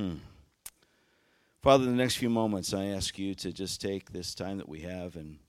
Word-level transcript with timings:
Hmm. 0.00 0.14
Father, 1.60 1.84
in 1.84 1.90
the 1.90 2.02
next 2.02 2.16
few 2.16 2.30
moments, 2.30 2.72
I 2.72 2.86
ask 2.86 3.18
you 3.18 3.34
to 3.34 3.52
just 3.52 3.82
take 3.82 4.12
this 4.12 4.34
time 4.34 4.56
that 4.56 4.68
we 4.68 4.80
have 4.80 5.14
and 5.14 5.40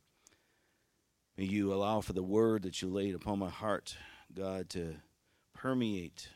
may 1.38 1.46
you 1.46 1.74
allow 1.74 2.02
for 2.02 2.12
the 2.12 2.22
word 2.22 2.64
that 2.64 2.82
you 2.82 2.90
laid 2.90 3.16
upon 3.16 3.40
my 3.40 3.50
heart, 3.50 3.96
God, 4.34 4.70
to 4.72 4.96
permeate 5.54 6.28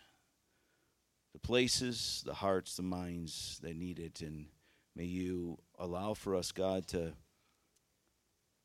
the 1.33 1.39
places, 1.39 2.23
the 2.25 2.35
hearts, 2.35 2.77
the 2.77 2.83
minds 2.83 3.59
that 3.63 3.75
need 3.75 3.99
it. 3.99 4.21
And 4.21 4.45
may 4.95 5.03
you 5.03 5.57
allow 5.77 6.13
for 6.13 6.37
us, 6.37 6.53
God, 6.53 6.87
to 6.87 7.11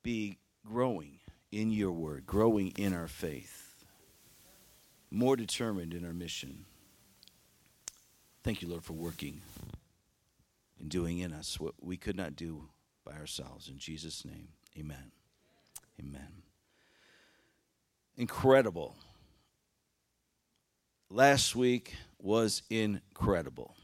be 0.04 0.38
growing 0.64 1.18
in 1.50 1.72
your 1.72 1.90
word, 1.90 2.24
growing 2.24 2.68
in 2.76 2.94
our 2.94 3.08
faith, 3.08 3.84
more 5.10 5.34
determined 5.34 5.92
in 5.92 6.06
our 6.06 6.14
mission. 6.14 6.66
Thank 8.42 8.62
you, 8.62 8.68
Lord, 8.68 8.84
for 8.84 8.94
working 8.94 9.42
and 10.78 10.88
doing 10.88 11.18
in 11.18 11.32
us 11.32 11.60
what 11.60 11.74
we 11.80 11.98
could 11.98 12.16
not 12.16 12.36
do 12.36 12.70
by 13.04 13.12
ourselves. 13.12 13.68
In 13.68 13.78
Jesus' 13.78 14.24
name, 14.24 14.48
amen. 14.78 15.12
Amen. 16.00 16.42
Incredible. 18.16 18.96
Last 21.10 21.54
week 21.54 21.94
was 22.18 22.62
incredible. 22.70 23.76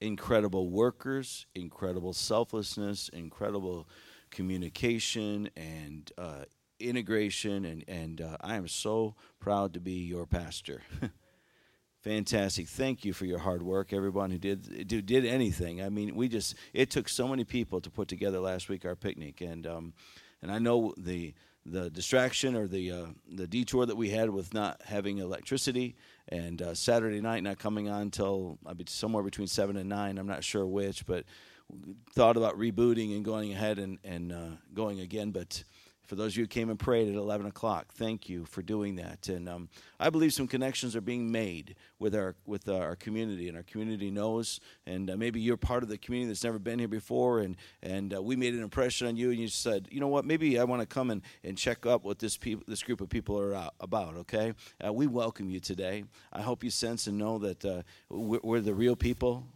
Incredible 0.00 0.68
workers, 0.68 1.46
incredible 1.54 2.12
selflessness, 2.12 3.08
incredible 3.10 3.86
communication 4.30 5.48
and 5.56 6.10
uh, 6.18 6.44
integration. 6.80 7.64
And, 7.64 7.84
and 7.86 8.20
uh, 8.20 8.36
I 8.40 8.56
am 8.56 8.66
so 8.66 9.14
proud 9.38 9.74
to 9.74 9.80
be 9.80 9.92
your 9.92 10.26
pastor. 10.26 10.82
Fantastic. 12.02 12.66
Thank 12.66 13.04
you 13.04 13.12
for 13.12 13.26
your 13.26 13.40
hard 13.40 13.62
work, 13.62 13.92
everyone 13.92 14.30
who 14.30 14.38
did 14.38 14.86
who 14.90 15.02
did 15.02 15.26
anything. 15.26 15.82
I 15.82 15.90
mean, 15.90 16.14
we 16.14 16.28
just 16.28 16.54
it 16.72 16.90
took 16.90 17.10
so 17.10 17.28
many 17.28 17.44
people 17.44 17.80
to 17.82 17.90
put 17.90 18.08
together 18.08 18.40
last 18.40 18.70
week 18.70 18.86
our 18.86 18.96
picnic, 18.96 19.42
and 19.42 19.66
um, 19.66 19.92
and 20.40 20.50
I 20.50 20.58
know 20.58 20.94
the 20.96 21.34
the 21.66 21.90
distraction 21.90 22.56
or 22.56 22.66
the 22.66 22.90
uh, 22.90 23.06
the 23.30 23.46
detour 23.46 23.84
that 23.84 23.96
we 23.96 24.08
had 24.08 24.30
with 24.30 24.54
not 24.54 24.80
having 24.86 25.18
electricity 25.18 25.94
and 26.28 26.62
uh, 26.62 26.74
Saturday 26.74 27.20
night 27.20 27.42
not 27.42 27.58
coming 27.58 27.90
on 27.90 28.02
until 28.02 28.58
I 28.64 28.72
mean, 28.72 28.86
somewhere 28.86 29.22
between 29.22 29.46
seven 29.46 29.76
and 29.76 29.90
nine. 29.90 30.16
I'm 30.16 30.26
not 30.26 30.42
sure 30.42 30.66
which, 30.66 31.04
but 31.04 31.26
thought 32.14 32.38
about 32.38 32.58
rebooting 32.58 33.14
and 33.14 33.22
going 33.26 33.52
ahead 33.52 33.78
and 33.78 33.98
and 34.04 34.32
uh, 34.32 34.48
going 34.72 35.00
again, 35.00 35.32
but 35.32 35.64
for 36.10 36.16
those 36.16 36.32
of 36.32 36.38
you 36.38 36.42
who 36.42 36.48
came 36.48 36.70
and 36.70 36.78
prayed 36.78 37.08
at 37.08 37.14
11 37.14 37.46
o'clock, 37.46 37.92
thank 37.92 38.28
you 38.28 38.44
for 38.44 38.62
doing 38.62 38.96
that. 38.96 39.28
And 39.28 39.48
um, 39.48 39.68
I 40.00 40.10
believe 40.10 40.32
some 40.32 40.48
connections 40.48 40.96
are 40.96 41.00
being 41.00 41.30
made 41.30 41.76
with 42.00 42.16
our 42.16 42.34
with 42.44 42.68
our 42.68 42.96
community, 42.96 43.46
and 43.46 43.56
our 43.56 43.62
community 43.62 44.10
knows. 44.10 44.58
And 44.86 45.08
uh, 45.08 45.16
maybe 45.16 45.40
you're 45.40 45.56
part 45.56 45.84
of 45.84 45.88
the 45.88 45.98
community 45.98 46.26
that's 46.26 46.42
never 46.42 46.58
been 46.58 46.80
here 46.80 46.88
before, 46.88 47.38
and 47.38 47.56
and 47.80 48.12
uh, 48.12 48.20
we 48.20 48.34
made 48.34 48.54
an 48.54 48.62
impression 48.64 49.06
on 49.06 49.14
you, 49.14 49.30
and 49.30 49.38
you 49.38 49.46
said, 49.46 49.86
you 49.92 50.00
know 50.00 50.08
what, 50.08 50.24
maybe 50.24 50.58
I 50.58 50.64
want 50.64 50.82
to 50.82 50.86
come 50.86 51.12
and, 51.12 51.22
and 51.44 51.56
check 51.56 51.86
up 51.86 52.02
what 52.02 52.18
this 52.18 52.36
people, 52.36 52.64
this 52.66 52.82
group 52.82 53.00
of 53.00 53.08
people 53.08 53.38
are 53.38 53.54
out, 53.54 53.74
about. 53.78 54.16
Okay, 54.16 54.54
uh, 54.84 54.92
we 54.92 55.06
welcome 55.06 55.48
you 55.48 55.60
today. 55.60 56.02
I 56.32 56.42
hope 56.42 56.64
you 56.64 56.70
sense 56.70 57.06
and 57.06 57.18
know 57.18 57.38
that 57.38 57.64
uh, 57.64 57.82
we're, 58.08 58.40
we're 58.42 58.60
the 58.60 58.74
real 58.74 58.96
people 58.96 59.46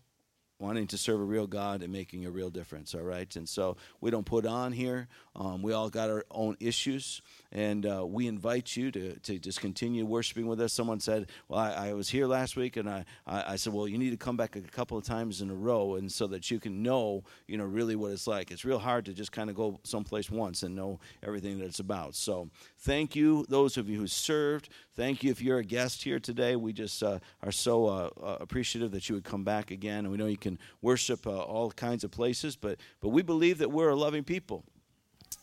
wanting 0.64 0.86
to 0.86 0.96
serve 0.96 1.20
a 1.20 1.24
real 1.24 1.46
God 1.46 1.82
and 1.82 1.92
making 1.92 2.24
a 2.24 2.30
real 2.30 2.48
difference, 2.50 2.94
all 2.94 3.02
right? 3.02 3.34
And 3.36 3.48
so 3.48 3.76
we 4.00 4.10
don't 4.10 4.24
put 4.24 4.46
on 4.46 4.72
here. 4.72 5.08
Um, 5.36 5.62
we 5.62 5.72
all 5.72 5.90
got 5.90 6.10
our 6.10 6.24
own 6.30 6.56
issues, 6.60 7.20
and 7.50 7.84
uh, 7.84 8.06
we 8.06 8.28
invite 8.28 8.76
you 8.76 8.92
to, 8.92 9.18
to 9.20 9.38
just 9.38 9.60
continue 9.60 10.06
worshiping 10.06 10.46
with 10.46 10.60
us. 10.60 10.72
Someone 10.72 11.00
said, 11.00 11.28
Well, 11.48 11.58
I, 11.58 11.88
I 11.88 11.92
was 11.94 12.08
here 12.08 12.28
last 12.28 12.54
week, 12.54 12.76
and 12.76 12.88
I, 12.88 13.04
I, 13.26 13.52
I, 13.52 13.56
said, 13.56 13.72
Well, 13.72 13.88
you 13.88 13.98
need 13.98 14.10
to 14.10 14.16
come 14.16 14.36
back 14.36 14.54
a 14.54 14.60
couple 14.60 14.96
of 14.96 15.02
times 15.02 15.40
in 15.40 15.50
a 15.50 15.54
row, 15.54 15.96
and 15.96 16.10
so 16.10 16.28
that 16.28 16.52
you 16.52 16.60
can 16.60 16.84
know, 16.84 17.24
you 17.48 17.58
know, 17.58 17.64
really 17.64 17.96
what 17.96 18.12
it's 18.12 18.28
like. 18.28 18.52
It's 18.52 18.64
real 18.64 18.78
hard 18.78 19.06
to 19.06 19.12
just 19.12 19.32
kind 19.32 19.50
of 19.50 19.56
go 19.56 19.80
someplace 19.82 20.30
once 20.30 20.62
and 20.62 20.76
know 20.76 21.00
everything 21.20 21.58
that 21.58 21.64
it's 21.64 21.80
about. 21.80 22.14
So 22.14 22.48
thank 22.78 23.16
you, 23.16 23.44
those 23.48 23.76
of 23.76 23.88
you 23.88 23.98
who 23.98 24.06
served. 24.06 24.68
Thank 24.94 25.24
you 25.24 25.32
if 25.32 25.42
you're 25.42 25.58
a 25.58 25.64
guest 25.64 26.04
here 26.04 26.20
today. 26.20 26.54
We 26.54 26.72
just 26.72 27.02
uh, 27.02 27.18
are 27.42 27.50
so 27.50 27.86
uh, 27.86 28.10
uh 28.22 28.36
appreciative 28.40 28.92
that 28.92 29.08
you 29.08 29.16
would 29.16 29.24
come 29.24 29.42
back 29.42 29.72
again, 29.72 30.04
and 30.04 30.10
we 30.12 30.16
know 30.16 30.26
you 30.26 30.36
can 30.36 30.60
worship 30.80 31.26
uh, 31.26 31.40
all 31.40 31.72
kinds 31.72 32.04
of 32.04 32.12
places, 32.12 32.54
but, 32.54 32.78
but 33.00 33.08
we 33.08 33.22
believe 33.22 33.58
that 33.58 33.72
we're 33.72 33.88
a 33.88 33.96
loving 33.96 34.22
people. 34.22 34.64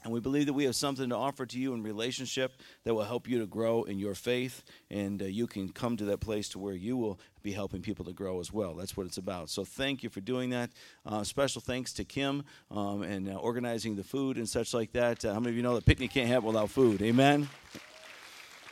And 0.04 0.12
we 0.12 0.20
believe 0.20 0.48
that 0.48 0.54
we 0.54 0.64
have 0.66 0.76
something 0.76 1.10
to 1.10 1.16
offer 1.16 1.46
to 1.46 1.60
you 1.60 1.74
in 1.74 1.84
relationship 1.84 2.54
that 2.84 2.94
will 2.94 3.04
help 3.04 3.28
you 3.28 3.40
to 3.40 3.46
grow 3.46 3.84
in 3.84 4.00
your 4.00 4.16
faith, 4.16 4.64
and 4.90 5.22
uh, 5.22 5.26
you 5.26 5.48
can 5.48 5.70
come 5.70 5.98
to 5.98 6.06
that 6.06 6.20
place 6.20 6.50
to 6.50 6.60
where 6.60 6.74
you 6.74 6.98
will 6.98 7.20
be 7.44 7.52
helping 7.52 7.82
people 7.82 8.06
to 8.06 8.14
grow 8.14 8.40
as 8.40 8.52
well. 8.52 8.74
That's 8.74 8.96
what 8.98 9.06
it's 9.06 9.18
about. 9.18 9.50
So 9.50 9.64
thank 9.64 10.04
you 10.04 10.10
for 10.10 10.22
doing 10.22 10.50
that. 10.52 10.72
Uh, 11.06 11.24
special 11.24 11.62
thanks 11.62 11.94
to 11.94 12.04
Kim 12.04 12.44
um, 12.70 13.04
and 13.04 13.30
uh, 13.30 13.34
organizing 13.34 13.96
the 13.96 14.04
food 14.04 14.38
and 14.38 14.48
such 14.48 14.74
like 14.74 14.92
that. 14.94 15.24
Uh, 15.26 15.34
how 15.34 15.40
many 15.40 15.52
of 15.52 15.58
you 15.58 15.64
know 15.64 15.76
that 15.76 15.86
picnic 15.86 16.12
can't 16.12 16.28
happen 16.28 16.46
without 16.46 16.70
food? 16.70 17.02
Amen. 17.02 17.50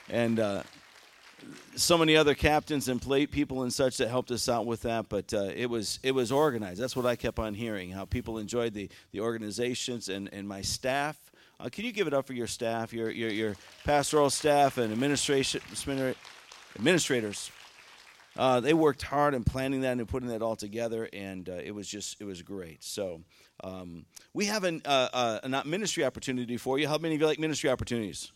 And 0.09 0.40
uh, 0.40 0.63
so 1.75 1.97
many 1.97 2.16
other 2.16 2.33
captains 2.35 2.88
and 2.89 3.01
plate 3.01 3.31
people 3.31 3.63
and 3.63 3.73
such 3.73 3.97
that 3.97 4.09
helped 4.09 4.31
us 4.31 4.50
out 4.50 4.66
with 4.66 4.81
that. 4.83 5.09
But 5.09 5.33
uh, 5.33 5.51
it 5.55 5.69
was 5.69 6.00
it 6.03 6.11
was 6.11 6.31
organized. 6.31 6.81
That's 6.81 6.95
what 6.95 7.05
I 7.05 7.16
kept 7.16 7.39
on 7.39 7.53
hearing. 7.53 7.91
How 7.91 8.05
people 8.05 8.38
enjoyed 8.38 8.73
the 8.73 8.89
the 9.11 9.22
organizations 9.22 10.09
and 10.09 10.29
and 10.33 10.47
my 10.47 10.61
staff. 10.61 11.17
Uh, 11.59 11.67
can 11.69 11.83
you 11.83 11.91
give 11.91 12.07
it 12.07 12.13
up 12.13 12.25
for 12.25 12.33
your 12.33 12.47
staff, 12.47 12.94
your 12.94 13.09
your, 13.09 13.29
your 13.29 13.55
pastoral 13.83 14.29
staff 14.29 14.77
and 14.77 14.91
administration 14.91 15.61
administrators? 16.75 17.51
Uh, 18.38 18.59
they 18.59 18.73
worked 18.73 19.01
hard 19.01 19.33
in 19.33 19.44
planning 19.44 19.81
that 19.81 19.97
and 19.97 20.07
putting 20.07 20.29
that 20.29 20.41
all 20.41 20.56
together, 20.56 21.09
and 21.11 21.50
uh, 21.50 21.53
it 21.53 21.71
was 21.71 21.88
just 21.88 22.21
it 22.21 22.25
was 22.25 22.41
great. 22.41 22.83
So 22.83 23.21
um, 23.63 24.06
we 24.33 24.45
have 24.45 24.63
an, 24.63 24.81
uh, 24.85 25.09
uh, 25.11 25.39
a 25.44 25.67
ministry 25.67 26.06
opportunity 26.06 26.56
for 26.56 26.79
you. 26.79 26.88
How 26.88 26.97
many 26.97 27.16
of 27.16 27.21
you 27.21 27.27
like 27.27 27.39
ministry 27.39 27.69
opportunities? 27.69 28.31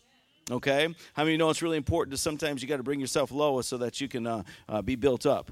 Okay? 0.50 0.94
How 1.14 1.24
many 1.24 1.36
know 1.36 1.50
it's 1.50 1.62
really 1.62 1.76
important 1.76 2.12
to 2.12 2.18
sometimes 2.18 2.62
you 2.62 2.68
got 2.68 2.76
to 2.76 2.82
bring 2.82 3.00
yourself 3.00 3.30
low 3.30 3.60
so 3.62 3.78
that 3.78 4.00
you 4.00 4.08
can 4.08 4.26
uh, 4.26 4.42
uh, 4.68 4.82
be 4.82 4.96
built 4.96 5.26
up? 5.26 5.50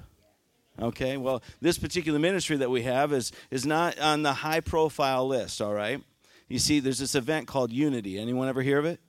Okay? 0.81 1.17
Well, 1.17 1.43
this 1.61 1.79
particular 1.79 2.19
ministry 2.19 2.57
that 2.59 2.71
we 2.71 2.83
have 2.83 3.13
is, 3.13 3.33
is 3.51 3.65
not 3.67 3.99
on 3.99 4.23
the 4.23 4.33
high 4.33 4.61
profile 4.61 5.27
list, 5.27 5.61
all 5.61 5.75
right? 5.75 6.03
You 6.49 6.59
see, 6.59 6.81
there's 6.81 6.99
this 6.99 7.15
event 7.15 7.47
called 7.47 7.73
Unity. 7.73 8.19
Anyone 8.19 8.49
ever 8.49 8.63
hear 8.63 8.79
of 8.79 8.85
it? 8.85 9.01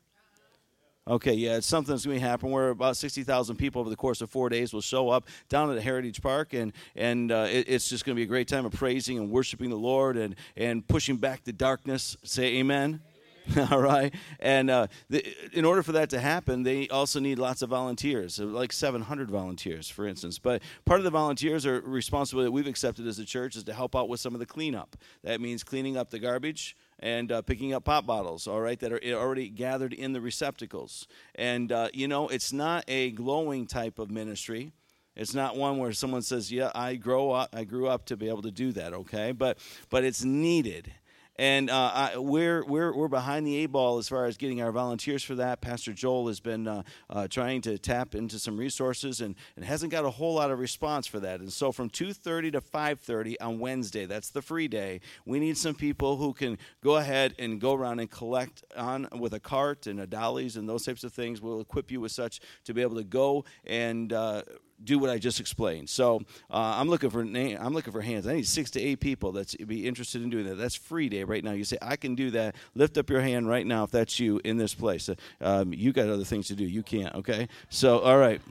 Okay, 1.05 1.33
yeah, 1.33 1.57
it's 1.57 1.67
something 1.67 1.93
that's 1.93 2.05
going 2.05 2.17
to 2.17 2.25
happen 2.25 2.49
where 2.49 2.69
about 2.69 2.95
60,000 2.95 3.57
people 3.57 3.81
over 3.81 3.89
the 3.89 3.95
course 3.97 4.21
of 4.21 4.29
four 4.29 4.47
days 4.47 4.71
will 4.71 4.79
show 4.79 5.09
up 5.09 5.27
down 5.49 5.69
at 5.69 5.75
the 5.75 5.81
Heritage 5.81 6.21
Park, 6.21 6.53
and, 6.53 6.71
and 6.95 7.29
uh, 7.29 7.45
it, 7.51 7.67
it's 7.67 7.89
just 7.89 8.05
going 8.05 8.15
to 8.15 8.17
be 8.17 8.23
a 8.23 8.27
great 8.27 8.47
time 8.47 8.65
of 8.65 8.71
praising 8.71 9.17
and 9.17 9.29
worshiping 9.29 9.69
the 9.69 9.75
Lord 9.75 10.15
and, 10.15 10.35
and 10.55 10.87
pushing 10.87 11.17
back 11.17 11.43
the 11.43 11.51
darkness. 11.51 12.15
Say 12.23 12.59
amen. 12.59 13.01
all 13.71 13.79
right 13.81 14.13
and 14.39 14.69
uh, 14.69 14.87
the, 15.09 15.25
in 15.51 15.65
order 15.65 15.83
for 15.83 15.91
that 15.91 16.09
to 16.09 16.19
happen 16.19 16.63
they 16.63 16.87
also 16.89 17.19
need 17.19 17.37
lots 17.37 17.61
of 17.61 17.69
volunteers 17.69 18.39
like 18.39 18.71
700 18.71 19.29
volunteers 19.29 19.89
for 19.89 20.07
instance 20.07 20.39
but 20.39 20.61
part 20.85 20.99
of 20.99 21.03
the 21.03 21.09
volunteers 21.09 21.65
are 21.65 21.81
responsibility 21.81 22.47
that 22.47 22.51
we've 22.51 22.67
accepted 22.67 23.05
as 23.05 23.19
a 23.19 23.25
church 23.25 23.55
is 23.55 23.63
to 23.63 23.73
help 23.73 23.95
out 23.95 24.07
with 24.07 24.19
some 24.19 24.33
of 24.33 24.39
the 24.39 24.45
cleanup 24.45 24.95
that 25.23 25.41
means 25.41 25.63
cleaning 25.63 25.97
up 25.97 26.09
the 26.09 26.19
garbage 26.19 26.75
and 27.03 27.33
uh, 27.33 27.41
picking 27.41 27.73
up 27.73 27.83
pop 27.83 28.05
bottles, 28.05 28.47
all 28.47 28.61
right, 28.61 28.79
that 28.79 28.93
are 28.93 28.99
already 29.13 29.49
gathered 29.49 29.91
in 29.91 30.13
the 30.13 30.21
receptacles. 30.21 31.05
And, 31.35 31.69
uh, 31.69 31.89
you 31.93 32.07
know, 32.07 32.29
it's 32.29 32.53
not 32.53 32.85
a 32.87 33.11
glowing 33.11 33.67
type 33.67 33.99
of 33.99 34.09
ministry. 34.09 34.71
It's 35.15 35.33
not 35.33 35.57
one 35.57 35.77
where 35.77 35.91
someone 35.91 36.23
says, 36.23 36.51
"Yeah, 36.51 36.71
I 36.73 36.95
grow 36.95 37.31
up. 37.31 37.49
I 37.53 37.65
grew 37.65 37.87
up 37.87 38.05
to 38.05 38.17
be 38.17 38.29
able 38.29 38.41
to 38.41 38.51
do 38.51 38.71
that." 38.71 38.93
Okay, 38.93 39.31
but 39.31 39.59
but 39.91 40.03
it's 40.03 40.23
needed, 40.23 40.91
and 41.35 41.69
uh, 41.69 41.91
I, 41.93 42.17
we're, 42.17 42.63
we're, 42.65 42.95
we're 42.95 43.07
behind 43.07 43.47
the 43.47 43.55
eight 43.55 43.67
ball 43.67 43.97
as 43.97 44.07
far 44.07 44.25
as 44.25 44.37
getting 44.37 44.61
our 44.61 44.71
volunteers 44.71 45.23
for 45.23 45.35
that. 45.35 45.61
Pastor 45.61 45.91
Joel 45.91 46.27
has 46.27 46.39
been 46.39 46.67
uh, 46.67 46.83
uh, 47.09 47.27
trying 47.27 47.61
to 47.61 47.77
tap 47.79 48.13
into 48.13 48.37
some 48.37 48.55
resources 48.57 49.21
and, 49.21 49.35
and 49.55 49.65
hasn't 49.65 49.91
got 49.91 50.05
a 50.05 50.11
whole 50.11 50.35
lot 50.35 50.51
of 50.51 50.59
response 50.59 51.07
for 51.07 51.19
that. 51.21 51.39
And 51.39 51.51
so 51.51 51.71
from 51.71 51.89
2.30 51.89 52.53
to 52.53 52.61
5.30 52.61 53.35
on 53.41 53.59
Wednesday, 53.59 54.05
that's 54.05 54.29
the 54.29 54.41
free 54.41 54.67
day, 54.67 55.01
we 55.25 55.39
need 55.39 55.57
some 55.57 55.73
people 55.73 56.17
who 56.17 56.33
can 56.33 56.57
go 56.83 56.97
ahead 56.97 57.33
and 57.39 57.59
go 57.59 57.73
around 57.73 57.99
and 57.99 58.11
collect 58.11 58.63
on 58.77 59.07
with 59.17 59.33
a 59.33 59.39
cart 59.39 59.87
and 59.87 59.99
a 59.99 60.07
dollies 60.07 60.55
and 60.55 60.69
those 60.69 60.85
types 60.85 61.03
of 61.03 61.13
things. 61.13 61.41
We'll 61.41 61.61
equip 61.61 61.91
you 61.91 61.99
with 61.99 62.11
such 62.11 62.41
to 62.65 62.73
be 62.73 62.81
able 62.83 62.97
to 62.97 63.03
go 63.03 63.45
and 63.65 64.13
uh, 64.13 64.43
do 64.83 64.99
what 64.99 65.09
I 65.09 65.17
just 65.17 65.39
explained. 65.39 65.89
So 65.89 66.21
uh, 66.51 66.75
I'm 66.77 66.89
looking 66.89 67.09
for 67.09 67.23
name, 67.23 67.57
I'm 67.59 67.73
looking 67.73 67.93
for 67.93 68.01
hands. 68.01 68.27
I 68.27 68.33
need 68.33 68.47
six 68.47 68.71
to 68.71 68.81
eight 68.81 68.99
people 68.99 69.31
that's 69.31 69.55
be 69.55 69.87
interested 69.87 70.21
in 70.21 70.29
doing 70.29 70.45
that. 70.45 70.55
That's 70.55 70.75
free 70.75 71.09
day 71.09 71.23
right 71.23 71.43
now. 71.43 71.51
You 71.51 71.63
say 71.63 71.77
I 71.81 71.95
can 71.95 72.15
do 72.15 72.31
that. 72.31 72.55
Lift 72.75 72.97
up 72.97 73.09
your 73.09 73.21
hand 73.21 73.47
right 73.47 73.65
now 73.65 73.83
if 73.83 73.91
that's 73.91 74.19
you 74.19 74.41
in 74.43 74.57
this 74.57 74.73
place. 74.73 75.09
Uh, 75.09 75.15
um, 75.41 75.73
you 75.73 75.93
got 75.93 76.09
other 76.09 76.23
things 76.23 76.47
to 76.47 76.55
do. 76.55 76.65
You 76.65 76.83
can't. 76.83 77.13
Okay. 77.15 77.47
So 77.69 77.99
all 77.99 78.17
right. 78.17 78.41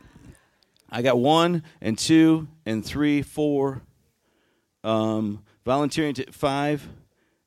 I 0.90 1.00
got 1.02 1.19
one 1.19 1.62
and 1.81 1.99
two 1.99 2.49
and 2.67 2.84
three, 2.84 3.23
four. 3.23 3.82
Um, 4.84 5.44
volunteering 5.64 6.14
to 6.14 6.31
five, 6.32 6.87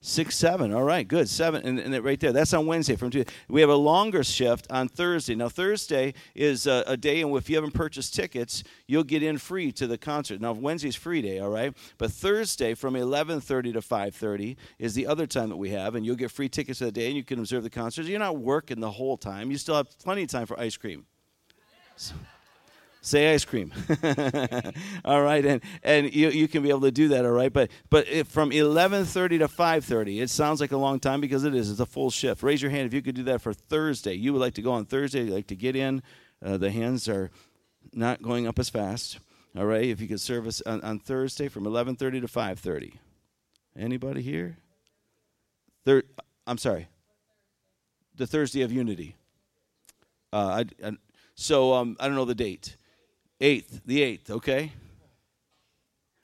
Six, 0.07 0.35
seven. 0.37 0.71
All 0.71 0.83
right, 0.83 1.07
good. 1.07 1.27
Seven, 1.27 1.65
and, 1.65 1.79
and 1.79 2.05
right 2.05 2.19
there. 2.19 2.31
That's 2.31 2.53
on 2.53 2.67
Wednesday 2.67 2.95
from 2.95 3.09
two. 3.09 3.25
We 3.49 3.61
have 3.61 3.71
a 3.71 3.75
longer 3.75 4.23
shift 4.23 4.67
on 4.69 4.87
Thursday. 4.87 5.33
Now, 5.33 5.49
Thursday 5.49 6.13
is 6.35 6.67
a, 6.67 6.83
a 6.85 6.95
day, 6.95 7.23
and 7.23 7.35
if 7.35 7.49
you 7.49 7.55
haven't 7.55 7.73
purchased 7.73 8.13
tickets, 8.13 8.63
you'll 8.85 9.03
get 9.03 9.23
in 9.23 9.39
free 9.39 9.71
to 9.71 9.87
the 9.87 9.97
concert. 9.97 10.39
Now, 10.39 10.51
Wednesday's 10.51 10.95
free 10.95 11.23
day, 11.23 11.39
all 11.39 11.49
right. 11.49 11.75
But 11.97 12.11
Thursday 12.11 12.75
from 12.75 12.93
11:30 12.93 13.73
to 13.73 13.81
5:30 13.81 14.57
is 14.77 14.93
the 14.93 15.07
other 15.07 15.25
time 15.25 15.49
that 15.49 15.57
we 15.57 15.71
have, 15.71 15.95
and 15.95 16.05
you'll 16.05 16.15
get 16.15 16.29
free 16.29 16.49
tickets 16.49 16.77
to 16.79 16.85
the 16.85 16.91
day, 16.91 17.07
and 17.07 17.17
you 17.17 17.23
can 17.23 17.39
observe 17.39 17.63
the 17.63 17.71
concert. 17.71 18.05
You're 18.05 18.19
not 18.19 18.37
working 18.37 18.81
the 18.81 18.91
whole 18.91 19.17
time. 19.17 19.49
You 19.49 19.57
still 19.57 19.75
have 19.75 19.87
plenty 19.97 20.21
of 20.21 20.29
time 20.29 20.45
for 20.45 20.59
ice 20.59 20.77
cream. 20.77 21.07
So, 21.95 22.13
Say 23.05 23.31
ice 23.31 23.45
cream. 23.45 23.71
all 25.05 25.21
right, 25.21 25.45
and 25.45 25.61
and 25.83 26.11
you, 26.11 26.31
you 26.31 26.47
can 26.47 26.63
be 26.63 26.69
able 26.69 26.81
to 26.81 26.91
do 26.91 27.09
that. 27.09 27.23
All 27.23 27.33
right, 27.33 27.53
but 27.53 27.69
but 27.91 28.07
if 28.07 28.27
from 28.27 28.49
11:30 28.49 29.37
to 29.37 29.47
5:30, 29.47 30.23
it 30.23 30.31
sounds 30.31 30.59
like 30.59 30.71
a 30.71 30.77
long 30.77 30.99
time 30.99 31.21
because 31.21 31.43
it 31.43 31.53
is. 31.53 31.69
It's 31.69 31.79
a 31.79 31.85
full 31.85 32.09
shift. 32.09 32.41
Raise 32.41 32.63
your 32.63 32.71
hand 32.71 32.87
if 32.87 32.95
you 32.95 33.03
could 33.03 33.13
do 33.13 33.21
that 33.25 33.41
for 33.41 33.53
Thursday. 33.53 34.15
You 34.15 34.33
would 34.33 34.39
like 34.39 34.55
to 34.55 34.63
go 34.63 34.71
on 34.71 34.85
Thursday. 34.85 35.25
You 35.25 35.35
like 35.35 35.45
to 35.47 35.55
get 35.55 35.75
in. 35.75 36.01
Uh, 36.43 36.57
the 36.57 36.71
hands 36.71 37.07
are 37.07 37.29
not 37.93 38.23
going 38.23 38.47
up 38.47 38.57
as 38.57 38.71
fast. 38.71 39.19
All 39.55 39.67
right, 39.67 39.85
if 39.85 40.01
you 40.01 40.07
could 40.07 40.19
service 40.19 40.63
on, 40.65 40.81
on 40.81 40.97
Thursday 40.97 41.47
from 41.47 41.65
11:30 41.65 42.21
to 42.21 42.27
5:30. 42.27 42.93
Anybody 43.77 44.23
here? 44.23 44.57
Thir- 45.85 46.05
I'm 46.47 46.57
sorry. 46.57 46.87
The 48.15 48.25
Thursday 48.25 48.63
of 48.63 48.71
Unity. 48.71 49.15
Uh, 50.33 50.63
I, 50.83 50.87
I, 50.87 50.91
so 51.35 51.75
um, 51.75 51.97
I 51.99 52.07
don't 52.07 52.15
know 52.15 52.25
the 52.25 52.33
date. 52.33 52.77
Eighth, 53.41 53.81
the 53.85 54.01
eighth, 54.01 54.31
okay? 54.31 54.71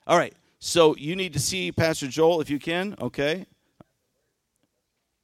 All 0.06 0.16
right. 0.16 0.34
So 0.58 0.96
you 0.96 1.16
need 1.16 1.32
to 1.34 1.38
see 1.38 1.72
Pastor 1.72 2.06
Joel 2.06 2.40
if 2.40 2.48
you 2.48 2.58
can, 2.58 2.94
okay? 3.00 3.46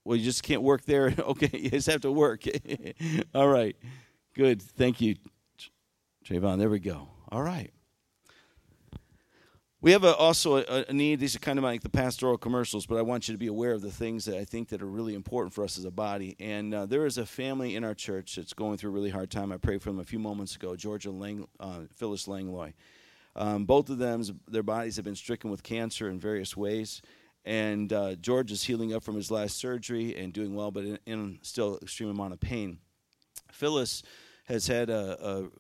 Well, 0.05 0.17
you 0.17 0.25
just 0.25 0.43
can't 0.43 0.63
work 0.63 0.85
there. 0.85 1.15
Okay, 1.19 1.51
you 1.53 1.71
just 1.71 1.87
have 1.87 2.01
to 2.03 2.11
work. 2.11 2.45
All 3.35 3.49
right. 3.49 3.77
Good. 4.35 4.63
Thank 4.63 5.01
you, 5.01 5.17
Trayvon. 6.25 6.59
There 6.59 6.71
we 6.71 6.79
go. 6.79 7.09
All 7.31 7.43
right. 7.43 7.71
We 9.81 9.93
have 9.93 10.03
a, 10.03 10.17
also 10.17 10.57
a, 10.57 10.87
a, 10.89 10.93
need. 10.93 11.21
These 11.21 11.37
are 11.37 11.39
kind 11.39 11.57
of 11.57 11.63
like 11.63 11.83
the 11.83 11.89
pastoral 11.89 12.37
commercials, 12.37 12.85
but 12.85 12.99
I 12.99 13.03
want 13.03 13.29
you 13.29 13.35
to 13.35 13.39
be 13.39 13.47
aware 13.47 13.73
of 13.73 13.81
the 13.81 13.93
things 13.93 14.25
that 14.25 14.37
I 14.37 14.45
think 14.45 14.71
that 14.71 14.83
are 14.83 14.87
really 14.87 15.15
important 15.15 15.55
for 15.55 15.63
us 15.63 15.79
as 15.79 15.85
a 15.85 15.91
body. 15.93 16.35
And 16.41 16.75
uh, 16.75 16.87
there 16.87 17.07
is 17.07 17.17
a 17.17 17.25
family 17.25 17.77
in 17.77 17.85
our 17.85 17.95
church 17.95 18.35
that's 18.35 18.53
going 18.53 18.77
through 18.77 18.91
a 18.91 18.95
really 18.95 19.11
hard 19.11 19.31
time. 19.31 19.53
I 19.53 19.57
prayed 19.57 19.81
for 19.81 19.91
them 19.91 20.01
a 20.01 20.05
few 20.05 20.19
moments 20.19 20.57
ago. 20.57 20.75
Georgia 20.75 21.13
Lang, 21.13 21.47
uh, 21.61 21.83
Phyllis 21.95 22.27
Langloy. 22.27 22.73
Um, 23.37 23.67
both 23.67 23.89
of 23.89 23.99
them, 23.99 24.25
their 24.49 24.65
bodies 24.65 24.97
have 24.97 25.05
been 25.05 25.15
stricken 25.15 25.49
with 25.49 25.63
cancer 25.63 26.09
in 26.09 26.19
various 26.19 26.57
ways. 26.57 27.01
And 27.45 27.93
uh, 27.93 28.17
George 28.17 28.51
is 28.51 28.65
healing 28.65 28.93
up 28.93 29.05
from 29.05 29.15
his 29.15 29.31
last 29.31 29.59
surgery 29.59 30.17
and 30.17 30.33
doing 30.33 30.57
well, 30.57 30.73
but 30.73 30.85
in, 30.87 30.99
in 31.07 31.39
still 31.43 31.79
extreme 31.83 32.11
amount 32.11 32.33
of 32.33 32.41
pain. 32.41 32.79
Phyllis 33.53 34.03
has 34.47 34.67
had 34.67 34.91
a, 34.91 35.51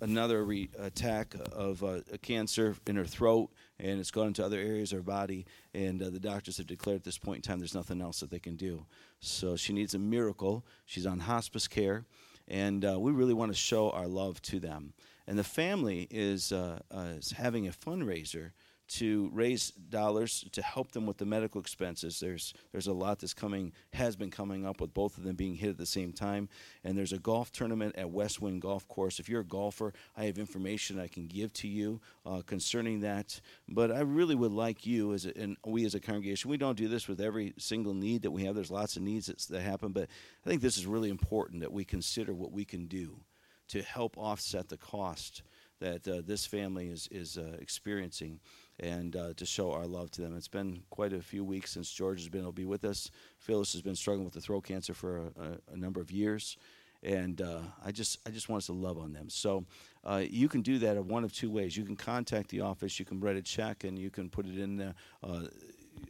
another 0.00 0.44
re- 0.44 0.70
attack 0.78 1.34
of 1.52 1.82
uh, 1.82 2.00
a 2.12 2.18
cancer 2.18 2.76
in 2.86 2.96
her 2.96 3.04
throat, 3.04 3.50
and 3.78 4.00
it's 4.00 4.10
gone 4.10 4.28
into 4.28 4.44
other 4.44 4.58
areas 4.58 4.92
of 4.92 4.98
her 4.98 5.02
body. 5.02 5.46
And 5.72 6.02
uh, 6.02 6.10
the 6.10 6.20
doctors 6.20 6.58
have 6.58 6.66
declared 6.66 6.96
at 6.96 7.04
this 7.04 7.18
point 7.18 7.38
in 7.38 7.42
time 7.42 7.58
there's 7.58 7.74
nothing 7.74 8.00
else 8.00 8.20
that 8.20 8.30
they 8.30 8.38
can 8.38 8.56
do. 8.56 8.86
So 9.20 9.56
she 9.56 9.72
needs 9.72 9.94
a 9.94 9.98
miracle. 9.98 10.64
She's 10.86 11.06
on 11.06 11.20
hospice 11.20 11.68
care, 11.68 12.04
and 12.48 12.84
uh, 12.84 12.98
we 12.98 13.12
really 13.12 13.34
want 13.34 13.52
to 13.52 13.58
show 13.58 13.90
our 13.90 14.06
love 14.06 14.42
to 14.42 14.60
them. 14.60 14.92
And 15.26 15.38
the 15.38 15.44
family 15.44 16.06
is, 16.10 16.52
uh, 16.52 16.80
is 16.92 17.32
having 17.32 17.66
a 17.66 17.72
fundraiser 17.72 18.50
to 18.86 19.30
raise 19.32 19.70
dollars 19.70 20.44
to 20.52 20.62
help 20.62 20.92
them 20.92 21.06
with 21.06 21.16
the 21.16 21.24
medical 21.24 21.60
expenses. 21.60 22.20
There's 22.20 22.54
there's 22.72 22.86
a 22.86 22.92
lot 22.92 23.18
that's 23.18 23.34
coming 23.34 23.72
has 23.92 24.16
been 24.16 24.30
coming 24.30 24.66
up 24.66 24.80
with 24.80 24.92
both 24.92 25.16
of 25.16 25.24
them 25.24 25.36
being 25.36 25.54
hit 25.54 25.70
at 25.70 25.78
the 25.78 25.86
same 25.86 26.12
time. 26.12 26.48
And 26.82 26.96
there's 26.96 27.12
a 27.12 27.18
golf 27.18 27.50
tournament 27.52 27.94
at 27.96 28.10
Westwind 28.10 28.60
Golf 28.60 28.86
Course. 28.88 29.18
If 29.18 29.28
you're 29.28 29.40
a 29.40 29.44
golfer, 29.44 29.92
I 30.16 30.24
have 30.24 30.38
information 30.38 31.00
I 31.00 31.08
can 31.08 31.26
give 31.26 31.52
to 31.54 31.68
you 31.68 32.00
uh, 32.26 32.42
concerning 32.46 33.00
that. 33.00 33.40
But 33.68 33.90
I 33.90 34.00
really 34.00 34.34
would 34.34 34.52
like 34.52 34.86
you 34.86 35.14
as 35.14 35.26
a, 35.26 35.36
and 35.38 35.56
we 35.64 35.84
as 35.86 35.94
a 35.94 36.00
congregation. 36.00 36.50
We 36.50 36.56
don't 36.56 36.76
do 36.76 36.88
this 36.88 37.08
with 37.08 37.20
every 37.20 37.54
single 37.58 37.94
need 37.94 38.22
that 38.22 38.30
we 38.30 38.44
have. 38.44 38.54
There's 38.54 38.70
lots 38.70 38.96
of 38.96 39.02
needs 39.02 39.26
that, 39.26 39.38
that 39.50 39.62
happen, 39.62 39.92
but 39.92 40.08
I 40.44 40.48
think 40.48 40.60
this 40.60 40.76
is 40.76 40.86
really 40.86 41.10
important 41.10 41.60
that 41.60 41.72
we 41.72 41.84
consider 41.84 42.34
what 42.34 42.52
we 42.52 42.64
can 42.64 42.86
do 42.86 43.20
to 43.68 43.82
help 43.82 44.18
offset 44.18 44.68
the 44.68 44.76
cost 44.76 45.42
that 45.80 46.06
uh, 46.08 46.22
this 46.24 46.46
family 46.46 46.88
is 46.88 47.08
is 47.10 47.36
uh, 47.36 47.56
experiencing 47.60 48.40
and 48.80 49.16
uh, 49.16 49.32
to 49.36 49.46
show 49.46 49.72
our 49.72 49.86
love 49.86 50.10
to 50.12 50.22
them. 50.22 50.36
It's 50.36 50.48
been 50.48 50.82
quite 50.90 51.12
a 51.12 51.20
few 51.20 51.44
weeks 51.44 51.72
since 51.72 51.92
George 51.92 52.20
has 52.20 52.28
been 52.28 52.40
able 52.40 52.52
to 52.52 52.56
be 52.56 52.64
with 52.64 52.84
us. 52.84 53.10
Phyllis 53.38 53.72
has 53.72 53.82
been 53.82 53.94
struggling 53.94 54.24
with 54.24 54.34
the 54.34 54.40
throat 54.40 54.62
cancer 54.62 54.94
for 54.94 55.18
a, 55.18 55.72
a, 55.72 55.76
number 55.76 56.00
of 56.00 56.10
years, 56.10 56.56
and 57.02 57.40
uh, 57.40 57.60
I 57.84 57.92
just 57.92 58.18
I 58.26 58.30
just 58.30 58.48
want 58.48 58.62
us 58.62 58.66
to 58.66 58.72
love 58.72 58.98
on 58.98 59.12
them. 59.12 59.28
So 59.28 59.64
uh, 60.02 60.22
you 60.28 60.48
can 60.48 60.62
do 60.62 60.78
that 60.78 60.96
in 60.96 61.06
one 61.06 61.24
of 61.24 61.32
two 61.32 61.50
ways. 61.50 61.76
You 61.76 61.84
can 61.84 61.96
contact 61.96 62.48
the 62.48 62.62
office. 62.62 62.98
You 62.98 63.04
can 63.04 63.20
write 63.20 63.36
a 63.36 63.42
check 63.42 63.84
and 63.84 63.98
you 63.98 64.10
can 64.10 64.28
put 64.28 64.46
it 64.46 64.58
in 64.58 64.76
the. 64.76 64.94
Uh, 65.22 65.42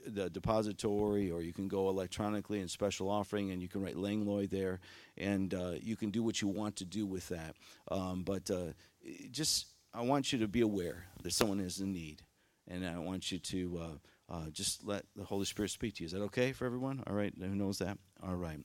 the 0.07 0.29
depository, 0.31 1.31
or 1.31 1.43
you 1.43 1.53
can 1.53 1.69
go 1.69 1.89
electronically 1.89 2.61
in 2.61 2.69
special 2.69 3.09
offering, 3.09 3.53
and 3.53 3.63
you 3.63 3.69
can 3.69 3.83
write 3.83 3.97
Langloy 3.97 4.49
there, 4.49 4.81
and 5.17 5.55
uh, 5.55 5.73
you 5.81 5.95
can 5.95 6.11
do 6.11 6.23
what 6.23 6.41
you 6.41 6.49
want 6.49 6.77
to 6.77 6.85
do 6.85 7.07
with 7.07 7.29
that. 7.29 7.55
Um, 7.91 8.23
but 8.23 8.51
uh, 8.51 8.73
just, 9.31 9.67
I 9.93 10.03
want 10.03 10.33
you 10.33 10.39
to 10.41 10.49
be 10.49 10.63
aware 10.63 11.05
that 11.23 11.33
someone 11.33 11.61
is 11.61 11.81
in 11.81 11.93
need 11.93 12.23
and 12.69 12.87
I 12.87 12.99
want 12.99 13.31
you 13.31 13.39
to 13.39 13.79
uh, 13.79 14.35
uh, 14.35 14.51
just 14.51 14.85
let 14.85 15.05
the 15.17 15.25
Holy 15.25 15.45
Spirit 15.45 15.71
speak 15.71 15.97
to 15.97 16.03
you. 16.03 16.07
Is 16.07 16.13
that 16.13 16.23
okay 16.23 16.53
for 16.53 16.65
everyone? 16.65 17.03
All 17.07 17.15
right, 17.15 17.33
who 17.39 17.55
knows 17.55 17.79
that? 17.79 17.99
All 18.23 18.37
right. 18.37 18.59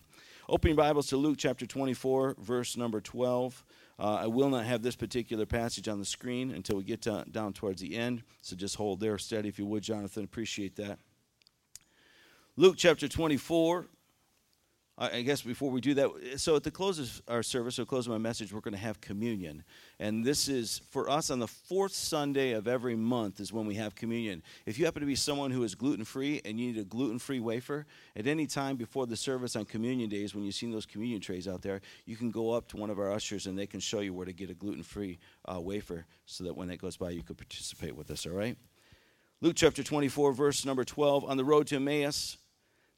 Open 0.48 0.70
your 0.70 0.78
Bibles 0.78 1.08
to 1.08 1.18
Luke 1.18 1.38
chapter 1.38 1.66
24, 1.66 2.38
verse 2.40 2.76
number 2.76 3.02
12. 3.02 3.64
Uh, 4.00 4.16
I 4.16 4.28
will 4.28 4.50
not 4.50 4.66
have 4.66 4.82
this 4.82 4.96
particular 4.96 5.46
passage 5.46 5.88
on 5.88 6.00
the 6.00 6.06
screen 6.06 6.52
until 6.52 6.78
we 6.78 6.84
get 6.84 7.02
to, 7.04 7.26
down 7.30 7.54
towards 7.54 7.82
the 7.82 7.96
end, 7.96 8.24
so 8.42 8.56
just 8.56 8.76
hold 8.78 9.00
there 9.00 9.18
steady 9.18 9.50
if 9.50 9.60
you 9.60 9.66
would, 9.66 9.84
Jonathan. 9.84 10.24
Appreciate 10.24 10.76
that. 10.78 10.98
Luke 12.56 12.76
chapter 12.78 13.08
24, 13.08 13.88
I 15.02 15.22
guess 15.22 15.42
before 15.42 15.72
we 15.72 15.80
do 15.80 15.94
that, 15.94 16.10
so 16.36 16.58
at 16.58 16.64
the 16.64 16.72
close 16.72 17.00
of 17.00 17.22
our 17.30 17.42
service, 17.42 17.80
or 17.80 17.86
close 17.86 18.06
of 18.06 18.12
my 18.12 18.18
message, 18.18 18.52
we're 18.52 18.60
going 18.60 18.74
to 18.74 18.80
have 18.80 19.00
communion. 19.00 19.64
And 19.98 20.26
this 20.26 20.50
is 20.50 20.82
for 20.90 21.10
us 21.10 21.30
on 21.30 21.40
the 21.40 21.48
fourth 21.48 21.94
Sunday 21.94 22.52
of 22.52 22.68
every 22.68 22.98
month 22.98 23.40
is 23.40 23.54
when 23.54 23.66
we 23.66 23.76
have 23.76 23.96
communion. 23.96 24.44
If 24.66 24.78
you 24.78 24.84
happen 24.84 25.00
to 25.00 25.06
be 25.06 25.16
someone 25.16 25.52
who 25.52 25.64
is 25.64 25.74
gluten 25.74 26.04
free 26.04 26.42
and 26.44 26.60
you 26.60 26.74
need 26.74 26.82
a 26.82 26.84
gluten 26.84 27.18
free 27.18 27.40
wafer, 27.40 27.86
at 28.18 28.28
any 28.28 28.46
time 28.46 28.76
before 28.76 29.08
the 29.08 29.16
service 29.16 29.56
on 29.56 29.64
communion 29.64 30.10
days, 30.10 30.36
when 30.36 30.44
you've 30.44 30.56
seen 30.56 30.72
those 30.72 30.86
communion 30.86 31.22
trays 31.22 31.48
out 31.48 31.62
there, 31.62 31.80
you 32.06 32.18
can 32.18 32.30
go 32.30 32.52
up 32.52 32.68
to 32.68 32.76
one 32.76 32.90
of 32.90 33.00
our 33.00 33.14
ushers 33.14 33.48
and 33.48 33.58
they 33.58 33.68
can 33.68 33.80
show 33.80 34.02
you 34.02 34.14
where 34.14 34.26
to 34.26 34.34
get 34.34 34.50
a 34.50 34.54
gluten 34.54 34.84
free 34.84 35.18
uh, 35.46 35.62
wafer 35.62 36.06
so 36.26 36.44
that 36.44 36.58
when 36.58 36.68
that 36.68 36.82
goes 36.82 36.98
by, 36.98 37.10
you 37.10 37.24
can 37.24 37.36
participate 37.36 37.96
with 37.96 38.12
us, 38.12 38.26
all 38.26 38.34
right? 38.34 38.58
Luke 39.40 39.56
chapter 39.56 39.82
24, 39.82 40.34
verse 40.34 40.66
number 40.66 40.84
12. 40.84 41.24
On 41.24 41.38
the 41.38 41.46
road 41.46 41.68
to 41.68 41.78
Emmaus, 41.78 42.36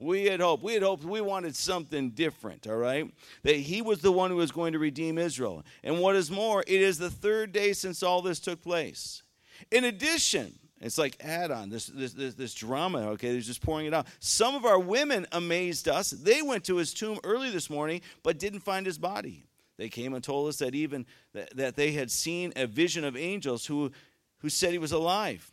we 0.00 0.24
had 0.24 0.40
hoped. 0.40 0.62
We 0.62 0.74
had 0.74 0.82
hoped 0.82 1.04
we 1.04 1.20
wanted 1.20 1.54
something 1.54 2.10
different, 2.10 2.66
all 2.66 2.76
right? 2.76 3.08
That 3.42 3.56
he 3.56 3.82
was 3.82 4.00
the 4.00 4.10
one 4.10 4.30
who 4.30 4.36
was 4.36 4.50
going 4.50 4.72
to 4.72 4.78
redeem 4.78 5.18
Israel. 5.18 5.62
And 5.84 6.00
what 6.00 6.16
is 6.16 6.30
more, 6.30 6.64
it 6.66 6.80
is 6.80 6.98
the 6.98 7.10
third 7.10 7.52
day 7.52 7.74
since 7.74 8.02
all 8.02 8.22
this 8.22 8.40
took 8.40 8.62
place. 8.62 9.22
In 9.70 9.84
addition, 9.84 10.58
it's 10.80 10.96
like 10.96 11.16
add 11.20 11.50
on 11.50 11.68
this, 11.68 11.86
this, 11.86 12.14
this, 12.14 12.34
this 12.34 12.54
drama, 12.54 13.10
okay? 13.10 13.32
They're 13.32 13.40
just 13.40 13.60
pouring 13.60 13.86
it 13.86 13.92
out. 13.92 14.06
Some 14.18 14.54
of 14.54 14.64
our 14.64 14.78
women 14.78 15.26
amazed 15.32 15.86
us. 15.86 16.10
They 16.10 16.40
went 16.40 16.64
to 16.64 16.76
his 16.76 16.94
tomb 16.94 17.18
early 17.22 17.50
this 17.50 17.68
morning, 17.68 18.00
but 18.22 18.38
didn't 18.38 18.60
find 18.60 18.86
his 18.86 18.98
body. 18.98 19.44
They 19.76 19.90
came 19.90 20.14
and 20.14 20.24
told 20.24 20.48
us 20.48 20.56
that 20.58 20.74
even 20.74 21.04
that, 21.34 21.54
that 21.56 21.76
they 21.76 21.92
had 21.92 22.10
seen 22.10 22.54
a 22.56 22.66
vision 22.66 23.04
of 23.04 23.16
angels 23.16 23.66
who, 23.66 23.92
who 24.38 24.48
said 24.48 24.72
he 24.72 24.78
was 24.78 24.92
alive. 24.92 25.52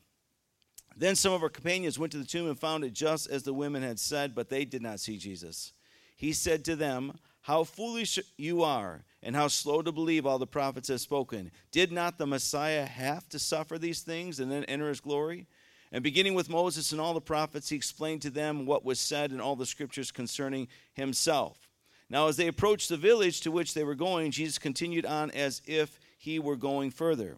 Then 1.00 1.16
some 1.16 1.32
of 1.32 1.44
our 1.44 1.50
companions 1.50 2.00
went 2.00 2.12
to 2.13 2.18
the 2.18 2.25
tomb 2.25 2.48
and 2.48 2.60
found 2.60 2.84
it 2.84 2.92
just 2.92 3.30
as 3.30 3.44
the 3.44 3.54
women 3.54 3.84
had 3.84 4.00
said, 4.00 4.34
but 4.34 4.50
they 4.50 4.66
did 4.66 4.82
not 4.82 5.00
see 5.00 5.18
Jesus. 5.18 5.74
He 6.16 6.34
said 6.34 6.66
to 6.66 6.75
them, 6.75 7.20
How 7.42 7.63
foolish 7.63 8.18
you 8.36 8.63
are, 8.63 9.04
and 9.22 9.36
how 9.36 9.48
slow 9.48 9.84
to 9.84 9.92
believe 9.92 10.25
all 10.25 10.39
the 10.39 10.48
prophets 10.48 10.88
have 10.88 11.00
spoken. 11.00 11.51
Did 11.72 11.92
not 11.92 12.18
the 12.18 12.25
Messiah 12.25 12.86
have 12.86 13.30
to 13.30 13.38
suffer 13.38 13.77
these 13.77 14.01
things 14.01 14.39
and 14.39 14.51
then 14.51 14.63
enter 14.63 14.89
his 14.89 15.00
glory? 15.00 15.46
And 15.92 16.04
beginning 16.04 16.34
with 16.34 16.50
Moses 16.50 16.92
and 16.92 17.00
all 17.00 17.13
the 17.13 17.22
prophets, 17.22 17.70
he 17.70 17.75
explained 17.75 18.24
to 18.24 18.32
them 18.32 18.66
what 18.66 18.84
was 18.84 19.00
said 19.00 19.32
in 19.32 19.39
all 19.39 19.56
the 19.56 19.68
scriptures 19.68 20.12
concerning 20.12 20.68
himself. 20.94 21.70
Now, 22.10 22.27
as 22.27 22.38
they 22.38 22.48
approached 22.48 22.89
the 22.89 22.98
village 22.98 23.42
to 23.42 23.51
which 23.51 23.74
they 23.74 23.84
were 23.84 23.96
going, 23.96 24.32
Jesus 24.32 24.58
continued 24.58 25.06
on 25.06 25.30
as 25.32 25.62
if 25.66 26.00
he 26.18 26.39
were 26.39 26.56
going 26.56 26.89
further. 26.89 27.38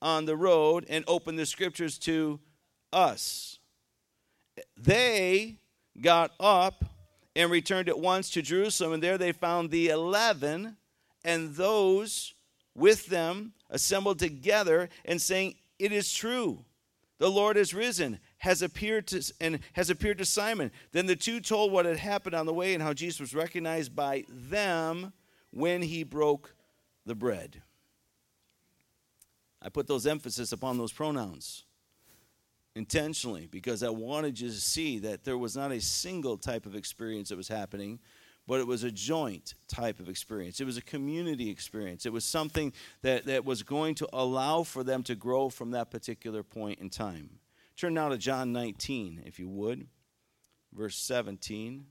On 0.00 0.24
the 0.24 0.36
road 0.36 0.86
and 0.88 1.04
opened 1.06 1.38
the 1.38 1.46
scriptures 1.46 1.98
to 1.98 2.40
us. 2.92 3.58
They 4.76 5.58
got 6.00 6.32
up 6.40 6.84
and 7.34 7.50
returned 7.50 7.88
at 7.88 7.98
once 7.98 8.30
to 8.30 8.42
Jerusalem, 8.42 8.94
and 8.94 9.02
there 9.02 9.18
they 9.18 9.32
found 9.32 9.70
the 9.70 9.88
eleven 9.88 10.76
and 11.24 11.54
those 11.54 12.34
with 12.74 13.06
them 13.06 13.52
assembled 13.70 14.18
together 14.18 14.88
and 15.04 15.20
saying, 15.20 15.56
It 15.78 15.92
is 15.92 16.12
true, 16.12 16.64
the 17.18 17.30
Lord 17.30 17.56
is 17.56 17.74
risen, 17.74 18.20
has 18.38 18.62
appeared 18.62 19.06
to 19.08 19.22
and 19.40 19.58
has 19.72 19.90
appeared 19.90 20.18
to 20.18 20.24
Simon. 20.24 20.70
Then 20.92 21.06
the 21.06 21.16
two 21.16 21.40
told 21.40 21.72
what 21.72 21.86
had 21.86 21.98
happened 21.98 22.34
on 22.34 22.46
the 22.46 22.54
way 22.54 22.74
and 22.74 22.82
how 22.82 22.92
Jesus 22.92 23.20
was 23.20 23.34
recognized 23.34 23.96
by 23.96 24.24
them 24.28 25.12
when 25.50 25.82
he 25.82 26.04
broke 26.04 26.54
the 27.04 27.14
bread. 27.14 27.62
I 29.66 29.68
put 29.68 29.88
those 29.88 30.06
emphasis 30.06 30.52
upon 30.52 30.78
those 30.78 30.92
pronouns 30.92 31.64
intentionally 32.76 33.48
because 33.50 33.82
I 33.82 33.88
wanted 33.88 34.38
you 34.38 34.48
to 34.48 34.54
see 34.54 35.00
that 35.00 35.24
there 35.24 35.36
was 35.36 35.56
not 35.56 35.72
a 35.72 35.80
single 35.80 36.36
type 36.36 36.66
of 36.66 36.76
experience 36.76 37.30
that 37.30 37.36
was 37.36 37.48
happening, 37.48 37.98
but 38.46 38.60
it 38.60 38.66
was 38.68 38.84
a 38.84 38.92
joint 38.92 39.54
type 39.66 39.98
of 39.98 40.08
experience. 40.08 40.60
It 40.60 40.66
was 40.66 40.76
a 40.76 40.82
community 40.82 41.50
experience. 41.50 42.06
It 42.06 42.12
was 42.12 42.24
something 42.24 42.72
that, 43.02 43.24
that 43.24 43.44
was 43.44 43.64
going 43.64 43.96
to 43.96 44.08
allow 44.12 44.62
for 44.62 44.84
them 44.84 45.02
to 45.02 45.16
grow 45.16 45.48
from 45.48 45.72
that 45.72 45.90
particular 45.90 46.44
point 46.44 46.78
in 46.78 46.88
time. 46.88 47.40
Turn 47.76 47.94
now 47.94 48.10
to 48.10 48.18
John 48.18 48.52
19, 48.52 49.24
if 49.26 49.40
you 49.40 49.48
would, 49.48 49.88
verse 50.72 50.96
17. 50.96 51.86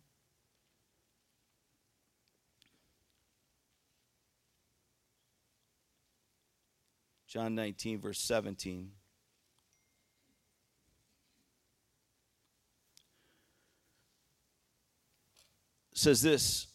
John 7.28 7.56
19, 7.56 8.00
verse 8.00 8.20
17. 8.20 8.92
Says 15.94 16.22
this 16.22 16.68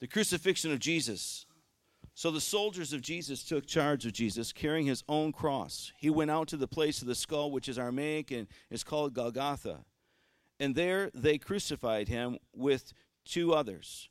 the 0.00 0.06
crucifixion 0.08 0.72
of 0.72 0.78
Jesus. 0.78 1.46
So 2.14 2.30
the 2.30 2.40
soldiers 2.40 2.92
of 2.92 3.00
Jesus 3.00 3.42
took 3.42 3.66
charge 3.66 4.04
of 4.04 4.12
Jesus, 4.12 4.52
carrying 4.52 4.86
his 4.86 5.02
own 5.08 5.32
cross. 5.32 5.92
He 5.96 6.10
went 6.10 6.30
out 6.30 6.48
to 6.48 6.56
the 6.56 6.68
place 6.68 7.00
of 7.00 7.08
the 7.08 7.14
skull, 7.14 7.50
which 7.50 7.68
is 7.68 7.78
Aramaic 7.78 8.30
and 8.30 8.48
is 8.70 8.84
called 8.84 9.14
Golgotha. 9.14 9.84
And 10.60 10.74
there 10.74 11.10
they 11.14 11.38
crucified 11.38 12.08
him 12.08 12.38
with 12.54 12.92
two 13.24 13.54
others 13.54 14.10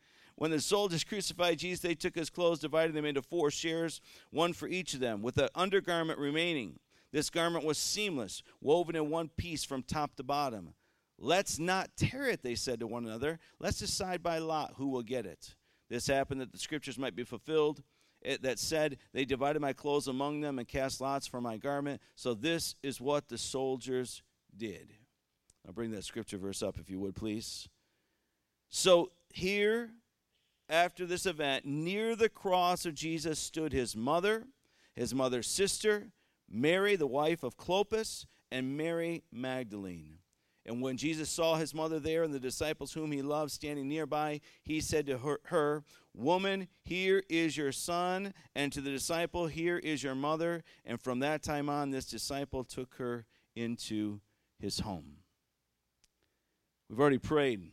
When 0.41 0.49
the 0.49 0.59
soldiers 0.59 1.03
crucified 1.03 1.59
Jesus, 1.59 1.81
they 1.81 1.93
took 1.93 2.15
his 2.15 2.31
clothes, 2.31 2.57
divided 2.57 2.95
them 2.95 3.05
into 3.05 3.21
four 3.21 3.51
shares, 3.51 4.01
one 4.31 4.53
for 4.53 4.67
each 4.67 4.95
of 4.95 4.99
them, 4.99 5.21
with 5.21 5.35
the 5.35 5.51
undergarment 5.53 6.17
remaining. 6.17 6.79
This 7.11 7.29
garment 7.29 7.63
was 7.63 7.77
seamless, 7.77 8.41
woven 8.59 8.95
in 8.95 9.11
one 9.11 9.29
piece 9.37 9.63
from 9.63 9.83
top 9.83 10.15
to 10.15 10.23
bottom. 10.23 10.73
Let's 11.19 11.59
not 11.59 11.95
tear 11.95 12.27
it, 12.27 12.41
they 12.41 12.55
said 12.55 12.79
to 12.79 12.87
one 12.87 13.05
another. 13.05 13.37
Let's 13.59 13.77
decide 13.77 14.23
by 14.23 14.39
lot 14.39 14.73
who 14.77 14.87
will 14.87 15.03
get 15.03 15.27
it. 15.27 15.53
This 15.91 16.07
happened 16.07 16.41
that 16.41 16.51
the 16.51 16.57
scriptures 16.57 16.97
might 16.97 17.15
be 17.15 17.23
fulfilled. 17.23 17.83
It, 18.23 18.41
that 18.41 18.57
said, 18.57 18.97
They 19.13 19.25
divided 19.25 19.61
my 19.61 19.73
clothes 19.73 20.07
among 20.07 20.41
them 20.41 20.57
and 20.57 20.67
cast 20.67 21.01
lots 21.01 21.27
for 21.27 21.39
my 21.39 21.57
garment. 21.57 22.01
So 22.15 22.33
this 22.33 22.73
is 22.81 22.99
what 22.99 23.29
the 23.29 23.37
soldiers 23.37 24.23
did. 24.57 24.91
I'll 25.67 25.73
bring 25.73 25.91
that 25.91 26.03
scripture 26.03 26.39
verse 26.39 26.63
up 26.63 26.79
if 26.79 26.89
you 26.89 26.97
would, 26.97 27.13
please. 27.13 27.69
So 28.69 29.11
here 29.29 29.91
after 30.71 31.05
this 31.05 31.25
event, 31.25 31.65
near 31.65 32.15
the 32.15 32.29
cross 32.29 32.85
of 32.85 32.95
Jesus 32.95 33.37
stood 33.37 33.73
his 33.73 33.95
mother, 33.95 34.45
his 34.95 35.13
mother's 35.13 35.47
sister, 35.47 36.07
Mary, 36.49 36.95
the 36.95 37.05
wife 37.05 37.43
of 37.43 37.57
Clopas, 37.57 38.25
and 38.49 38.77
Mary 38.77 39.23
Magdalene. 39.31 40.19
And 40.65 40.81
when 40.81 40.95
Jesus 40.95 41.29
saw 41.29 41.55
his 41.55 41.73
mother 41.73 41.99
there 41.99 42.23
and 42.23 42.33
the 42.33 42.39
disciples 42.39 42.93
whom 42.93 43.11
he 43.11 43.21
loved 43.21 43.51
standing 43.51 43.87
nearby, 43.87 44.41
he 44.63 44.79
said 44.79 45.07
to 45.07 45.17
her, 45.17 45.39
her, 45.45 45.83
Woman, 46.13 46.67
here 46.83 47.23
is 47.29 47.57
your 47.57 47.71
son, 47.71 48.33
and 48.55 48.71
to 48.71 48.79
the 48.79 48.91
disciple, 48.91 49.47
Here 49.47 49.77
is 49.77 50.03
your 50.03 50.15
mother. 50.15 50.63
And 50.85 51.01
from 51.01 51.19
that 51.19 51.41
time 51.41 51.67
on, 51.67 51.89
this 51.89 52.05
disciple 52.05 52.63
took 52.63 52.95
her 52.95 53.25
into 53.55 54.21
his 54.59 54.79
home. 54.79 55.17
We've 56.89 56.99
already 56.99 57.17
prayed 57.17 57.71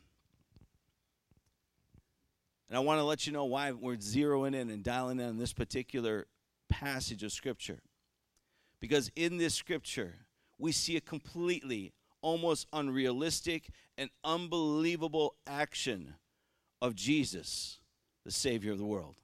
and 2.68 2.76
I 2.76 2.80
want 2.80 3.00
to 3.00 3.04
let 3.04 3.26
you 3.26 3.32
know 3.32 3.46
why 3.46 3.72
we're 3.72 3.96
zeroing 3.96 4.54
in 4.54 4.70
and 4.70 4.82
dialing 4.82 5.20
in 5.20 5.28
on 5.28 5.38
this 5.38 5.52
particular 5.52 6.26
passage 6.68 7.22
of 7.22 7.32
Scripture. 7.32 7.80
Because 8.80 9.10
in 9.16 9.38
this 9.38 9.54
Scripture, 9.54 10.14
we 10.58 10.72
see 10.72 10.96
a 10.96 11.00
completely, 11.00 11.92
almost 12.20 12.66
unrealistic, 12.72 13.70
and 13.96 14.10
unbelievable 14.22 15.34
action 15.46 16.14
of 16.82 16.94
Jesus, 16.94 17.80
the 18.24 18.30
Savior 18.30 18.72
of 18.72 18.78
the 18.78 18.84
world. 18.84 19.16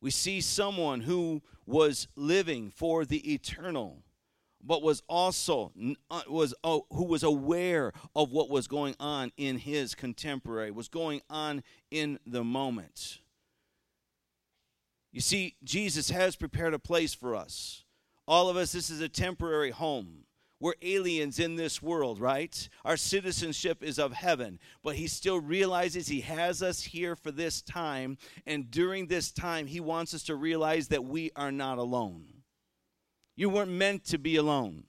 We 0.00 0.10
see 0.10 0.40
someone 0.40 1.00
who 1.00 1.42
was 1.66 2.08
living 2.16 2.70
for 2.70 3.04
the 3.04 3.32
eternal 3.34 4.04
but 4.62 4.82
was 4.82 5.02
also 5.08 5.72
uh, 6.10 6.22
was 6.28 6.54
uh, 6.64 6.78
who 6.92 7.04
was 7.04 7.22
aware 7.22 7.92
of 8.14 8.30
what 8.32 8.50
was 8.50 8.66
going 8.66 8.94
on 8.98 9.32
in 9.36 9.58
his 9.58 9.94
contemporary 9.94 10.70
was 10.70 10.88
going 10.88 11.20
on 11.30 11.62
in 11.90 12.18
the 12.26 12.44
moment 12.44 13.18
you 15.12 15.20
see 15.20 15.56
jesus 15.62 16.10
has 16.10 16.36
prepared 16.36 16.74
a 16.74 16.78
place 16.78 17.14
for 17.14 17.34
us 17.34 17.84
all 18.26 18.48
of 18.48 18.56
us 18.56 18.72
this 18.72 18.90
is 18.90 19.00
a 19.00 19.08
temporary 19.08 19.70
home 19.70 20.24
we're 20.60 20.74
aliens 20.82 21.38
in 21.38 21.54
this 21.54 21.80
world, 21.80 22.20
right? 22.20 22.68
Our 22.84 22.96
citizenship 22.96 23.82
is 23.82 23.98
of 23.98 24.12
heaven, 24.12 24.58
but 24.82 24.96
he 24.96 25.06
still 25.06 25.40
realizes 25.40 26.08
he 26.08 26.22
has 26.22 26.62
us 26.62 26.82
here 26.82 27.14
for 27.14 27.30
this 27.30 27.62
time. 27.62 28.18
And 28.44 28.68
during 28.70 29.06
this 29.06 29.30
time, 29.30 29.68
he 29.68 29.78
wants 29.78 30.14
us 30.14 30.24
to 30.24 30.34
realize 30.34 30.88
that 30.88 31.04
we 31.04 31.30
are 31.36 31.52
not 31.52 31.78
alone. 31.78 32.37
You 33.38 33.48
weren't 33.48 33.70
meant 33.70 34.04
to 34.06 34.18
be 34.18 34.34
alone. 34.34 34.82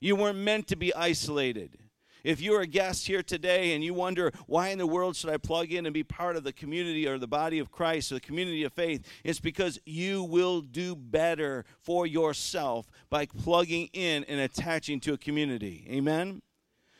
You 0.00 0.16
weren't 0.16 0.38
meant 0.38 0.66
to 0.66 0.76
be 0.76 0.92
isolated. 0.92 1.78
If 2.24 2.40
you're 2.40 2.60
a 2.60 2.66
guest 2.66 3.06
here 3.06 3.22
today 3.22 3.74
and 3.74 3.84
you 3.84 3.94
wonder, 3.94 4.32
why 4.48 4.70
in 4.70 4.78
the 4.78 4.88
world 4.88 5.14
should 5.14 5.30
I 5.30 5.36
plug 5.36 5.70
in 5.70 5.86
and 5.86 5.94
be 5.94 6.02
part 6.02 6.34
of 6.34 6.42
the 6.42 6.52
community 6.52 7.06
or 7.06 7.16
the 7.16 7.28
body 7.28 7.60
of 7.60 7.70
Christ 7.70 8.10
or 8.10 8.16
the 8.16 8.20
community 8.20 8.64
of 8.64 8.72
faith? 8.72 9.06
It's 9.22 9.38
because 9.38 9.78
you 9.86 10.24
will 10.24 10.62
do 10.62 10.96
better 10.96 11.64
for 11.78 12.04
yourself 12.04 12.90
by 13.08 13.26
plugging 13.26 13.88
in 13.92 14.24
and 14.24 14.40
attaching 14.40 14.98
to 15.02 15.12
a 15.12 15.18
community. 15.18 15.86
Amen? 15.88 16.42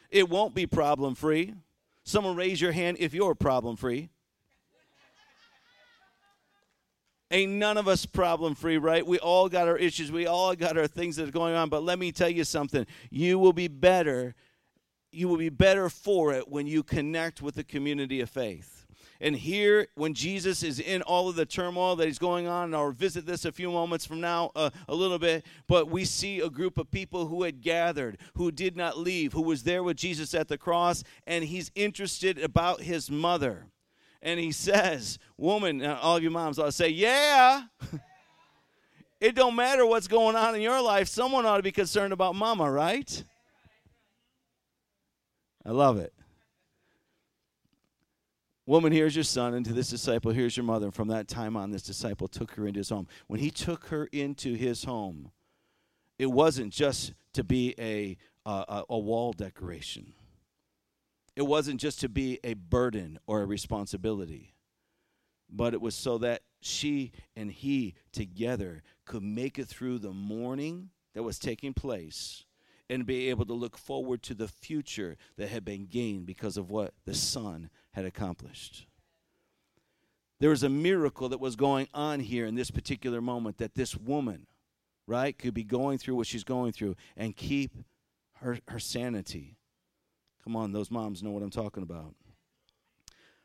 It 0.09 0.29
won't 0.29 0.55
be 0.55 0.69
problem 0.69 1.17
free. 1.17 1.53
Someone 2.05 2.37
raise 2.37 2.61
your 2.61 2.71
hand 2.71 2.99
if 3.01 3.13
you're 3.13 3.35
problem 3.35 3.75
free. 3.75 4.11
Ain't 7.33 7.53
none 7.53 7.79
of 7.79 7.89
us 7.89 8.05
problem 8.05 8.55
free, 8.55 8.77
right? 8.77 9.07
We 9.07 9.19
all 9.19 9.49
got 9.49 9.67
our 9.67 9.79
issues. 9.79 10.13
We 10.13 10.27
all 10.27 10.55
got 10.55 10.77
our 10.77 10.87
things 10.87 11.17
that 11.17 11.29
are 11.31 11.33
going 11.33 11.55
on. 11.55 11.71
But 11.71 11.83
let 11.83 11.99
me 11.99 12.13
tell 12.13 12.29
you 12.29 12.45
something. 12.45 12.87
You 13.11 13.39
will 13.39 13.55
be 13.55 13.69
better. 13.69 14.35
You 15.11 15.29
will 15.29 15.39
be 15.39 15.49
better 15.49 15.89
for 15.89 16.35
it 16.35 16.49
when 16.49 16.67
you 16.67 16.83
connect 16.83 17.41
with 17.41 17.55
the 17.55 17.65
community 17.65 18.21
of 18.21 18.29
faith. 18.29 18.87
And 19.19 19.35
here, 19.35 19.87
when 19.95 20.13
Jesus 20.13 20.63
is 20.63 20.79
in 20.79 21.01
all 21.01 21.29
of 21.29 21.37
the 21.37 21.47
turmoil 21.47 21.97
that 21.97 22.07
he's 22.07 22.19
going 22.19 22.49
on, 22.49 22.65
and 22.65 22.77
I'll 22.77 22.91
visit 22.91 23.25
this 23.25 23.45
a 23.45 23.53
few 23.53 23.71
moments 23.71 24.05
from 24.05 24.21
now, 24.21 24.51
uh, 24.55 24.71
a 24.89 24.95
little 24.95 25.19
bit, 25.19 25.47
but 25.69 25.89
we 25.89 26.05
see 26.05 26.41
a 26.41 26.51
group 26.51 26.77
of 26.77 26.91
people 26.91 27.29
who 27.29 27.45
had 27.45 27.63
gathered, 27.63 28.19
who 28.35 28.51
did 28.51 28.77
not 28.77 28.99
leave, 28.99 29.33
who 29.33 29.43
was 29.43 29.63
there 29.63 29.85
with 29.85 29.97
Jesus 29.97 30.35
at 30.35 30.49
the 30.49 30.59
cross, 30.59 31.05
and 31.27 31.45
he's 31.45 31.71
interested 31.77 32.37
about 32.37 32.83
his 32.83 33.11
mother 33.11 33.69
and 34.23 34.39
he 34.39 34.53
says, 34.53 35.19
Woman, 35.37 35.85
all 35.85 36.17
of 36.17 36.23
you 36.23 36.31
moms 36.31 36.59
ought 36.59 36.67
to 36.67 36.73
say, 36.73 36.89
Yeah. 36.89 37.65
it 39.21 39.35
don't 39.35 39.57
matter 39.57 39.85
what's 39.85 40.09
going 40.09 40.37
on 40.37 40.55
in 40.55 40.61
your 40.61 40.81
life. 40.81 41.09
Someone 41.09 41.45
ought 41.45 41.57
to 41.57 41.63
be 41.63 41.73
concerned 41.73 42.13
about 42.13 42.35
mama, 42.35 42.71
right? 42.71 43.25
I 45.67 45.71
love 45.71 45.99
it. 45.99 46.13
Woman, 48.65 48.93
here's 48.93 49.17
your 49.17 49.25
son, 49.25 49.55
and 49.55 49.67
to 49.67 49.73
this 49.73 49.91
disciple, 49.91 50.31
here's 50.31 50.57
your 50.57 50.65
mother. 50.65 50.87
And 50.87 50.95
from 50.95 51.09
that 51.09 51.27
time 51.27 51.57
on, 51.57 51.73
this 51.73 51.83
disciple 51.83 52.29
took 52.29 52.53
her 52.53 52.67
into 52.67 52.79
his 52.79 52.91
home. 52.91 53.09
When 53.27 53.41
he 53.41 53.51
took 53.51 53.87
her 53.87 54.07
into 54.13 54.55
his 54.55 54.85
home, 54.85 55.33
it 56.19 56.27
wasn't 56.27 56.73
just 56.73 57.13
to 57.33 57.43
be 57.43 57.75
a, 57.77 58.17
uh, 58.47 58.65
a, 58.69 58.95
a 58.95 58.99
wall 58.99 59.33
decoration 59.33 60.15
it 61.37 61.43
wasn't 61.43 61.81
just 61.81 62.01
to 62.01 62.09
be 62.09 62.39
a 62.45 62.55
burden 62.55 63.19
or 63.27 63.43
a 63.43 63.47
responsibility, 63.47 64.55
but 65.49 65.75
it 65.75 65.81
was 65.81 65.95
so 65.95 66.19
that 66.19 66.43
she 66.61 67.13
and 67.35 67.51
he 67.51 67.95
together 68.13 68.83
could 69.07 69.23
make 69.23 69.59
it 69.59 69.67
through 69.67 69.99
the 69.99 70.13
mourning 70.13 70.91
that 71.15 71.23
was 71.23 71.39
taking 71.39 71.73
place 71.73 72.45
and 72.91 73.07
be 73.07 73.31
able 73.31 73.47
to 73.47 73.55
look 73.55 73.79
forward 73.79 74.23
to 74.23 74.35
the 74.35 74.49
future 74.49 75.17
that 75.37 75.49
had 75.49 75.65
been 75.65 75.87
gained 75.87 76.27
because 76.27 76.57
of 76.57 76.71
what 76.71 76.93
the 77.07 77.15
son 77.15 77.71
had 77.93 78.05
accomplished. 78.05 78.87
There 80.41 80.51
was 80.51 80.63
a 80.63 80.69
miracle 80.69 81.29
that 81.29 81.41
was 81.41 81.57
going 81.57 81.89
on 81.95 82.21
here 82.21 82.47
in 82.47 82.55
this 82.55 82.71
particular 82.71 83.21
moment 83.21 83.59
that 83.59 83.75
this 83.75 83.97
woman, 83.97 84.47
right, 85.07 85.39
could 85.39 85.55
be 85.55 85.65
going 85.65 85.99
through 85.99 86.17
what 86.17 86.27
she's 86.27 86.45
going 86.45 86.73
through 86.73 86.97
and 87.17 87.37
keep 87.37 87.73
her, 88.41 88.59
her 88.69 88.81
sanity 88.81 89.57
Come 90.45 90.57
on, 90.57 90.73
those 90.73 90.91
moms 90.91 91.23
know 91.23 91.31
what 91.31 91.43
I'm 91.43 91.51
talking 91.51 91.83
about. 91.83 92.15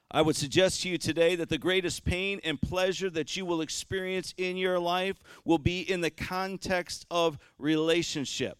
I 0.10 0.22
would 0.22 0.38
suggest 0.38 0.82
to 0.82 0.90
you 0.90 0.98
today 0.98 1.36
that 1.36 1.50
the 1.50 1.58
greatest 1.58 2.06
pain 2.06 2.40
and 2.44 2.62
pleasure 2.62 3.10
that 3.10 3.36
you 3.36 3.46
will 3.46 3.60
experience 3.60 4.34
in 4.38 4.56
your 4.56 4.80
life 4.80 5.18
will 5.44 5.58
be 5.58 5.82
in 5.82 6.02
the 6.02 6.10
context 6.10 7.06
of 7.12 7.38
relationship. 7.60 8.58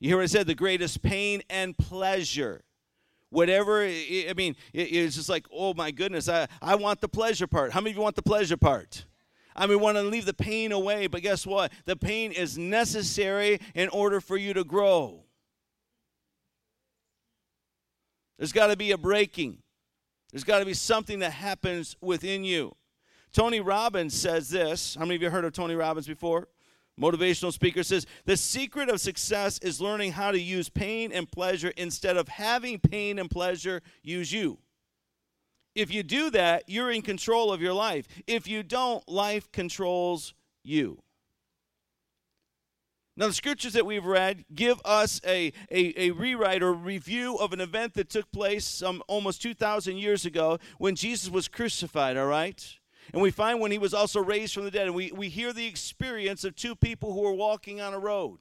You 0.00 0.10
hear 0.10 0.16
what 0.18 0.24
I 0.24 0.26
said? 0.26 0.46
The 0.46 0.54
greatest 0.54 1.02
pain 1.02 1.42
and 1.48 1.76
pleasure. 1.78 2.62
Whatever, 3.30 3.82
I 3.82 4.32
mean, 4.36 4.54
it's 4.72 5.16
just 5.16 5.30
like, 5.30 5.46
oh 5.50 5.72
my 5.72 5.90
goodness, 5.90 6.28
I, 6.28 6.46
I 6.60 6.74
want 6.74 7.00
the 7.00 7.08
pleasure 7.08 7.46
part. 7.46 7.72
How 7.72 7.80
many 7.80 7.92
of 7.92 7.96
you 7.96 8.02
want 8.02 8.16
the 8.16 8.22
pleasure 8.22 8.58
part? 8.58 9.06
I 9.56 9.62
mean, 9.62 9.70
we 9.70 9.76
want 9.76 9.96
to 9.96 10.02
leave 10.02 10.26
the 10.26 10.34
pain 10.34 10.72
away, 10.72 11.06
but 11.06 11.22
guess 11.22 11.46
what? 11.46 11.72
The 11.86 11.96
pain 11.96 12.32
is 12.32 12.58
necessary 12.58 13.60
in 13.74 13.88
order 13.88 14.20
for 14.20 14.36
you 14.36 14.52
to 14.52 14.62
grow. 14.62 15.23
There's 18.38 18.52
got 18.52 18.68
to 18.68 18.76
be 18.76 18.90
a 18.90 18.98
breaking. 18.98 19.58
There's 20.32 20.44
got 20.44 20.58
to 20.58 20.66
be 20.66 20.74
something 20.74 21.20
that 21.20 21.32
happens 21.32 21.96
within 22.00 22.44
you. 22.44 22.74
Tony 23.32 23.60
Robbins 23.60 24.14
says 24.14 24.50
this. 24.50 24.94
How 24.94 25.04
many 25.04 25.16
of 25.16 25.22
you 25.22 25.30
heard 25.30 25.44
of 25.44 25.52
Tony 25.52 25.74
Robbins 25.74 26.06
before? 26.06 26.48
Motivational 27.00 27.52
speaker 27.52 27.82
says 27.82 28.06
the 28.24 28.36
secret 28.36 28.88
of 28.88 29.00
success 29.00 29.58
is 29.58 29.80
learning 29.80 30.12
how 30.12 30.30
to 30.30 30.38
use 30.38 30.68
pain 30.68 31.10
and 31.12 31.30
pleasure 31.30 31.72
instead 31.76 32.16
of 32.16 32.28
having 32.28 32.78
pain 32.78 33.18
and 33.18 33.28
pleasure 33.28 33.82
use 34.02 34.32
you. 34.32 34.58
If 35.74 35.92
you 35.92 36.04
do 36.04 36.30
that, 36.30 36.64
you're 36.68 36.92
in 36.92 37.02
control 37.02 37.52
of 37.52 37.60
your 37.60 37.72
life. 37.72 38.06
If 38.28 38.46
you 38.46 38.62
don't, 38.62 39.06
life 39.08 39.50
controls 39.50 40.34
you. 40.62 41.02
Now, 43.16 43.28
the 43.28 43.32
scriptures 43.32 43.74
that 43.74 43.86
we've 43.86 44.04
read 44.04 44.44
give 44.52 44.80
us 44.84 45.20
a, 45.24 45.52
a, 45.70 46.08
a, 46.08 46.10
rewrite 46.10 46.64
or 46.64 46.72
review 46.72 47.36
of 47.36 47.52
an 47.52 47.60
event 47.60 47.94
that 47.94 48.10
took 48.10 48.32
place 48.32 48.64
some 48.64 49.04
almost 49.06 49.40
2,000 49.40 49.98
years 49.98 50.26
ago 50.26 50.58
when 50.78 50.96
Jesus 50.96 51.30
was 51.30 51.46
crucified, 51.46 52.16
all 52.16 52.26
right? 52.26 52.76
And 53.12 53.22
we 53.22 53.30
find 53.30 53.60
when 53.60 53.70
he 53.70 53.78
was 53.78 53.94
also 53.94 54.20
raised 54.20 54.54
from 54.54 54.64
the 54.64 54.70
dead. 54.70 54.86
And 54.86 54.96
we, 54.96 55.12
we 55.12 55.28
hear 55.28 55.52
the 55.52 55.66
experience 55.66 56.42
of 56.42 56.56
two 56.56 56.74
people 56.74 57.12
who 57.12 57.20
were 57.20 57.32
walking 57.32 57.80
on 57.80 57.94
a 57.94 57.98
road. 58.00 58.38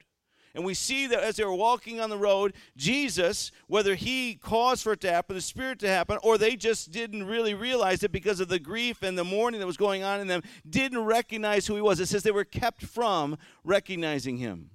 And 0.56 0.64
we 0.64 0.76
see 0.76 1.08
that 1.08 1.24
as 1.24 1.36
they 1.36 1.44
were 1.44 1.54
walking 1.54 2.00
on 2.00 2.12
the 2.12 2.18
road, 2.18 2.54
Jesus, 2.78 3.52
whether 3.68 3.96
he 3.96 4.36
caused 4.36 4.84
for 4.84 4.94
it 4.94 5.02
to 5.02 5.12
happen, 5.12 5.36
the 5.36 5.42
Spirit 5.42 5.80
to 5.80 5.88
happen, 5.88 6.20
or 6.22 6.38
they 6.38 6.56
just 6.56 6.92
didn't 6.92 7.24
really 7.24 7.56
realize 7.56 8.04
it 8.04 8.12
because 8.12 8.40
of 8.40 8.50
the 8.50 8.60
grief 8.60 9.02
and 9.02 9.18
the 9.18 9.24
mourning 9.24 9.60
that 9.60 9.66
was 9.66 9.78
going 9.78 10.04
on 10.04 10.20
in 10.20 10.28
them, 10.28 10.44
didn't 10.70 11.04
recognize 11.06 11.66
who 11.66 11.76
he 11.76 11.82
was. 11.82 12.00
It 12.00 12.06
says 12.06 12.22
they 12.22 12.32
were 12.32 12.44
kept 12.44 12.84
from 12.84 13.38
recognizing 13.64 14.38
him. 14.38 14.70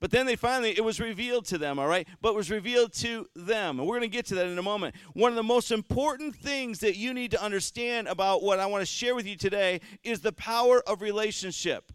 But 0.00 0.10
then 0.10 0.26
they 0.26 0.36
finally, 0.36 0.76
it 0.76 0.84
was 0.84 1.00
revealed 1.00 1.46
to 1.46 1.58
them, 1.58 1.78
all 1.78 1.86
right? 1.86 2.06
But 2.20 2.30
it 2.30 2.34
was 2.34 2.50
revealed 2.50 2.92
to 2.94 3.26
them. 3.34 3.78
And 3.78 3.88
we're 3.88 3.98
going 3.98 4.10
to 4.10 4.14
get 4.14 4.26
to 4.26 4.34
that 4.34 4.46
in 4.46 4.58
a 4.58 4.62
moment. 4.62 4.96
One 5.14 5.30
of 5.30 5.36
the 5.36 5.42
most 5.42 5.70
important 5.70 6.34
things 6.34 6.80
that 6.80 6.96
you 6.96 7.14
need 7.14 7.30
to 7.30 7.42
understand 7.42 8.08
about 8.08 8.42
what 8.42 8.58
I 8.58 8.66
want 8.66 8.82
to 8.82 8.86
share 8.86 9.14
with 9.14 9.26
you 9.26 9.36
today 9.36 9.80
is 10.02 10.20
the 10.20 10.32
power 10.32 10.82
of 10.86 11.00
relationship. 11.00 11.90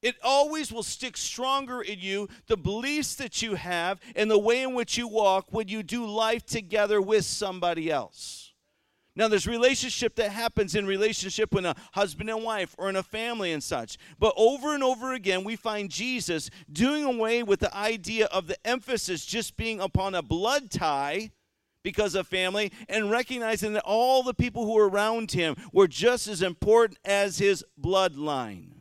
It 0.00 0.16
always 0.22 0.72
will 0.72 0.84
stick 0.84 1.16
stronger 1.16 1.82
in 1.82 1.98
you, 1.98 2.28
the 2.46 2.56
beliefs 2.56 3.14
that 3.16 3.42
you 3.42 3.56
have, 3.56 4.00
and 4.14 4.30
the 4.30 4.38
way 4.38 4.62
in 4.62 4.74
which 4.74 4.96
you 4.96 5.08
walk 5.08 5.46
when 5.50 5.68
you 5.68 5.82
do 5.82 6.06
life 6.06 6.46
together 6.46 7.00
with 7.00 7.24
somebody 7.24 7.90
else. 7.90 8.52
Now, 9.16 9.26
there's 9.26 9.48
relationship 9.48 10.14
that 10.14 10.30
happens 10.30 10.76
in 10.76 10.86
relationship 10.86 11.52
with 11.52 11.64
a 11.64 11.74
husband 11.90 12.30
and 12.30 12.44
wife 12.44 12.76
or 12.78 12.88
in 12.88 12.94
a 12.94 13.02
family 13.02 13.50
and 13.50 13.60
such. 13.60 13.98
But 14.20 14.32
over 14.36 14.74
and 14.74 14.84
over 14.84 15.12
again, 15.12 15.42
we 15.42 15.56
find 15.56 15.90
Jesus 15.90 16.50
doing 16.70 17.02
away 17.02 17.42
with 17.42 17.58
the 17.58 17.76
idea 17.76 18.26
of 18.26 18.46
the 18.46 18.64
emphasis 18.64 19.26
just 19.26 19.56
being 19.56 19.80
upon 19.80 20.14
a 20.14 20.22
blood 20.22 20.70
tie 20.70 21.32
because 21.82 22.14
of 22.14 22.28
family 22.28 22.70
and 22.88 23.10
recognizing 23.10 23.72
that 23.72 23.82
all 23.84 24.22
the 24.22 24.34
people 24.34 24.64
who 24.64 24.74
were 24.74 24.88
around 24.88 25.32
him 25.32 25.56
were 25.72 25.88
just 25.88 26.28
as 26.28 26.40
important 26.40 27.00
as 27.04 27.38
his 27.38 27.64
bloodline. 27.80 28.77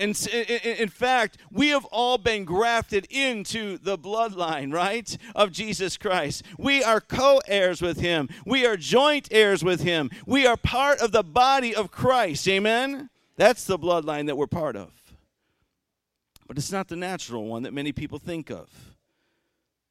And 0.00 0.18
in 0.64 0.88
fact, 0.88 1.36
we 1.52 1.68
have 1.68 1.84
all 1.84 2.16
been 2.16 2.46
grafted 2.46 3.06
into 3.10 3.76
the 3.76 3.98
bloodline, 3.98 4.72
right, 4.72 5.14
of 5.34 5.52
Jesus 5.52 5.98
Christ. 5.98 6.42
We 6.58 6.82
are 6.82 7.02
co 7.02 7.42
heirs 7.46 7.82
with 7.82 8.00
him, 8.00 8.30
we 8.46 8.64
are 8.64 8.78
joint 8.78 9.28
heirs 9.30 9.62
with 9.62 9.82
him, 9.82 10.10
we 10.24 10.46
are 10.46 10.56
part 10.56 11.00
of 11.00 11.12
the 11.12 11.22
body 11.22 11.74
of 11.74 11.90
Christ. 11.90 12.48
Amen? 12.48 13.10
That's 13.36 13.64
the 13.64 13.78
bloodline 13.78 14.26
that 14.26 14.38
we're 14.38 14.46
part 14.46 14.74
of. 14.74 14.90
But 16.48 16.56
it's 16.56 16.72
not 16.72 16.88
the 16.88 16.96
natural 16.96 17.44
one 17.44 17.64
that 17.64 17.74
many 17.74 17.92
people 17.92 18.18
think 18.18 18.50
of. 18.50 18.68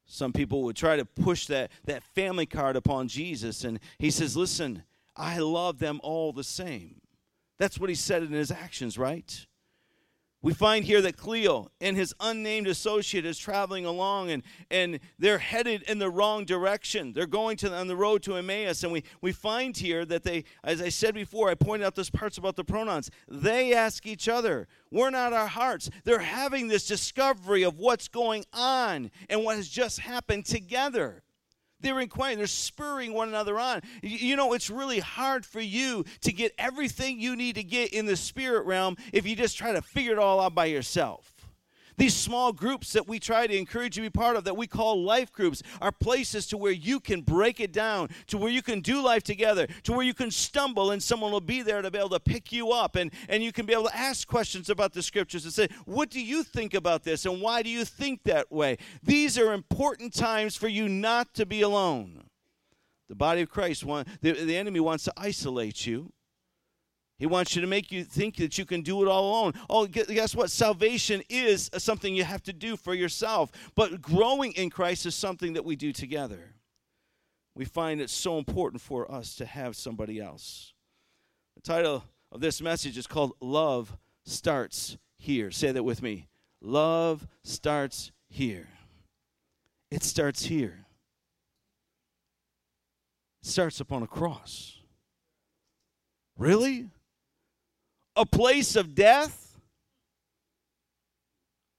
Some 0.07 0.33
people 0.33 0.63
would 0.63 0.75
try 0.75 0.95
to 0.95 1.05
push 1.05 1.45
that, 1.45 1.71
that 1.85 2.01
family 2.01 2.47
card 2.47 2.75
upon 2.75 3.07
Jesus, 3.07 3.63
and 3.63 3.79
he 3.99 4.09
says, 4.09 4.35
Listen, 4.35 4.81
I 5.15 5.37
love 5.37 5.77
them 5.77 5.99
all 6.01 6.33
the 6.33 6.43
same. 6.43 6.99
That's 7.59 7.79
what 7.79 7.89
he 7.89 7.95
said 7.95 8.23
in 8.23 8.31
his 8.31 8.49
actions, 8.49 8.97
right? 8.97 9.45
We 10.41 10.54
find 10.54 10.86
here 10.86 11.02
that 11.02 11.17
Cleo 11.17 11.69
and 11.82 11.97
his 11.97 12.15
unnamed 12.21 12.67
associate 12.67 13.25
is 13.25 13.38
traveling 13.38 13.86
along 13.86 14.32
and, 14.32 14.41
and 14.71 15.02
they're 15.17 15.38
headed 15.38 15.82
in 15.84 15.99
the 15.99 16.10
wrong 16.10 16.45
direction. 16.45 17.12
They're 17.12 17.28
going 17.28 17.58
to 17.58 17.73
on 17.73 17.88
the 17.88 17.97
road 17.97 18.23
to 18.23 18.36
Emmaus. 18.36 18.84
And 18.84 18.93
we, 18.93 19.04
we 19.21 19.34
find 19.34 19.75
here 19.75 20.06
that 20.06 20.23
they, 20.23 20.45
as 20.63 20.82
I 20.82 20.89
said 20.89 21.13
before, 21.13 21.49
I 21.49 21.56
pointed 21.56 21.86
out 21.86 21.95
those 21.95 22.10
parts 22.10 22.38
about 22.38 22.56
the 22.56 22.63
pronouns. 22.63 23.12
They 23.28 23.73
ask 23.73 24.06
each 24.06 24.30
other, 24.30 24.69
We're 24.91 25.10
not 25.10 25.34
our 25.34 25.47
hearts. 25.47 25.89
They're 26.06 26.19
having 26.19 26.69
this 26.69 26.88
discovery 26.88 27.63
of 27.63 27.78
what's 27.78 28.08
going 28.08 28.45
on 28.54 29.12
and 29.30 29.43
what 29.43 29.58
has 29.58 29.67
just 29.67 29.99
happened 29.99 30.45
together. 30.45 31.21
They're 31.81 31.99
inquiring, 31.99 32.37
they're 32.37 32.47
spurring 32.47 33.13
one 33.13 33.29
another 33.29 33.59
on. 33.59 33.81
You 34.01 34.35
know, 34.35 34.53
it's 34.53 34.69
really 34.69 34.99
hard 34.99 35.45
for 35.45 35.61
you 35.61 36.05
to 36.21 36.33
get 36.33 36.53
everything 36.57 37.19
you 37.19 37.35
need 37.35 37.55
to 37.55 37.63
get 37.63 37.93
in 37.93 38.05
the 38.05 38.15
spirit 38.15 38.65
realm 38.65 38.97
if 39.13 39.25
you 39.25 39.35
just 39.35 39.57
try 39.57 39.71
to 39.71 39.81
figure 39.81 40.11
it 40.11 40.19
all 40.19 40.41
out 40.41 40.55
by 40.55 40.65
yourself. 40.65 41.38
These 41.99 42.15
small 42.15 42.53
groups 42.53 42.93
that 42.93 43.09
we 43.09 43.19
try 43.19 43.45
to 43.45 43.53
encourage 43.53 43.97
you 43.97 44.03
to 44.03 44.09
be 44.09 44.17
part 44.17 44.38
of, 44.38 44.45
that 44.45 44.55
we 44.55 44.67
call 44.67 45.03
life 45.03 45.33
groups, 45.33 45.62
are 45.81 45.91
places 45.91 46.47
to 46.47 46.57
where 46.57 46.71
you 46.71 47.01
can 47.01 47.19
break 47.19 47.59
it 47.59 47.73
down, 47.73 48.07
to 48.27 48.38
where 48.38 48.49
you 48.49 48.62
can 48.62 48.79
do 48.79 49.01
life 49.01 49.21
together, 49.21 49.67
to 49.83 49.91
where 49.91 50.05
you 50.05 50.13
can 50.13 50.31
stumble 50.31 50.91
and 50.91 51.03
someone 51.03 51.29
will 51.29 51.41
be 51.41 51.62
there 51.62 51.81
to 51.81 51.91
be 51.91 51.97
able 51.97 52.07
to 52.07 52.19
pick 52.21 52.53
you 52.53 52.71
up 52.71 52.95
and, 52.95 53.12
and 53.27 53.43
you 53.43 53.51
can 53.51 53.65
be 53.65 53.73
able 53.73 53.83
to 53.83 53.97
ask 53.97 54.29
questions 54.29 54.69
about 54.69 54.93
the 54.93 55.01
scriptures 55.01 55.43
and 55.43 55.53
say, 55.53 55.67
What 55.83 56.09
do 56.09 56.21
you 56.21 56.41
think 56.41 56.73
about 56.73 57.03
this 57.03 57.25
and 57.25 57.41
why 57.41 57.63
do 57.63 57.69
you 57.69 57.83
think 57.83 58.23
that 58.23 58.49
way? 58.49 58.77
These 59.03 59.38
are 59.38 59.51
important 59.51 60.13
times 60.13 60.55
for 60.55 60.69
you 60.69 60.88
not 60.88 61.33
to 61.33 61.45
be 61.45 61.62
alone. 61.63 62.23
The 63.09 63.15
body 63.15 63.41
of 63.41 63.49
Christ, 63.49 63.83
want, 63.83 64.07
the, 64.21 64.31
the 64.31 64.55
enemy 64.55 64.79
wants 64.79 65.03
to 65.03 65.13
isolate 65.17 65.85
you. 65.85 66.13
He 67.19 67.25
wants 67.25 67.53
you 67.53 67.62
to 67.62 67.67
make 67.67 67.91
you 67.91 68.05
think 68.05 68.38
that 68.38 68.58
you 68.58 68.65
can 68.65 68.82
do 68.82 69.03
it 69.03 69.10
all 69.10 69.29
alone. 69.29 69.53
Oh, 69.69 69.86
guess 69.86 70.34
what? 70.34 70.49
Salvation 70.49 71.21
is 71.29 71.69
uh, 71.73 71.79
something 71.79 72.15
you 72.15 72.23
have 72.23 72.43
to 72.43 72.53
do 72.53 72.77
for 72.77 72.93
yourself. 72.93 73.51
But 73.75 74.01
growing 74.01 74.53
in 74.53 74.69
Christ 74.69 75.05
is 75.05 75.15
something 75.15 75.53
that 75.53 75.65
we 75.65 75.75
do 75.75 75.91
together. 75.91 76.55
We 77.55 77.65
find 77.65 77.99
it 77.99 78.10
so 78.10 78.38
important 78.38 78.82
for 78.82 79.12
us 79.12 79.36
to 79.36 79.45
have 79.45 79.75
somebody 79.75 80.21
else. 80.21 80.73
The 81.55 81.62
title 81.62 82.05
of 82.32 82.39
this 82.39 82.62
message 82.62 82.97
is 82.97 83.05
called 83.05 83.34
Love 83.41 83.97
Starts 84.25 84.97
Here. 85.17 85.51
Say 85.51 85.73
that 85.73 85.84
with 85.84 86.01
me. 86.01 86.29
Love 86.62 87.27
starts 87.43 88.12
here. 88.29 88.69
It 89.91 90.03
starts 90.03 90.45
here. 90.45 90.86
It 93.41 93.47
starts 93.47 93.82
upon 93.82 94.03
a 94.03 94.08
cross. 94.08 94.77
Really? 96.38 96.88
A 98.19 98.25
place 98.25 98.75
of 98.75 98.93
death? 98.93 99.58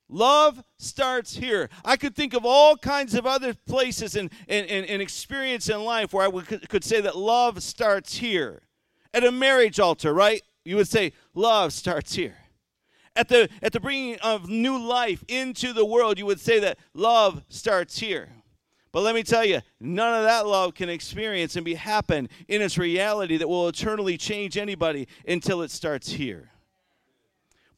Love 0.09 0.65
starts 0.79 1.37
here. 1.37 1.69
I 1.85 1.97
could 1.97 2.17
think 2.17 2.35
of 2.35 2.45
all 2.45 2.77
kinds 2.77 3.15
of 3.15 3.27
other 3.27 3.55
places 3.55 4.17
and, 4.17 4.31
and, 4.49 4.67
and, 4.69 4.87
and 4.87 5.01
experience 5.01 5.69
in 5.69 5.85
life 5.85 6.13
where 6.13 6.25
I 6.25 6.29
would, 6.29 6.69
could 6.69 6.83
say 6.83 7.01
that 7.03 7.17
love 7.17 7.63
starts 7.63 8.17
here. 8.17 8.63
At 9.13 9.23
a 9.23 9.31
marriage 9.31 9.79
altar, 9.79 10.13
right? 10.13 10.43
You 10.65 10.77
would 10.77 10.89
say, 10.89 11.13
love 11.35 11.73
starts 11.73 12.15
here. 12.15 12.37
At 13.15 13.29
the, 13.29 13.49
at 13.63 13.73
the 13.73 13.81
bringing 13.81 14.19
of 14.21 14.49
new 14.49 14.79
life 14.79 15.23
into 15.29 15.73
the 15.73 15.85
world, 15.85 16.19
you 16.19 16.27
would 16.27 16.41
say 16.41 16.59
that 16.61 16.79
love 16.95 17.43
starts 17.49 17.99
here. 17.99 18.31
But 18.93 19.03
let 19.03 19.15
me 19.15 19.23
tell 19.23 19.45
you, 19.45 19.61
none 19.79 20.15
of 20.15 20.25
that 20.25 20.47
love 20.47 20.75
can 20.75 20.89
experience 20.89 21.55
and 21.55 21.65
be 21.65 21.75
happen 21.75 22.29
in 22.49 22.61
its 22.61 22.77
reality 22.77 23.37
that 23.37 23.49
will 23.49 23.69
eternally 23.69 24.17
change 24.17 24.57
anybody 24.57 25.07
until 25.27 25.63
it 25.63 25.71
starts 25.71 26.11
here. 26.11 26.51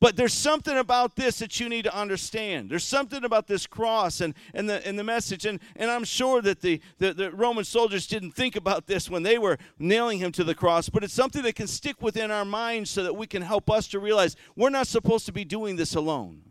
But 0.02 0.16
there's 0.16 0.32
something 0.32 0.76
about 0.76 1.14
this 1.14 1.38
that 1.38 1.60
you 1.60 1.68
need 1.68 1.82
to 1.82 1.96
understand. 1.96 2.70
There's 2.70 2.82
something 2.82 3.22
about 3.22 3.46
this 3.46 3.68
cross 3.68 4.20
and, 4.20 4.34
and, 4.52 4.68
the, 4.68 4.84
and 4.84 4.98
the 4.98 5.04
message. 5.04 5.46
And, 5.46 5.60
and 5.76 5.92
I'm 5.92 6.02
sure 6.02 6.42
that 6.42 6.60
the, 6.60 6.80
the, 6.98 7.14
the 7.14 7.30
Roman 7.30 7.62
soldiers 7.62 8.08
didn't 8.08 8.32
think 8.32 8.56
about 8.56 8.88
this 8.88 9.08
when 9.08 9.22
they 9.22 9.38
were 9.38 9.58
nailing 9.78 10.18
him 10.18 10.32
to 10.32 10.42
the 10.42 10.56
cross, 10.56 10.88
but 10.88 11.04
it's 11.04 11.14
something 11.14 11.42
that 11.42 11.54
can 11.54 11.68
stick 11.68 12.02
within 12.02 12.32
our 12.32 12.44
minds 12.44 12.90
so 12.90 13.04
that 13.04 13.14
we 13.14 13.28
can 13.28 13.42
help 13.42 13.70
us 13.70 13.86
to 13.88 14.00
realize 14.00 14.34
we're 14.56 14.70
not 14.70 14.88
supposed 14.88 15.24
to 15.26 15.32
be 15.32 15.44
doing 15.44 15.76
this 15.76 15.94
alone. 15.94 16.50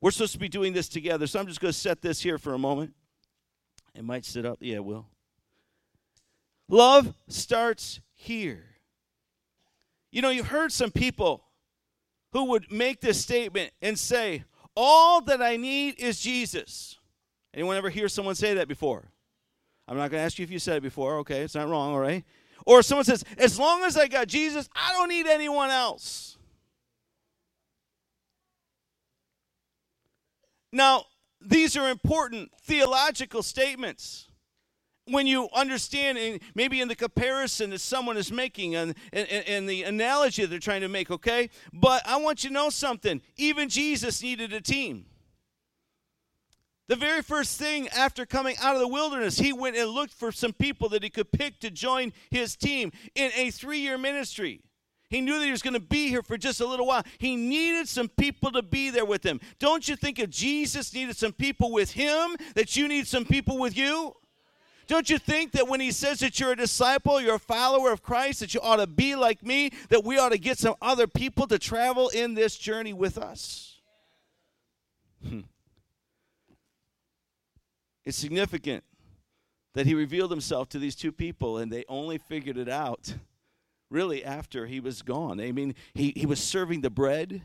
We're 0.00 0.12
supposed 0.12 0.32
to 0.32 0.38
be 0.38 0.48
doing 0.48 0.72
this 0.72 0.88
together. 0.88 1.26
So 1.26 1.40
I'm 1.40 1.46
just 1.46 1.60
going 1.60 1.72
to 1.72 1.78
set 1.78 2.00
this 2.00 2.22
here 2.22 2.38
for 2.38 2.54
a 2.54 2.58
moment. 2.58 2.94
It 3.94 4.04
might 4.04 4.24
sit 4.24 4.44
up. 4.44 4.58
Yeah, 4.60 4.76
it 4.76 4.84
will. 4.84 5.06
Love 6.68 7.14
starts 7.28 8.00
here. 8.12 8.64
You 10.10 10.22
know, 10.22 10.30
you've 10.30 10.48
heard 10.48 10.72
some 10.72 10.90
people 10.90 11.44
who 12.32 12.44
would 12.46 12.70
make 12.70 13.00
this 13.00 13.20
statement 13.20 13.72
and 13.82 13.98
say, 13.98 14.44
All 14.76 15.20
that 15.22 15.42
I 15.42 15.56
need 15.56 16.00
is 16.00 16.20
Jesus. 16.20 16.96
Anyone 17.52 17.76
ever 17.76 17.90
hear 17.90 18.08
someone 18.08 18.34
say 18.34 18.54
that 18.54 18.66
before? 18.66 19.10
I'm 19.86 19.96
not 19.96 20.10
going 20.10 20.20
to 20.20 20.24
ask 20.24 20.38
you 20.38 20.42
if 20.44 20.50
you 20.50 20.58
said 20.58 20.78
it 20.78 20.82
before. 20.82 21.18
Okay, 21.18 21.42
it's 21.42 21.54
not 21.54 21.68
wrong, 21.68 21.92
all 21.92 22.00
right? 22.00 22.24
Or 22.66 22.82
someone 22.82 23.04
says, 23.04 23.24
As 23.38 23.58
long 23.58 23.84
as 23.84 23.96
I 23.96 24.08
got 24.08 24.28
Jesus, 24.28 24.68
I 24.74 24.92
don't 24.92 25.08
need 25.08 25.26
anyone 25.26 25.70
else. 25.70 26.38
Now, 30.72 31.04
these 31.46 31.76
are 31.76 31.88
important 31.88 32.50
theological 32.62 33.42
statements. 33.42 34.28
When 35.06 35.26
you 35.26 35.48
understand 35.54 36.16
and 36.16 36.40
maybe 36.54 36.80
in 36.80 36.88
the 36.88 36.96
comparison 36.96 37.70
that 37.70 37.80
someone 37.80 38.16
is 38.16 38.32
making 38.32 38.74
and, 38.74 38.94
and, 39.12 39.28
and, 39.28 39.68
the 39.68 39.82
analogy 39.82 40.46
they're 40.46 40.58
trying 40.58 40.80
to 40.80 40.88
make 40.88 41.10
okay? 41.10 41.50
But 41.74 42.00
i 42.06 42.16
want 42.16 42.42
you 42.42 42.48
to 42.48 42.54
know 42.54 42.70
something. 42.70 43.20
Even 43.36 43.68
jesus 43.68 44.22
needed 44.22 44.54
a 44.54 44.62
team. 44.62 45.04
The 46.88 46.96
very 46.96 47.20
first 47.20 47.58
thing 47.58 47.88
after 47.88 48.24
coming 48.24 48.56
out 48.62 48.76
of 48.76 48.80
the 48.80 48.88
wilderness 48.88 49.38
he 49.38 49.52
went 49.52 49.76
and 49.76 49.90
looked 49.90 50.14
for 50.14 50.32
some 50.32 50.54
people 50.54 50.88
that 50.88 51.02
he 51.02 51.10
could 51.10 51.30
pick 51.30 51.60
to 51.60 51.70
join 51.70 52.14
his 52.30 52.56
team 52.56 52.90
in 53.14 53.30
a 53.36 53.50
three-year 53.50 53.98
ministry 53.98 54.62
he 55.10 55.20
knew 55.20 55.38
that 55.38 55.44
he 55.44 55.50
was 55.50 55.62
going 55.62 55.74
to 55.74 55.80
be 55.80 56.08
here 56.08 56.22
for 56.22 56.36
just 56.36 56.60
a 56.60 56.66
little 56.66 56.86
while. 56.86 57.04
He 57.18 57.36
needed 57.36 57.88
some 57.88 58.08
people 58.08 58.50
to 58.52 58.62
be 58.62 58.90
there 58.90 59.04
with 59.04 59.24
him. 59.24 59.40
Don't 59.58 59.88
you 59.88 59.96
think 59.96 60.18
if 60.18 60.30
Jesus 60.30 60.92
needed 60.92 61.16
some 61.16 61.32
people 61.32 61.70
with 61.72 61.92
him, 61.92 62.36
that 62.54 62.76
you 62.76 62.88
need 62.88 63.06
some 63.06 63.24
people 63.24 63.58
with 63.58 63.76
you? 63.76 64.16
Don't 64.86 65.08
you 65.08 65.18
think 65.18 65.52
that 65.52 65.68
when 65.68 65.80
he 65.80 65.92
says 65.92 66.20
that 66.20 66.38
you're 66.38 66.52
a 66.52 66.56
disciple, 66.56 67.20
you're 67.20 67.36
a 67.36 67.38
follower 67.38 67.90
of 67.90 68.02
Christ, 68.02 68.40
that 68.40 68.54
you 68.54 68.60
ought 68.60 68.76
to 68.76 68.86
be 68.86 69.14
like 69.14 69.42
me, 69.42 69.70
that 69.88 70.04
we 70.04 70.18
ought 70.18 70.30
to 70.30 70.38
get 70.38 70.58
some 70.58 70.74
other 70.82 71.06
people 71.06 71.46
to 71.46 71.58
travel 71.58 72.10
in 72.10 72.34
this 72.34 72.56
journey 72.56 72.92
with 72.92 73.16
us? 73.16 73.80
Hmm. 75.26 75.40
It's 78.04 78.18
significant 78.18 78.84
that 79.72 79.86
he 79.86 79.94
revealed 79.94 80.30
himself 80.30 80.68
to 80.70 80.78
these 80.78 80.94
two 80.94 81.12
people 81.12 81.58
and 81.58 81.72
they 81.72 81.84
only 81.88 82.18
figured 82.18 82.58
it 82.58 82.68
out 82.68 83.14
really 83.90 84.24
after 84.24 84.66
he 84.66 84.80
was 84.80 85.02
gone. 85.02 85.40
I 85.40 85.52
mean, 85.52 85.74
he, 85.94 86.12
he 86.16 86.26
was 86.26 86.40
serving 86.42 86.80
the 86.80 86.90
bread. 86.90 87.42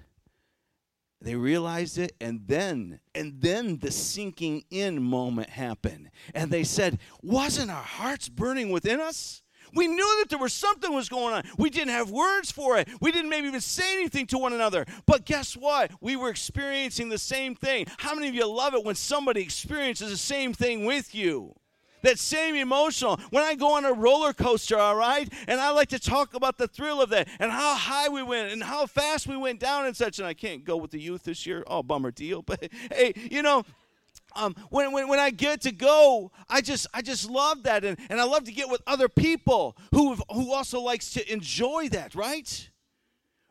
They 1.22 1.36
realized 1.36 1.98
it, 1.98 2.14
and 2.22 2.42
then, 2.48 3.02
and 3.14 3.42
then 3.42 3.80
the 3.80 3.92
sinking 3.92 4.64
in 4.72 5.04
moment 5.04 5.50
happened. 5.50 6.12
And 6.34 6.50
they 6.50 6.64
said, 6.64 6.98
Wasn't 7.22 7.70
our 7.70 7.84
hearts 7.84 8.30
burning 8.30 8.70
within 8.70 9.02
us? 9.02 9.42
We 9.74 9.88
knew 9.88 10.18
that 10.20 10.30
there 10.30 10.40
was 10.40 10.54
something 10.54 10.94
was 10.94 11.10
going 11.10 11.34
on. 11.34 11.44
We 11.58 11.70
didn't 11.70 11.90
have 11.90 12.10
words 12.10 12.52
for 12.52 12.78
it. 12.78 12.88
We 13.02 13.12
didn't 13.12 13.30
maybe 13.30 13.48
even 13.48 13.62
say 13.62 13.94
anything 13.94 14.26
to 14.28 14.38
one 14.38 14.54
another. 14.54 14.86
But 15.06 15.26
guess 15.26 15.56
what? 15.56 15.92
We 16.02 16.16
were 16.16 16.30
experiencing 16.30 17.10
the 17.10 17.18
same 17.18 17.56
thing. 17.56 17.86
How 17.98 18.16
many 18.16 18.30
of 18.30 18.36
you 18.36 18.48
love 18.48 18.74
it 18.74 18.84
when 18.84 18.96
somebody 18.96 19.42
experiences 19.42 20.10
the 20.10 20.18
same 20.18 20.54
thing 20.54 20.86
with 20.86 21.14
you? 21.14 21.54
That 22.02 22.20
same 22.20 22.56
emotional. 22.56 23.20
When 23.30 23.44
I 23.44 23.56
go 23.56 23.76
on 23.76 23.86
a 23.86 23.94
roller 23.94 24.34
coaster, 24.34 24.78
all 24.78 24.96
right, 24.96 25.32
and 25.48 25.60
I 25.60 25.72
like 25.72 25.90
to 25.90 26.00
talk 26.00 26.34
about 26.34 26.58
the 26.58 26.68
thrill 26.68 27.02
of 27.02 27.10
that 27.10 27.28
and 27.40 27.52
how 27.52 27.76
high 27.76 28.10
we 28.10 28.24
went 28.24 28.52
and 28.52 28.64
how 28.64 28.86
fast 28.86 29.28
we 29.28 29.38
went 29.38 29.60
down 29.60 29.86
and 29.86 29.96
such. 29.96 30.20
And 30.20 30.28
I 30.28 30.34
can't 30.34 30.64
go 30.64 30.78
with 30.78 30.92
the 30.92 31.00
youth 31.00 31.24
this 31.24 31.46
year. 31.46 31.64
Oh, 31.68 31.84
bummer 31.84 32.12
deal. 32.12 32.44
But 32.50 32.70
hey, 32.92 33.14
you 33.16 33.44
know, 33.44 33.64
um, 34.36 34.56
when, 34.70 34.92
when, 34.92 35.08
when 35.08 35.20
I 35.20 35.30
get 35.30 35.62
to 35.62 35.72
go, 35.72 36.32
I 36.50 36.62
just 36.62 36.88
I 36.94 37.02
just 37.02 37.30
love 37.30 37.64
that, 37.64 37.84
and, 37.84 37.98
and 38.10 38.20
I 38.20 38.24
love 38.24 38.44
to 38.46 38.52
get 38.52 38.70
with 38.70 38.82
other 38.88 39.10
people 39.10 39.78
who 39.92 40.16
who 40.32 40.52
also 40.54 40.82
likes 40.82 41.12
to 41.12 41.32
enjoy 41.32 41.90
that, 41.90 42.16
right? 42.16 42.69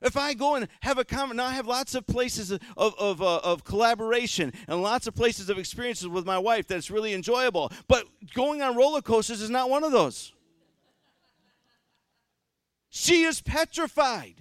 If 0.01 0.17
I 0.17 0.35
go 0.35 0.55
and 0.55 0.69
have 0.81 0.99
a 0.99 1.05
comment, 1.05 1.37
now 1.37 1.47
I 1.47 1.53
have 1.53 1.67
lots 1.67 1.95
of 1.95 2.07
places 2.07 2.53
of, 2.53 2.61
of, 2.77 3.21
uh, 3.21 3.39
of 3.39 3.65
collaboration 3.65 4.53
and 4.69 4.81
lots 4.81 5.09
of 5.09 5.15
places 5.15 5.51
of 5.51 5.59
experiences 5.59 6.07
with 6.07 6.25
my 6.25 6.39
wife 6.39 6.69
that's 6.69 6.91
really 6.91 7.15
enjoyable. 7.15 7.73
But 7.89 8.07
going 8.33 8.63
on 8.63 8.77
roller 8.77 9.03
coasters 9.03 9.41
is 9.41 9.51
not 9.51 9.69
one 9.71 9.83
of 9.83 9.91
those. 9.91 10.33
She 12.91 13.23
is 13.23 13.41
petrified. 13.41 14.37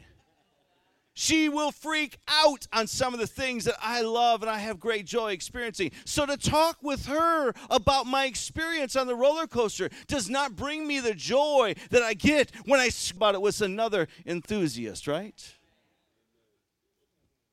She 1.19 1.49
will 1.49 1.71
freak 1.71 2.19
out 2.27 2.67
on 2.71 2.85
some 2.85 3.15
of 3.15 3.19
the 3.19 3.25
things 3.25 3.65
that 3.65 3.73
I 3.81 4.01
love 4.01 4.43
and 4.43 4.51
I 4.51 4.59
have 4.59 4.79
great 4.79 5.07
joy 5.07 5.31
experiencing. 5.31 5.89
So, 6.05 6.27
to 6.27 6.37
talk 6.37 6.77
with 6.83 7.07
her 7.07 7.53
about 7.71 8.05
my 8.05 8.25
experience 8.25 8.95
on 8.95 9.07
the 9.07 9.15
roller 9.15 9.47
coaster 9.47 9.89
does 10.05 10.29
not 10.29 10.55
bring 10.55 10.85
me 10.85 10.99
the 10.99 11.15
joy 11.15 11.73
that 11.89 12.03
I 12.03 12.13
get 12.13 12.51
when 12.65 12.79
I 12.79 12.91
about 13.15 13.33
it 13.33 13.41
with 13.41 13.59
another 13.61 14.07
enthusiast, 14.27 15.07
right? 15.07 15.55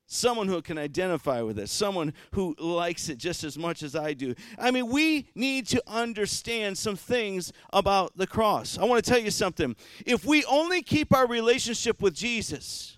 Someone 0.05 0.47
who 0.47 0.61
can 0.61 0.77
identify 0.77 1.41
with 1.41 1.57
it, 1.57 1.69
someone 1.69 2.13
who 2.33 2.55
likes 2.59 3.09
it 3.09 3.17
just 3.17 3.43
as 3.43 3.57
much 3.57 3.81
as 3.81 3.95
I 3.95 4.13
do. 4.13 4.35
I 4.59 4.69
mean, 4.69 4.89
we 4.89 5.27
need 5.33 5.65
to 5.69 5.81
understand 5.87 6.77
some 6.77 6.97
things 6.97 7.51
about 7.73 8.15
the 8.15 8.27
cross. 8.27 8.77
I 8.77 8.85
want 8.85 9.03
to 9.03 9.09
tell 9.09 9.19
you 9.19 9.31
something. 9.31 9.75
If 10.05 10.23
we 10.23 10.45
only 10.45 10.83
keep 10.83 11.15
our 11.15 11.25
relationship 11.25 11.99
with 11.99 12.13
Jesus, 12.13 12.94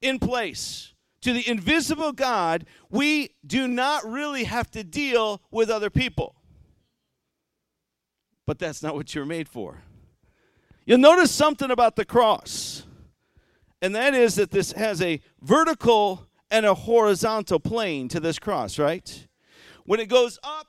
in 0.00 0.18
place 0.18 0.94
to 1.20 1.32
the 1.32 1.48
invisible 1.48 2.12
God, 2.12 2.64
we 2.90 3.30
do 3.46 3.66
not 3.66 4.04
really 4.04 4.44
have 4.44 4.70
to 4.72 4.84
deal 4.84 5.42
with 5.50 5.70
other 5.70 5.90
people. 5.90 6.36
But 8.46 8.58
that's 8.58 8.82
not 8.82 8.94
what 8.94 9.14
you're 9.14 9.26
made 9.26 9.48
for. 9.48 9.82
You'll 10.86 10.98
notice 10.98 11.30
something 11.30 11.70
about 11.70 11.96
the 11.96 12.04
cross, 12.04 12.86
and 13.82 13.94
that 13.94 14.14
is 14.14 14.36
that 14.36 14.50
this 14.50 14.72
has 14.72 15.02
a 15.02 15.20
vertical 15.42 16.28
and 16.50 16.64
a 16.64 16.74
horizontal 16.74 17.60
plane 17.60 18.08
to 18.08 18.20
this 18.20 18.38
cross, 18.38 18.78
right? 18.78 19.26
When 19.84 20.00
it 20.00 20.08
goes 20.08 20.38
up, 20.42 20.66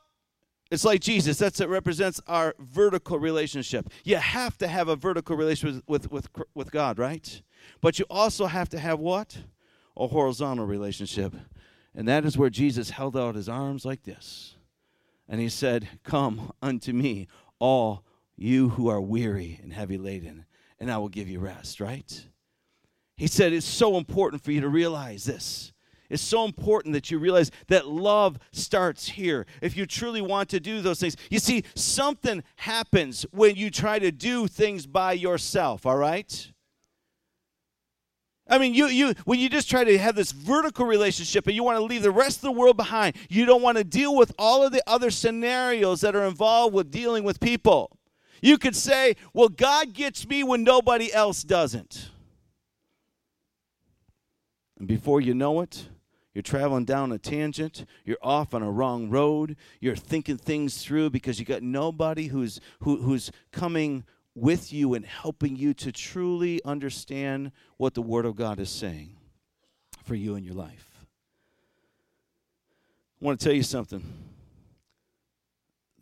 it's 0.72 0.86
like 0.86 1.02
Jesus. 1.02 1.38
That's 1.38 1.60
it 1.60 1.70
represents 1.70 2.22
our 2.28 2.56
vertical 2.60 3.20
relationship. 3.20 3.90
You 4.04 4.18
have 4.18 4.58
to 4.60 4.68
have 4.68 4.88
a 4.88 4.96
vertical 4.96 5.36
relationship 5.36 5.84
with, 5.88 6.12
with, 6.12 6.32
with, 6.34 6.48
with 6.54 6.72
God, 6.72 7.00
right? 7.00 7.42
But 7.82 7.98
you 7.98 8.06
also 8.10 8.46
have 8.46 8.70
to 8.70 8.80
have 8.80 9.00
what? 9.00 9.38
A 9.98 10.08
horizontal 10.08 10.66
relationship. 10.66 11.34
And 11.96 12.08
that 12.08 12.24
is 12.24 12.38
where 12.38 12.50
Jesus 12.52 12.92
held 12.92 13.18
out 13.18 13.36
his 13.36 13.50
arms 13.50 13.84
like 13.84 14.04
this. 14.04 14.56
And 15.28 15.42
he 15.42 15.50
said, 15.50 15.88
Come 16.04 16.52
unto 16.62 16.94
me, 16.94 17.28
all 17.60 18.04
you 18.36 18.70
who 18.70 18.88
are 18.90 19.02
weary 19.02 19.60
and 19.62 19.74
heavy 19.74 19.98
laden, 19.98 20.46
and 20.80 20.92
I 20.92 20.98
will 20.98 21.10
give 21.10 21.28
you 21.28 21.40
rest, 21.40 21.80
right? 21.80 22.28
He 23.18 23.28
said, 23.28 23.54
It's 23.54 23.66
so 23.66 23.98
important 23.98 24.44
for 24.44 24.52
you 24.52 24.62
to 24.62 24.70
realize 24.70 25.26
this. 25.26 25.74
It's 26.10 26.24
so 26.24 26.44
important 26.44 26.94
that 26.94 27.12
you 27.12 27.20
realize 27.20 27.52
that 27.68 27.88
love 27.88 28.40
starts 28.52 29.10
here. 29.10 29.46
If 29.62 29.78
you 29.78 29.86
truly 29.86 30.22
want 30.22 30.50
to 30.50 30.60
do 30.60 30.82
those 30.82 31.00
things, 31.00 31.16
you 31.30 31.40
see, 31.40 31.64
something 31.76 32.44
happens 32.58 33.26
when 33.32 33.56
you 33.56 33.70
try 33.70 34.00
to 34.00 34.12
do 34.12 34.48
things 34.48 34.88
by 34.88 35.14
yourself, 35.14 35.86
all 35.86 35.98
right? 35.98 36.52
I 38.50 38.58
mean, 38.58 38.74
you, 38.74 38.88
you, 38.88 39.14
when 39.26 39.40
you 39.40 39.48
just 39.48 39.70
try 39.70 39.84
to 39.84 39.98
have 40.00 40.16
this 40.16 40.32
vertical 40.32 40.88
relationship 40.88 41.46
and 41.46 41.56
you 41.56 41.64
want 41.64 41.78
to 41.78 41.84
leave 41.84 42.02
the 42.02 42.10
rest 42.10 42.38
of 42.38 42.42
the 42.42 42.52
world 42.52 42.78
behind, 42.78 43.16
you 43.30 43.46
don't 43.46 43.62
want 43.62 43.78
to 43.78 43.84
deal 43.84 44.16
with 44.16 44.34
all 44.40 44.66
of 44.66 44.72
the 44.72 44.82
other 44.88 45.12
scenarios 45.12 46.02
that 46.02 46.16
are 46.16 46.26
involved 46.26 46.74
with 46.74 46.90
dealing 46.90 47.24
with 47.24 47.40
people. 47.40 47.96
You 48.42 48.58
could 48.58 48.76
say, 48.76 49.16
well, 49.34 49.50
God 49.50 49.94
gets 49.94 50.28
me 50.28 50.44
when 50.44 50.64
nobody 50.64 51.14
else 51.14 51.44
doesn't. 51.44 52.10
And 54.80 54.88
before 54.88 55.22
you 55.22 55.36
know 55.36 55.62
it, 55.62 55.90
you're 56.34 56.44
traveling 56.44 56.86
down 56.86 57.12
a 57.12 57.18
tangent, 57.18 57.86
you're 58.06 58.18
off 58.22 58.54
on 58.54 58.62
a 58.62 58.72
wrong 58.72 59.10
road, 59.10 59.56
you're 59.80 59.96
thinking 59.96 60.38
things 60.38 60.84
through 60.84 61.10
because 61.10 61.40
you 61.40 61.46
got 61.46 61.64
nobody 61.64 62.28
who's 62.28 62.60
who, 62.82 62.98
who's 62.98 63.32
coming 63.52 64.04
with 64.36 64.72
you 64.72 64.94
and 64.94 65.06
helping 65.06 65.56
you 65.56 65.74
to 65.74 65.92
truly 65.92 66.62
understand 66.64 67.52
what 67.78 67.94
the 67.94 68.02
Word 68.02 68.26
of 68.26 68.36
God 68.36 68.60
is 68.60 68.70
saying 68.70 69.18
for 70.04 70.16
you 70.16 70.36
in 70.36 70.44
your 70.44 70.54
life. 70.54 71.06
I 73.22 73.26
want 73.26 73.40
to 73.40 73.44
tell 73.44 73.56
you 73.56 73.64
something. 73.64 74.04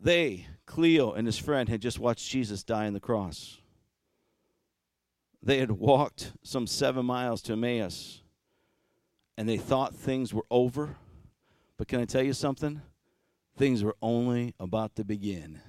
They, 0.00 0.46
Cleo 0.66 1.12
and 1.12 1.26
his 1.26 1.38
friend, 1.38 1.68
had 1.68 1.80
just 1.80 1.98
watched 1.98 2.30
Jesus 2.30 2.62
die 2.62 2.86
on 2.86 2.92
the 2.92 3.00
cross. 3.00 3.58
They 5.42 5.58
had 5.58 5.72
walked 5.72 6.32
some 6.42 6.66
seven 6.66 7.06
miles 7.06 7.42
to 7.42 7.54
Emmaus 7.54 8.22
and 9.38 9.48
they 9.48 9.56
thought 9.56 9.94
things 9.94 10.34
were 10.34 10.44
over. 10.50 10.96
But 11.76 11.86
can 11.86 12.00
I 12.00 12.06
tell 12.06 12.24
you 12.24 12.32
something? 12.32 12.82
Things 13.56 13.84
were 13.84 13.94
only 14.02 14.52
about 14.58 14.96
to 14.96 15.04
begin. 15.04 15.60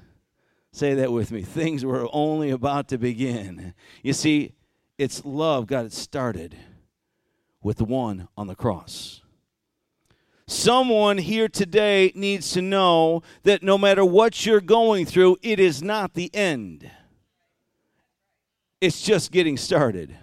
Say 0.72 0.96
that 0.96 1.12
with 1.12 1.32
me. 1.32 1.44
Things 1.44 1.86
were 1.86 2.10
only 2.12 2.50
about 2.50 2.88
to 2.88 2.98
begin. 2.98 3.76
You 4.02 4.14
see, 4.14 4.54
it's 4.98 5.24
love 5.24 5.68
got 5.68 5.86
it 5.86 5.94
started 5.94 6.58
with 7.62 7.78
the 7.78 7.86
one 7.86 8.28
on 8.36 8.48
the 8.48 8.56
cross. 8.56 9.22
Someone 10.48 11.20
here 11.20 11.48
today 11.48 12.12
needs 12.16 12.52
to 12.54 12.64
know 12.64 13.22
that 13.44 13.62
no 13.62 13.78
matter 13.78 14.04
what 14.04 14.48
you're 14.48 14.62
going 14.62 15.06
through, 15.06 15.38
it 15.44 15.60
is 15.60 15.84
not 15.84 16.16
the 16.16 16.34
end. 16.34 16.90
It's 18.82 19.04
just 19.04 19.32
getting 19.32 19.58
started. 19.58 20.18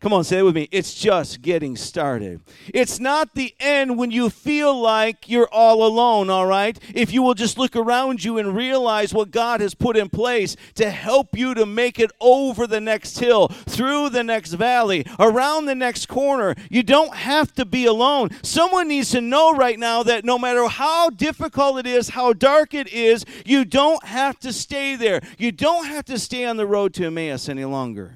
Come 0.00 0.14
on, 0.14 0.24
say 0.24 0.38
it 0.38 0.42
with 0.42 0.54
me. 0.54 0.66
It's 0.72 0.94
just 0.94 1.42
getting 1.42 1.76
started. 1.76 2.40
It's 2.72 2.98
not 2.98 3.34
the 3.34 3.54
end 3.60 3.98
when 3.98 4.10
you 4.10 4.30
feel 4.30 4.80
like 4.80 5.28
you're 5.28 5.48
all 5.52 5.86
alone, 5.86 6.30
all 6.30 6.46
right? 6.46 6.78
If 6.94 7.12
you 7.12 7.22
will 7.22 7.34
just 7.34 7.58
look 7.58 7.76
around 7.76 8.24
you 8.24 8.38
and 8.38 8.56
realize 8.56 9.12
what 9.12 9.30
God 9.30 9.60
has 9.60 9.74
put 9.74 9.98
in 9.98 10.08
place 10.08 10.56
to 10.76 10.88
help 10.88 11.36
you 11.36 11.52
to 11.52 11.66
make 11.66 11.98
it 11.98 12.10
over 12.18 12.66
the 12.66 12.80
next 12.80 13.18
hill, 13.18 13.48
through 13.48 14.08
the 14.08 14.24
next 14.24 14.54
valley, 14.54 15.04
around 15.18 15.66
the 15.66 15.74
next 15.74 16.06
corner. 16.06 16.54
You 16.70 16.82
don't 16.82 17.14
have 17.14 17.52
to 17.56 17.66
be 17.66 17.84
alone. 17.84 18.30
Someone 18.42 18.88
needs 18.88 19.10
to 19.10 19.20
know 19.20 19.52
right 19.52 19.78
now 19.78 20.02
that 20.04 20.24
no 20.24 20.38
matter 20.38 20.66
how 20.66 21.10
difficult 21.10 21.78
it 21.78 21.86
is, 21.86 22.08
how 22.08 22.32
dark 22.32 22.72
it 22.72 22.88
is, 22.88 23.26
you 23.44 23.66
don't 23.66 24.02
have 24.04 24.38
to 24.40 24.50
stay 24.50 24.96
there. 24.96 25.20
You 25.36 25.52
don't 25.52 25.84
have 25.84 26.06
to 26.06 26.18
stay 26.18 26.46
on 26.46 26.56
the 26.56 26.66
road 26.66 26.94
to 26.94 27.04
Emmaus 27.04 27.50
any 27.50 27.66
longer. 27.66 28.14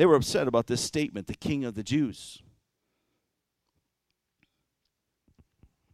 They 0.00 0.06
were 0.06 0.16
upset 0.16 0.48
about 0.48 0.66
this 0.66 0.80
statement, 0.80 1.26
the 1.26 1.34
king 1.34 1.62
of 1.66 1.74
the 1.74 1.82
Jews. 1.82 2.42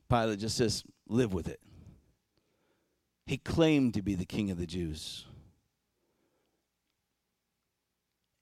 Pilate 0.09 0.39
just 0.39 0.57
says, 0.57 0.85
live 1.09 1.35
with 1.35 1.49
it. 1.49 1.59
He 3.27 3.37
claimed 3.37 3.95
to 3.95 4.03
be 4.03 4.15
the 4.15 4.25
king 4.25 4.53
of 4.53 4.59
the 4.59 4.67
Jews. 4.67 5.25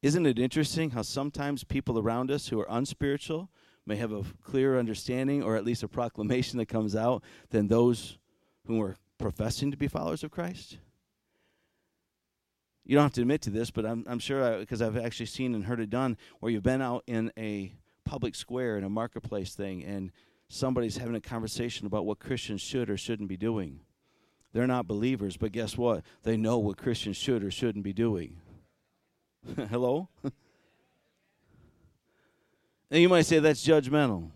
Isn't 0.03 0.27
it 0.27 0.39
interesting 0.39 0.91
how 0.91 1.01
sometimes 1.01 1.65
people 1.65 1.99
around 1.99 2.31
us 2.31 2.49
who 2.49 2.61
are 2.61 2.67
unspiritual 2.69 3.49
may 3.87 3.97
have 3.97 4.13
a 4.13 4.23
clearer 4.43 4.79
understanding 4.79 5.43
or 5.43 5.57
at 5.57 5.65
least 5.65 5.83
a 5.83 5.89
proclamation 5.89 6.59
that 6.59 6.67
comes 6.67 6.95
out 6.95 7.25
than 7.49 7.69
those 7.69 8.19
who 8.67 8.83
are 8.83 8.97
professing 9.17 9.71
to 9.71 9.79
be 9.79 9.89
followers 9.89 10.23
of 10.23 10.31
Christ? 10.31 10.77
You 12.85 12.95
don't 12.95 13.05
have 13.05 13.13
to 13.15 13.23
admit 13.23 13.43
to 13.43 13.51
this, 13.51 13.71
but 13.71 13.87
I'm, 13.87 14.05
I'm 14.07 14.19
sure 14.19 14.59
because 14.59 14.83
I've 14.83 14.97
actually 14.97 15.27
seen 15.27 15.55
and 15.55 15.65
heard 15.65 15.81
it 15.81 15.91
done 15.91 16.17
where 16.41 16.53
you've 16.53 16.63
been 16.63 16.83
out 16.83 17.03
in 17.07 17.33
a 17.37 17.73
public 18.05 18.35
square 18.35 18.77
in 18.77 18.85
a 18.85 18.91
marketplace 18.91 19.55
thing 19.55 19.83
and 19.83 20.13
somebody's 20.49 20.99
having 20.99 21.15
a 21.15 21.21
conversation 21.21 21.87
about 21.87 22.05
what 22.05 22.19
Christians 22.19 22.61
should 22.61 22.91
or 22.91 22.97
shouldn't 22.97 23.29
be 23.29 23.37
doing. 23.37 23.81
They're 24.53 24.67
not 24.67 24.87
believers, 24.87 25.37
but 25.37 25.53
guess 25.53 25.77
what? 25.77 26.05
They 26.23 26.37
know 26.37 26.59
what 26.59 26.77
Christians 26.77 27.17
should 27.17 27.43
or 27.43 27.51
shouldn't 27.51 27.85
be 27.85 27.93
doing. 27.93 28.37
Hello? 29.71 30.09
and 30.23 30.35
you 33.03 33.09
might 33.09 33.27
say 33.27 33.39
that's 33.39 33.67
judgmental. 33.67 34.31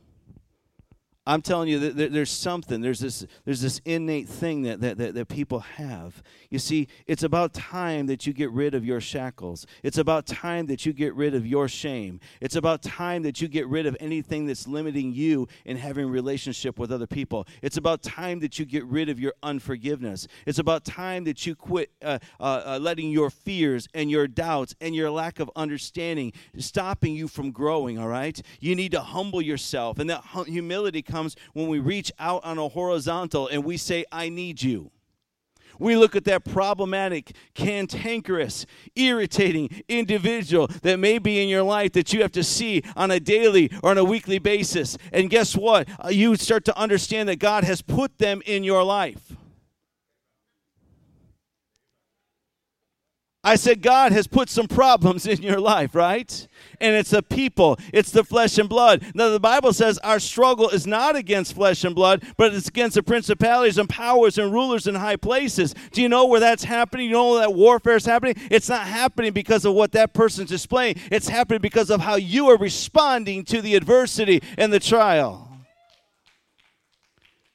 I'm 1.29 1.43
telling 1.43 1.69
you 1.69 1.79
that 1.93 2.11
there's 2.11 2.31
something, 2.31 2.81
there's 2.81 3.01
this, 3.01 3.27
there's 3.45 3.61
this 3.61 3.83
innate 3.85 4.27
thing 4.27 4.63
that, 4.63 4.81
that, 4.81 4.97
that, 4.97 5.15
that, 5.15 5.29
people 5.29 5.61
have. 5.61 6.23
You 6.49 6.59
see, 6.59 6.89
it's 7.07 7.23
about 7.23 7.53
time 7.53 8.07
that 8.07 8.27
you 8.27 8.33
get 8.33 8.51
rid 8.51 8.75
of 8.75 8.83
your 8.83 8.99
shackles. 8.99 9.67
It's 9.83 9.99
about 9.99 10.25
time 10.27 10.65
that 10.69 10.87
you 10.87 10.95
get 10.95 11.15
rid 11.15 11.35
of 11.35 11.47
your 11.47 11.69
shame. 11.69 12.19
It's 12.41 12.57
about 12.57 12.83
time 12.83 13.25
that 13.25 13.43
you 13.43 13.49
get 13.49 13.69
rid 13.69 13.85
of 13.85 13.95
anything 14.01 14.47
that's 14.47 14.67
limiting 14.67 15.13
you 15.13 15.49
in 15.67 15.77
having 15.77 16.09
relationship 16.09 16.79
with 16.79 16.91
other 16.91 17.07
people. 17.07 17.47
It's 17.61 17.77
about 17.77 18.03
time 18.03 18.39
that 18.41 18.59
you 18.59 18.65
get 18.65 18.87
rid 18.87 19.11
of 19.11 19.21
your 19.21 19.35
unforgiveness. 19.43 20.29
It's 20.47 20.59
about 20.59 20.87
time 20.87 21.25
that 21.25 21.45
you 21.45 21.55
quit 21.55 21.91
uh, 22.03 22.21
uh, 22.41 22.63
uh, 22.65 22.79
letting 22.81 23.11
your 23.11 23.29
fears 23.29 23.87
and 23.93 24.11
your 24.11 24.29
doubts 24.29 24.75
and 24.81 24.95
your 24.95 25.11
lack 25.11 25.41
of 25.41 25.51
understanding 25.55 26.33
stopping 26.57 27.15
you 27.15 27.29
from 27.29 27.51
growing, 27.51 27.99
all 27.99 28.09
right? 28.09 28.41
You 28.61 28.75
need 28.75 28.93
to 28.93 29.01
humble 29.01 29.43
yourself, 29.43 29.99
and 29.99 30.09
that 30.09 30.25
humility 30.47 31.03
comes 31.03 31.18
comes 31.19 31.35
when 31.53 31.67
we 31.67 31.81
reach 31.81 32.13
out 32.21 32.45
on 32.45 32.59
a 32.59 32.69
horizontal 32.69 33.49
and 33.49 33.65
we 33.65 33.77
say, 33.77 34.05
I 34.13 34.29
need 34.29 34.63
you. 34.63 34.93
We 35.81 35.97
look 35.97 36.17
at 36.17 36.25
that 36.25 36.45
problematic, 36.45 37.33
cantankerous, 37.55 38.67
irritating 38.97 39.83
individual 39.89 40.69
that 40.83 40.99
may 40.99 41.19
be 41.19 41.41
in 41.41 41.49
your 41.49 41.63
life 41.63 41.93
that 41.93 42.13
you 42.13 42.23
have 42.23 42.33
to 42.33 42.43
see 42.43 42.83
on 42.97 43.11
a 43.11 43.21
daily 43.21 43.71
or 43.83 43.91
on 43.91 43.99
a 43.99 44.05
weekly 44.05 44.39
basis. 44.39 44.97
And 45.13 45.31
guess 45.31 45.57
what? 45.57 45.89
Uh, 46.05 46.09
you 46.09 46.37
start 46.37 46.65
to 46.67 46.77
understand 46.77 47.29
that 47.29 47.39
God 47.39 47.65
has 47.65 47.83
put 47.83 48.19
them 48.19 48.43
in 48.45 48.65
your 48.65 48.83
life. 48.83 49.37
I 53.45 53.55
said, 53.55 53.83
God 53.83 54.11
has 54.11 54.27
put 54.27 54.51
some 54.51 54.67
problems 54.67 55.27
in 55.27 55.43
your 55.43 55.61
life, 55.61 55.95
right? 55.95 56.47
And 56.81 56.97
it's 56.97 57.13
a 57.13 57.23
people, 57.23 57.79
it's 57.93 58.11
the 58.11 58.25
flesh 58.25 58.59
and 58.59 58.69
blood. 58.69 59.05
Now, 59.15 59.29
the 59.29 59.41
Bible 59.41 59.73
says 59.73 59.99
our 59.99 60.19
struggle 60.19 60.69
is 60.71 60.87
not 60.87 61.15
against 61.17 61.55
flesh 61.55 61.85
and 61.85 61.95
blood, 61.95 62.25
but 62.37 62.53
it's 62.53 62.69
against 62.69 62.97
the 62.97 63.03
principalities 63.03 63.79
and 63.79 63.89
powers 63.89 64.39
and 64.39 64.53
rulers 64.53 64.87
in 64.87 64.97
high 64.97 65.17
places. 65.17 65.75
Do 65.93 66.03
you 66.03 66.09
know 66.09 66.27
where 66.27 66.41
that's 66.41 66.65
happening? 66.65 67.07
You 67.07 67.13
know 67.13 67.39
that 67.39 67.55
warfare 67.55 67.97
is 67.97 68.07
happening? 68.07 68.35
It's 68.51 68.69
not 68.69 68.87
happening 68.87 69.33
because 69.33 69.65
of 69.65 69.75
what 69.75 69.93
that 69.93 70.13
person's 70.13 70.51
displaying, 70.51 70.97
it's 71.11 71.29
happening 71.29 71.61
because 71.61 71.91
of 71.91 72.01
how 72.01 72.17
you 72.17 72.49
are 72.49 72.59
responding 72.59 73.45
to 73.45 73.63
the 73.63 73.77
adversity 73.77 74.43
and 74.57 74.73
the 74.73 74.81
trial. 74.81 75.48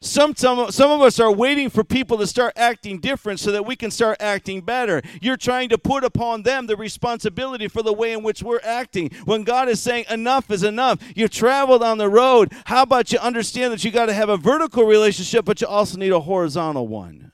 Some, 0.04 0.36
some, 0.36 0.70
some 0.70 0.92
of 0.92 1.02
us 1.02 1.18
are 1.22 1.32
waiting 1.32 1.70
for 1.70 1.84
people 1.84 2.18
to 2.18 2.28
start 2.28 2.54
acting 2.58 3.00
different 3.00 3.40
so 3.40 3.52
that 3.54 3.66
we 3.66 3.78
can 3.78 3.90
start 3.90 4.18
acting 4.20 4.60
better. 4.60 5.02
You're 5.22 5.38
trying 5.38 5.70
to 5.70 5.78
put 5.78 6.04
upon 6.04 6.44
them 6.44 6.68
the 6.68 6.76
responsibility 6.76 7.70
for 7.70 7.82
the 7.82 7.94
way 7.94 8.12
in 8.12 8.22
which 8.22 8.44
we're 8.44 8.60
acting. 8.64 9.12
When 9.24 9.44
God 9.44 9.70
is 9.70 9.80
saying 9.80 10.06
enough 10.10 10.52
is 10.52 10.64
enough, 10.64 11.00
you've 11.16 11.32
traveled 11.32 11.84
on 11.84 12.00
the 12.00 12.10
road. 12.10 12.52
How 12.66 12.84
about 12.84 13.14
you 13.14 13.20
understand 13.20 13.72
that 13.72 13.86
you 13.86 13.92
got 13.92 14.08
to 14.08 14.14
have 14.14 14.28
a 14.28 14.36
vertical 14.36 14.84
relationship, 14.84 15.46
but 15.46 15.62
you 15.62 15.68
also 15.68 15.98
need 15.98 16.12
a 16.12 16.20
horizontal 16.20 16.86
one? 16.88 17.33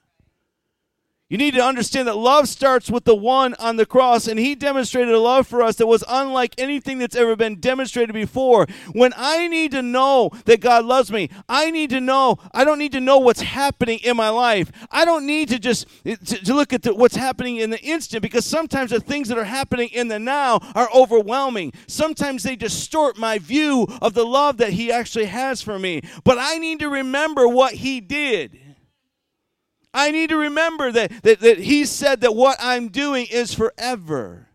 You 1.30 1.38
need 1.38 1.54
to 1.54 1.64
understand 1.64 2.08
that 2.08 2.18
love 2.18 2.50
starts 2.50 2.90
with 2.90 3.04
the 3.04 3.14
one 3.14 3.54
on 3.60 3.76
the 3.76 3.86
cross, 3.86 4.28
and 4.28 4.40
he 4.40 4.56
demonstrated 4.56 5.14
a 5.14 5.20
love 5.20 5.46
for 5.46 5.62
us 5.62 5.76
that 5.76 5.86
was 5.86 6.04
unlike 6.10 6.56
anything 6.58 6.98
that's 6.98 7.16
ever 7.16 7.36
been 7.36 7.60
demonstrated 7.60 8.16
before. 8.16 8.66
When 8.94 9.14
I 9.16 9.48
need 9.48 9.70
to 9.74 9.84
know 9.84 10.32
that 10.46 10.60
God 10.60 10.86
loves 10.86 11.12
me, 11.12 11.30
I 11.48 11.70
need 11.70 11.92
to 11.92 12.02
know, 12.02 12.40
I 12.52 12.64
don't 12.64 12.80
need 12.80 12.94
to 12.94 13.00
know 13.00 13.20
what's 13.20 13.42
happening 13.42 14.00
in 14.00 14.18
my 14.18 14.30
life. 14.30 14.72
I 14.90 15.06
don't 15.06 15.28
need 15.28 15.50
to 15.50 15.60
just 15.60 15.86
to, 16.04 16.16
to 16.18 16.54
look 16.56 16.74
at 16.74 16.82
the, 16.82 16.96
what's 16.96 17.16
happening 17.16 17.58
in 17.58 17.70
the 17.70 17.82
instant 17.82 18.24
because 18.24 18.44
sometimes 18.44 18.90
the 18.90 19.00
things 19.00 19.28
that 19.28 19.38
are 19.38 19.44
happening 19.44 19.90
in 19.90 20.08
the 20.08 20.18
now 20.18 20.58
are 20.74 20.90
overwhelming. 20.96 21.74
Sometimes 21.86 22.42
they 22.42 22.56
distort 22.56 23.20
my 23.20 23.38
view 23.38 23.86
of 24.02 24.16
the 24.16 24.26
love 24.26 24.58
that 24.58 24.74
he 24.74 24.92
actually 24.92 25.26
has 25.26 25.62
for 25.62 25.78
me. 25.78 26.02
But 26.24 26.40
I 26.40 26.58
need 26.58 26.80
to 26.80 26.90
remember 26.90 27.48
what 27.48 27.76
he 27.76 28.02
did. 28.02 28.69
I 29.94 30.12
need 30.12 30.30
to 30.30 30.38
remember 30.38 30.92
that, 30.92 31.24
that, 31.24 31.40
that 31.40 31.60
he 31.60 31.86
said 31.86 32.22
that 32.22 32.36
what 32.36 32.58
I'm 32.60 32.90
doing 32.90 33.28
is 33.32 33.54
forever. 33.54 34.48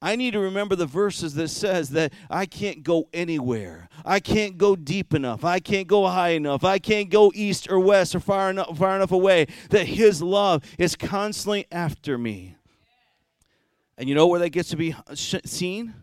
I 0.00 0.16
need 0.16 0.32
to 0.32 0.40
remember 0.40 0.74
the 0.74 0.86
verses 0.86 1.34
that 1.34 1.48
says 1.48 1.90
that 1.90 2.12
I 2.28 2.44
can't 2.44 2.82
go 2.82 3.08
anywhere. 3.12 3.88
I 4.04 4.18
can't 4.18 4.58
go 4.58 4.74
deep 4.74 5.14
enough. 5.14 5.44
I 5.44 5.60
can't 5.60 5.86
go 5.86 6.08
high 6.08 6.30
enough. 6.30 6.64
I 6.64 6.80
can't 6.80 7.08
go 7.08 7.30
east 7.36 7.70
or 7.70 7.78
west 7.78 8.16
or 8.16 8.20
far 8.20 8.50
enough, 8.50 8.76
far 8.76 8.96
enough 8.96 9.12
away. 9.12 9.46
That 9.70 9.86
his 9.86 10.20
love 10.20 10.64
is 10.76 10.96
constantly 10.96 11.66
after 11.70 12.18
me. 12.18 12.56
And 13.96 14.08
you 14.08 14.16
know 14.16 14.26
where 14.26 14.40
that 14.40 14.50
gets 14.50 14.70
to 14.70 14.76
be 14.76 14.96
seen? 15.14 15.94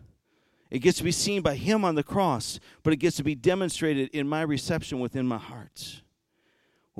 It 0.70 0.78
gets 0.78 0.96
to 0.98 1.04
be 1.04 1.12
seen 1.12 1.42
by 1.42 1.56
him 1.56 1.84
on 1.84 1.96
the 1.96 2.02
cross, 2.02 2.58
but 2.82 2.94
it 2.94 2.96
gets 2.96 3.16
to 3.16 3.24
be 3.24 3.34
demonstrated 3.34 4.08
in 4.10 4.26
my 4.26 4.42
reception 4.42 5.00
within 5.00 5.26
my 5.26 5.36
heart. 5.36 6.00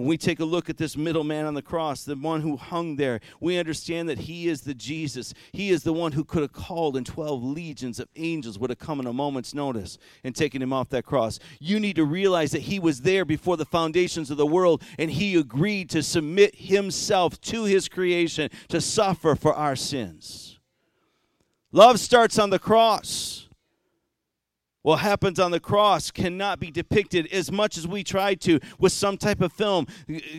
When 0.00 0.08
we 0.08 0.16
take 0.16 0.40
a 0.40 0.46
look 0.46 0.70
at 0.70 0.78
this 0.78 0.96
middleman 0.96 1.44
on 1.44 1.52
the 1.52 1.60
cross, 1.60 2.04
the 2.04 2.16
one 2.16 2.40
who 2.40 2.56
hung 2.56 2.96
there, 2.96 3.20
we 3.38 3.58
understand 3.58 4.08
that 4.08 4.20
he 4.20 4.48
is 4.48 4.62
the 4.62 4.72
Jesus. 4.72 5.34
He 5.52 5.68
is 5.68 5.82
the 5.82 5.92
one 5.92 6.12
who 6.12 6.24
could 6.24 6.40
have 6.40 6.54
called, 6.54 6.96
and 6.96 7.04
12 7.04 7.44
legions 7.44 8.00
of 8.00 8.08
angels 8.16 8.58
would 8.58 8.70
have 8.70 8.78
come 8.78 8.98
in 9.00 9.06
a 9.06 9.12
moment's 9.12 9.52
notice 9.52 9.98
and 10.24 10.34
taken 10.34 10.62
him 10.62 10.72
off 10.72 10.88
that 10.88 11.04
cross. 11.04 11.38
You 11.58 11.78
need 11.78 11.96
to 11.96 12.06
realize 12.06 12.52
that 12.52 12.62
he 12.62 12.78
was 12.78 13.02
there 13.02 13.26
before 13.26 13.58
the 13.58 13.66
foundations 13.66 14.30
of 14.30 14.38
the 14.38 14.46
world, 14.46 14.82
and 14.98 15.10
he 15.10 15.34
agreed 15.36 15.90
to 15.90 16.02
submit 16.02 16.54
himself 16.54 17.38
to 17.42 17.64
his 17.64 17.86
creation 17.86 18.48
to 18.68 18.80
suffer 18.80 19.34
for 19.34 19.52
our 19.52 19.76
sins. 19.76 20.58
Love 21.72 22.00
starts 22.00 22.38
on 22.38 22.48
the 22.48 22.58
cross. 22.58 23.49
What 24.82 25.00
happens 25.00 25.38
on 25.38 25.50
the 25.50 25.60
cross 25.60 26.10
cannot 26.10 26.58
be 26.58 26.70
depicted 26.70 27.26
as 27.30 27.52
much 27.52 27.76
as 27.76 27.86
we 27.86 28.02
try 28.02 28.34
to 28.36 28.60
with 28.78 28.92
some 28.92 29.18
type 29.18 29.42
of 29.42 29.52
film, 29.52 29.86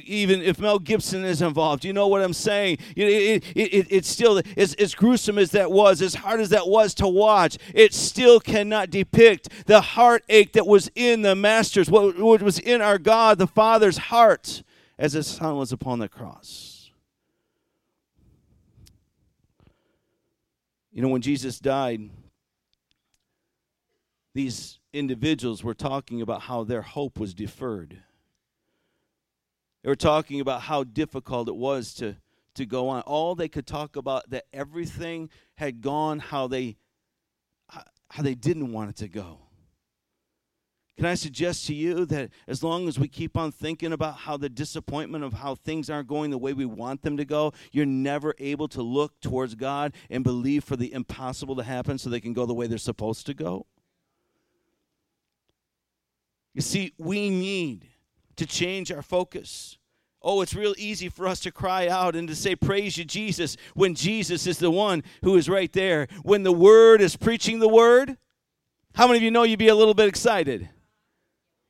even 0.03 0.41
if 0.41 0.59
Mel 0.59 0.79
Gibson 0.79 1.23
is 1.23 1.43
involved. 1.43 1.85
You 1.85 1.93
know 1.93 2.07
what 2.07 2.23
I'm 2.23 2.33
saying? 2.33 2.79
It, 2.95 3.07
it, 3.07 3.43
it, 3.55 3.87
it's 3.91 4.09
still, 4.09 4.41
as, 4.57 4.73
as 4.75 4.95
gruesome 4.95 5.37
as 5.37 5.51
that 5.51 5.71
was, 5.71 6.01
as 6.01 6.15
hard 6.15 6.39
as 6.39 6.49
that 6.49 6.67
was 6.67 6.95
to 6.95 7.07
watch, 7.07 7.59
it 7.75 7.93
still 7.93 8.39
cannot 8.39 8.89
depict 8.89 9.49
the 9.67 9.79
heartache 9.79 10.53
that 10.53 10.65
was 10.65 10.89
in 10.95 11.21
the 11.21 11.35
Master's, 11.35 11.91
what, 11.91 12.17
what 12.17 12.41
was 12.41 12.57
in 12.57 12.81
our 12.81 12.97
God, 12.97 13.37
the 13.37 13.45
Father's 13.45 13.97
heart, 13.97 14.63
as 14.97 15.13
his 15.13 15.27
Son 15.27 15.55
was 15.55 15.71
upon 15.71 15.99
the 15.99 16.09
cross. 16.09 16.89
You 20.91 21.03
know, 21.03 21.09
when 21.09 21.21
Jesus 21.21 21.59
died, 21.59 22.09
these 24.33 24.79
individuals 24.93 25.63
were 25.63 25.73
talking 25.73 26.21
about 26.21 26.43
how 26.43 26.63
their 26.63 26.81
hope 26.81 27.19
was 27.19 27.33
deferred. 27.33 27.97
They 29.83 29.89
were 29.89 29.95
talking 29.95 30.39
about 30.39 30.61
how 30.61 30.83
difficult 30.83 31.47
it 31.47 31.55
was 31.55 31.93
to, 31.95 32.17
to 32.55 32.65
go 32.65 32.89
on. 32.89 33.01
All 33.01 33.35
they 33.35 33.49
could 33.49 33.65
talk 33.65 33.95
about 33.95 34.29
that 34.29 34.45
everything 34.53 35.29
had 35.55 35.81
gone 35.81 36.19
how 36.19 36.47
they 36.47 36.77
how 38.11 38.23
they 38.23 38.35
didn't 38.35 38.73
want 38.73 38.89
it 38.89 38.97
to 38.97 39.07
go. 39.07 39.39
Can 40.97 41.05
I 41.05 41.15
suggest 41.15 41.65
to 41.67 41.73
you 41.73 42.05
that 42.07 42.29
as 42.45 42.61
long 42.61 42.87
as 42.87 42.99
we 42.99 43.07
keep 43.07 43.37
on 43.37 43.51
thinking 43.51 43.93
about 43.93 44.17
how 44.17 44.35
the 44.35 44.49
disappointment 44.49 45.23
of 45.23 45.33
how 45.33 45.55
things 45.55 45.89
aren't 45.89 46.09
going 46.09 46.29
the 46.29 46.37
way 46.37 46.51
we 46.51 46.65
want 46.65 47.01
them 47.01 47.15
to 47.17 47.25
go, 47.25 47.53
you're 47.71 47.85
never 47.85 48.35
able 48.37 48.67
to 48.67 48.81
look 48.81 49.19
towards 49.21 49.55
God 49.55 49.93
and 50.09 50.23
believe 50.23 50.65
for 50.65 50.75
the 50.75 50.91
impossible 50.91 51.55
to 51.55 51.63
happen 51.63 51.97
so 51.97 52.09
they 52.09 52.19
can 52.19 52.33
go 52.33 52.45
the 52.45 52.53
way 52.53 52.67
they're 52.67 52.77
supposed 52.77 53.25
to 53.27 53.33
go? 53.33 53.65
You 56.53 56.61
see, 56.61 56.93
we 56.97 57.29
need 57.29 57.87
to 58.35 58.45
change 58.45 58.91
our 58.91 59.01
focus. 59.01 59.77
Oh, 60.21 60.41
it's 60.41 60.53
real 60.53 60.75
easy 60.77 61.09
for 61.09 61.27
us 61.27 61.39
to 61.41 61.51
cry 61.51 61.87
out 61.87 62.15
and 62.15 62.27
to 62.27 62.35
say, 62.35 62.55
Praise 62.55 62.97
you, 62.97 63.05
Jesus, 63.05 63.57
when 63.73 63.95
Jesus 63.95 64.45
is 64.45 64.59
the 64.59 64.69
one 64.69 65.03
who 65.23 65.35
is 65.35 65.49
right 65.49 65.71
there. 65.73 66.07
When 66.23 66.43
the 66.43 66.51
Word 66.51 67.01
is 67.01 67.15
preaching 67.15 67.59
the 67.59 67.67
Word, 67.67 68.17
how 68.93 69.07
many 69.07 69.17
of 69.17 69.23
you 69.23 69.31
know 69.31 69.43
you'd 69.43 69.59
be 69.59 69.69
a 69.69 69.75
little 69.75 69.93
bit 69.93 70.07
excited? 70.07 70.69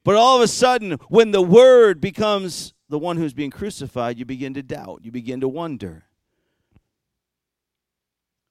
But 0.04 0.16
all 0.16 0.38
of 0.38 0.42
a 0.42 0.48
sudden, 0.48 0.94
when 1.08 1.32
the 1.32 1.42
Word 1.42 2.02
becomes 2.02 2.74
the 2.90 3.00
one 3.00 3.18
who's 3.18 3.34
being 3.34 3.52
crucified, 3.52 4.18
you 4.18 4.26
begin 4.26 4.54
to 4.56 4.64
doubt, 4.64 5.02
you 5.04 5.12
begin 5.12 5.40
to 5.42 5.48
wonder. 5.48 6.04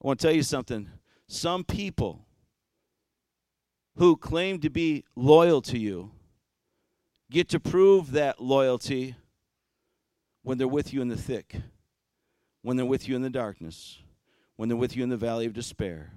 I 0.03 0.07
want 0.07 0.21
to 0.21 0.27
tell 0.29 0.35
you 0.35 0.43
something. 0.43 0.89
Some 1.27 1.63
people 1.65 2.25
who 3.97 4.17
claim 4.17 4.61
to 4.61 4.71
be 4.71 5.05
loyal 5.15 5.61
to 5.63 5.79
you 5.79 6.13
get 7.31 7.49
to 7.51 7.61
prove 7.61 8.13
that 8.13 8.43
loyalty 8.43 9.15
when 10.43 10.59
they're 10.59 10.69
with 10.69 10.93
you 10.93 11.01
in 11.01 11.09
the 11.09 11.17
thick, 11.17 11.57
when 12.63 12.77
they're 12.77 12.87
with 12.87 13.09
you 13.09 13.15
in 13.15 13.23
the 13.23 13.31
darkness, 13.31 13.99
when 14.57 14.69
they're 14.69 14.77
with 14.77 14.97
you 14.97 15.03
in 15.03 15.09
the 15.09 15.17
valley 15.17 15.47
of 15.47 15.53
despair. 15.53 16.13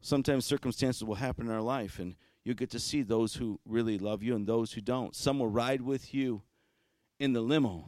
Sometimes 0.00 0.44
circumstances 0.44 1.04
will 1.04 1.14
happen 1.14 1.46
in 1.46 1.52
our 1.52 1.60
life, 1.60 1.98
and 1.98 2.16
you 2.44 2.54
get 2.54 2.70
to 2.70 2.80
see 2.80 3.02
those 3.02 3.34
who 3.34 3.60
really 3.64 3.98
love 3.98 4.22
you 4.22 4.34
and 4.34 4.46
those 4.46 4.72
who 4.72 4.80
don't. 4.80 5.14
Some 5.14 5.38
will 5.38 5.48
ride 5.48 5.82
with 5.82 6.12
you 6.12 6.42
in 7.18 7.34
the 7.34 7.42
limo, 7.42 7.84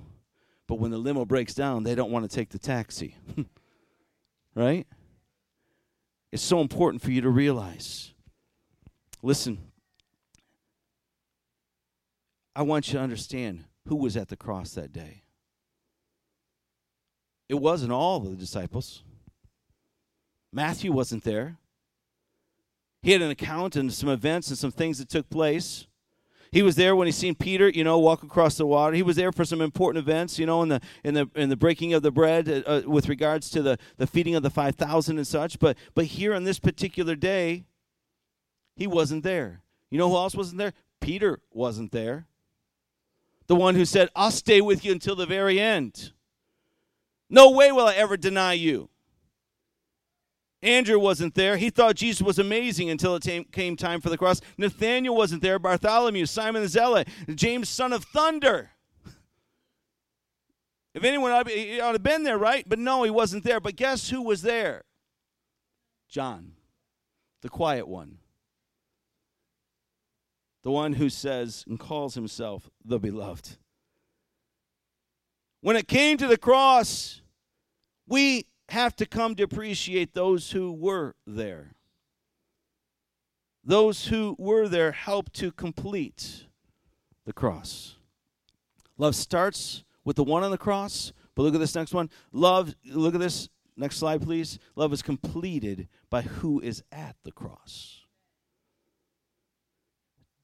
but 0.68 0.78
when 0.78 0.90
the 0.90 0.98
limo 0.98 1.24
breaks 1.24 1.54
down, 1.54 1.82
they 1.82 1.94
don't 1.94 2.10
want 2.10 2.30
to 2.30 2.34
take 2.34 2.50
the 2.50 2.58
taxi. 2.58 3.16
right? 4.54 4.86
It's 6.30 6.42
so 6.42 6.60
important 6.60 7.02
for 7.02 7.10
you 7.10 7.22
to 7.22 7.30
realize. 7.30 8.12
Listen, 9.22 9.71
I 12.54 12.62
want 12.62 12.88
you 12.88 12.94
to 12.94 13.00
understand 13.00 13.64
who 13.88 13.96
was 13.96 14.16
at 14.16 14.28
the 14.28 14.36
cross 14.36 14.72
that 14.72 14.92
day. 14.92 15.22
It 17.48 17.54
wasn't 17.54 17.92
all 17.92 18.20
the 18.20 18.36
disciples. 18.36 19.02
Matthew 20.52 20.92
wasn't 20.92 21.24
there. 21.24 21.56
He 23.02 23.12
had 23.12 23.22
an 23.22 23.30
account 23.30 23.74
and 23.74 23.92
some 23.92 24.08
events 24.08 24.48
and 24.48 24.58
some 24.58 24.70
things 24.70 24.98
that 24.98 25.08
took 25.08 25.28
place. 25.28 25.86
He 26.52 26.62
was 26.62 26.76
there 26.76 26.94
when 26.94 27.06
he 27.06 27.12
seen 27.12 27.34
Peter, 27.34 27.70
you 27.70 27.82
know, 27.82 27.98
walk 27.98 28.22
across 28.22 28.56
the 28.56 28.66
water. 28.66 28.94
He 28.94 29.02
was 29.02 29.16
there 29.16 29.32
for 29.32 29.44
some 29.44 29.62
important 29.62 30.06
events, 30.06 30.38
you 30.38 30.44
know, 30.44 30.62
in 30.62 30.68
the 30.68 30.80
in 31.02 31.14
the 31.14 31.30
in 31.34 31.48
the 31.48 31.56
breaking 31.56 31.94
of 31.94 32.02
the 32.02 32.10
bread 32.10 32.46
uh, 32.48 32.62
uh 32.66 32.82
with 32.86 33.08
regards 33.08 33.48
to 33.50 33.62
the 33.62 33.78
the 33.96 34.06
feeding 34.06 34.34
of 34.34 34.42
the 34.42 34.50
five 34.50 34.76
thousand 34.76 35.16
and 35.16 35.26
such. 35.26 35.58
But 35.58 35.78
but 35.94 36.04
here 36.04 36.34
on 36.34 36.44
this 36.44 36.58
particular 36.58 37.16
day, 37.16 37.64
he 38.76 38.86
wasn't 38.86 39.24
there. 39.24 39.62
You 39.90 39.96
know 39.96 40.10
who 40.10 40.16
else 40.16 40.34
wasn't 40.34 40.58
there? 40.58 40.74
Peter 41.00 41.40
wasn't 41.50 41.90
there 41.90 42.26
the 43.52 43.56
one 43.56 43.74
who 43.74 43.84
said, 43.84 44.08
I'll 44.16 44.30
stay 44.30 44.62
with 44.62 44.82
you 44.82 44.92
until 44.92 45.14
the 45.14 45.26
very 45.26 45.60
end. 45.60 46.12
No 47.28 47.50
way 47.50 47.70
will 47.70 47.86
I 47.86 47.92
ever 47.96 48.16
deny 48.16 48.54
you. 48.54 48.88
Andrew 50.62 50.98
wasn't 50.98 51.34
there. 51.34 51.58
He 51.58 51.68
thought 51.68 51.96
Jesus 51.96 52.22
was 52.22 52.38
amazing 52.38 52.88
until 52.88 53.14
it 53.14 53.52
came 53.52 53.76
time 53.76 54.00
for 54.00 54.08
the 54.08 54.16
cross. 54.16 54.40
Nathaniel 54.56 55.14
wasn't 55.14 55.42
there. 55.42 55.58
Bartholomew, 55.58 56.24
Simon 56.24 56.62
the 56.62 56.68
Zealot, 56.68 57.08
James, 57.34 57.68
son 57.68 57.92
of 57.92 58.04
thunder. 58.04 58.70
If 60.94 61.04
anyone 61.04 61.32
ought 61.32 61.40
ought 61.40 61.46
to 61.46 61.82
have 61.92 62.02
been 62.02 62.22
there, 62.22 62.38
right? 62.38 62.66
But 62.66 62.78
no, 62.78 63.02
he 63.02 63.10
wasn't 63.10 63.44
there. 63.44 63.60
But 63.60 63.76
guess 63.76 64.08
who 64.08 64.22
was 64.22 64.40
there? 64.40 64.84
John, 66.08 66.52
the 67.42 67.50
quiet 67.50 67.86
one 67.86 68.16
the 70.62 70.70
one 70.70 70.94
who 70.94 71.09
says 71.09 71.64
and 71.68 71.79
calls 71.79 72.14
himself 72.14 72.70
the 72.85 72.98
beloved. 72.98 73.57
When 75.61 75.77
it 75.77 75.88
came 75.88 76.16
to 76.18 76.27
the 76.27 76.37
cross, 76.37 77.22
we 78.07 78.46
have 78.68 78.96
to 78.96 79.07
come 79.07 79.35
to 79.37 79.42
appreciate 79.42 80.14
those 80.14 80.51
who 80.51 80.72
were 80.72 81.14
there. 81.27 81.72
Those 83.64 84.07
who 84.07 84.35
were 84.38 84.66
there 84.66 84.92
helped 84.92 85.35
to 85.35 85.53
complete 85.53 86.46
the 87.25 87.33
cross. 87.33 87.96
Love 88.98 89.14
starts 89.14 89.85
with 90.05 90.16
the 90.16 90.25
one 90.25 90.42
on 90.42 90.51
the 90.51 90.59
cross, 90.59 91.12
but 91.35 91.42
look 91.42 91.55
at 91.55 91.61
this 91.61 91.75
next 91.75 91.94
one. 91.94 92.11
Love, 92.33 92.75
look 92.85 93.15
at 93.15 93.21
this 93.21 93.48
next 93.77 93.98
slide, 93.98 94.23
please. 94.23 94.58
Love 94.75 94.92
is 94.92 95.02
completed 95.02 95.88
by 96.10 96.23
who 96.23 96.60
is 96.60 96.83
at 96.90 97.17
the 97.25 97.33
cross. 97.33 98.02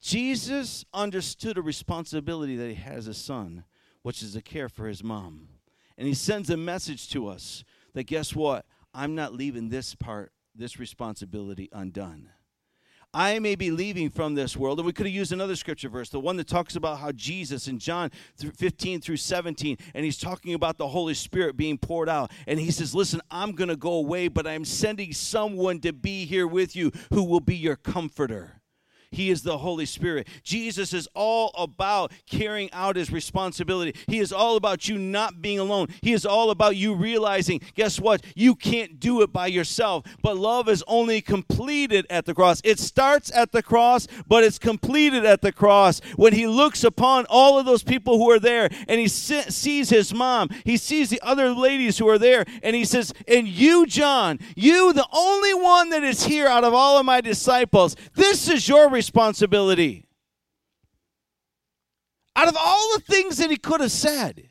Jesus 0.01 0.85
understood 0.93 1.57
a 1.57 1.61
responsibility 1.61 2.55
that 2.55 2.69
he 2.69 2.75
has 2.75 2.99
as 2.99 3.07
a 3.07 3.13
son 3.13 3.65
which 4.01 4.23
is 4.23 4.33
to 4.33 4.41
care 4.41 4.69
for 4.69 4.87
his 4.87 5.03
mom. 5.03 5.49
And 5.97 6.07
he 6.07 6.13
sends 6.13 6.49
a 6.49 6.57
message 6.57 7.09
to 7.09 7.27
us 7.27 7.63
that 7.93 8.03
guess 8.03 8.33
what? 8.33 8.65
I'm 8.93 9.15
not 9.15 9.33
leaving 9.33 9.69
this 9.69 9.95
part, 9.95 10.31
this 10.55 10.79
responsibility 10.79 11.69
undone. 11.73 12.29
I 13.13 13.39
may 13.39 13.55
be 13.55 13.71
leaving 13.71 14.11
from 14.11 14.35
this 14.35 14.55
world. 14.55 14.79
And 14.79 14.85
we 14.85 14.93
could 14.93 15.07
have 15.07 15.15
used 15.15 15.31
another 15.31 15.55
scripture 15.55 15.89
verse, 15.89 16.09
the 16.09 16.19
one 16.19 16.37
that 16.37 16.47
talks 16.47 16.75
about 16.75 16.99
how 16.99 17.11
Jesus 17.11 17.67
in 17.67 17.79
John 17.79 18.11
15 18.37 19.01
through 19.01 19.17
17, 19.17 19.77
and 19.95 20.05
he's 20.05 20.17
talking 20.17 20.53
about 20.53 20.77
the 20.77 20.87
Holy 20.87 21.15
Spirit 21.15 21.57
being 21.57 21.77
poured 21.77 22.07
out. 22.07 22.31
And 22.45 22.59
he 22.59 22.69
says, 22.69 22.93
Listen, 22.93 23.19
I'm 23.31 23.53
going 23.53 23.69
to 23.69 23.75
go 23.75 23.93
away, 23.93 24.27
but 24.27 24.45
I'm 24.45 24.63
sending 24.63 25.11
someone 25.11 25.79
to 25.79 25.91
be 25.91 26.25
here 26.25 26.45
with 26.45 26.75
you 26.75 26.91
who 27.11 27.23
will 27.23 27.39
be 27.39 27.55
your 27.55 27.75
comforter. 27.75 28.58
He 29.11 29.31
is 29.31 29.41
the 29.41 29.57
Holy 29.57 29.85
Spirit. 29.85 30.27
Jesus 30.43 30.93
is 30.93 31.07
all 31.15 31.51
about 31.57 32.11
carrying 32.29 32.71
out 32.71 32.95
his 32.95 33.11
responsibility. 33.11 33.95
He 34.07 34.19
is 34.19 34.31
all 34.31 34.55
about 34.55 34.87
you 34.87 34.97
not 34.97 35.41
being 35.41 35.57
alone. 35.57 35.87
He 36.01 36.13
is 36.13 36.25
all 36.25 36.51
about 36.51 36.75
you 36.75 36.93
realizing, 36.93 37.61
guess 37.73 37.99
what? 37.99 38.23
You 38.35 38.55
can't 38.55 38.99
do 38.99 39.21
it 39.21 39.33
by 39.33 39.47
yourself. 39.47 40.05
But 40.21 40.37
love 40.37 40.69
is 40.69 40.83
only 40.87 41.21
completed 41.21 42.05
at 42.09 42.25
the 42.25 42.35
cross. 42.35 42.61
It 42.63 42.79
starts 42.79 43.31
at 43.33 43.51
the 43.51 43.63
cross, 43.63 44.07
but 44.27 44.43
it's 44.43 44.59
completed 44.59 45.25
at 45.25 45.41
the 45.41 45.51
cross. 45.51 46.01
When 46.15 46.33
he 46.33 46.45
looks 46.45 46.83
upon 46.83 47.25
all 47.29 47.57
of 47.57 47.65
those 47.65 47.83
people 47.83 48.19
who 48.19 48.29
are 48.29 48.39
there 48.39 48.69
and 48.87 48.99
he 48.99 49.07
sees 49.07 49.89
his 49.89 50.13
mom, 50.13 50.49
he 50.65 50.77
sees 50.77 51.09
the 51.09 51.21
other 51.23 51.49
ladies 51.53 51.97
who 51.97 52.07
are 52.07 52.19
there, 52.19 52.45
and 52.61 52.75
he 52.75 52.85
says, 52.85 53.13
And 53.27 53.47
you, 53.47 53.85
John, 53.87 54.39
you, 54.55 54.93
the 54.93 55.07
only 55.11 55.53
one 55.53 55.89
that 55.89 56.03
is 56.03 56.25
here 56.25 56.47
out 56.47 56.63
of 56.63 56.73
all 56.73 56.99
of 56.99 57.05
my 57.05 57.21
disciples, 57.21 57.95
this 58.15 58.47
is 58.47 58.67
your 58.67 58.89
responsibility. 58.99 60.05
Out 62.35 62.49
of 62.49 62.57
all 62.59 62.95
the 62.95 63.03
things 63.03 63.37
that 63.37 63.49
he 63.49 63.55
could 63.55 63.79
have 63.79 63.93
said, 63.93 64.49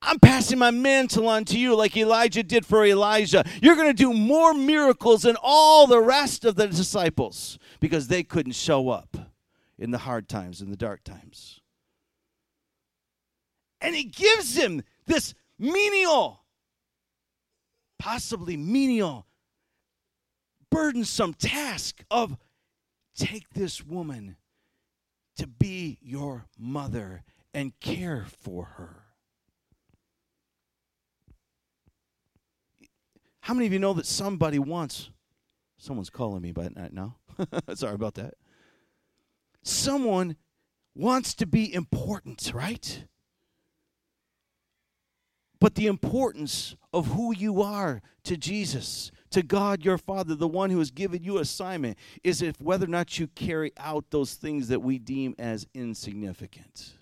I'm 0.00 0.20
passing 0.20 0.60
my 0.60 0.70
mantle 0.70 1.28
on 1.28 1.44
to 1.46 1.58
you 1.58 1.74
like 1.74 1.96
Elijah 1.96 2.44
did 2.44 2.64
for 2.64 2.84
Elisha. 2.84 3.44
You're 3.60 3.74
going 3.74 3.88
to 3.88 3.92
do 3.92 4.12
more 4.12 4.54
miracles 4.54 5.22
than 5.22 5.36
all 5.42 5.88
the 5.88 6.00
rest 6.00 6.44
of 6.44 6.54
the 6.54 6.68
disciples 6.68 7.58
because 7.80 8.06
they 8.06 8.22
couldn't 8.22 8.52
show 8.52 8.90
up 8.90 9.16
in 9.76 9.90
the 9.90 9.98
hard 9.98 10.28
times, 10.28 10.62
in 10.62 10.70
the 10.70 10.76
dark 10.76 11.02
times. 11.02 11.60
And 13.80 13.96
he 13.96 14.04
gives 14.04 14.56
him 14.56 14.82
this 15.06 15.34
menial, 15.58 16.44
possibly 17.98 18.56
menial, 18.56 19.26
burdensome 20.70 21.34
task 21.34 22.02
of 22.10 22.36
Take 23.16 23.50
this 23.50 23.84
woman 23.84 24.36
to 25.36 25.46
be 25.46 25.98
your 26.02 26.46
mother 26.58 27.24
and 27.54 27.78
care 27.80 28.26
for 28.42 28.64
her. 28.76 29.02
How 33.40 33.54
many 33.54 33.66
of 33.66 33.72
you 33.72 33.78
know 33.78 33.92
that 33.94 34.06
somebody 34.06 34.58
wants? 34.58 35.10
Someone's 35.76 36.10
calling 36.10 36.42
me 36.42 36.52
by 36.52 36.68
night 36.68 36.92
now. 36.92 37.16
Sorry 37.74 37.94
about 37.94 38.14
that. 38.14 38.34
Someone 39.62 40.36
wants 40.94 41.34
to 41.34 41.46
be 41.46 41.72
important, 41.72 42.52
right? 42.54 43.04
But 45.58 45.74
the 45.74 45.86
importance 45.86 46.76
of 46.92 47.08
who 47.08 47.34
you 47.34 47.62
are 47.62 48.02
to 48.24 48.36
Jesus, 48.36 49.10
to 49.32 49.42
God 49.42 49.84
your 49.84 49.98
Father, 49.98 50.34
the 50.34 50.48
one 50.48 50.70
who 50.70 50.78
has 50.78 50.90
given 50.90 51.22
you 51.22 51.38
assignment, 51.38 51.98
is 52.22 52.42
if 52.42 52.60
whether 52.60 52.84
or 52.84 52.88
not 52.88 53.18
you 53.18 53.26
carry 53.28 53.72
out 53.76 54.06
those 54.10 54.34
things 54.34 54.68
that 54.68 54.80
we 54.80 54.98
deem 54.98 55.34
as 55.38 55.66
insignificant. 55.74 56.92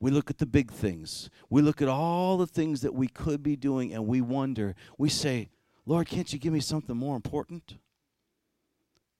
We 0.00 0.10
look 0.10 0.30
at 0.30 0.38
the 0.38 0.46
big 0.46 0.70
things. 0.70 1.28
We 1.50 1.60
look 1.60 1.82
at 1.82 1.88
all 1.88 2.36
the 2.36 2.46
things 2.46 2.82
that 2.82 2.94
we 2.94 3.08
could 3.08 3.42
be 3.42 3.56
doing 3.56 3.92
and 3.92 4.06
we 4.06 4.20
wonder. 4.20 4.76
We 4.96 5.08
say, 5.08 5.50
Lord, 5.86 6.06
can't 6.06 6.32
you 6.32 6.38
give 6.38 6.52
me 6.52 6.60
something 6.60 6.96
more 6.96 7.16
important? 7.16 7.78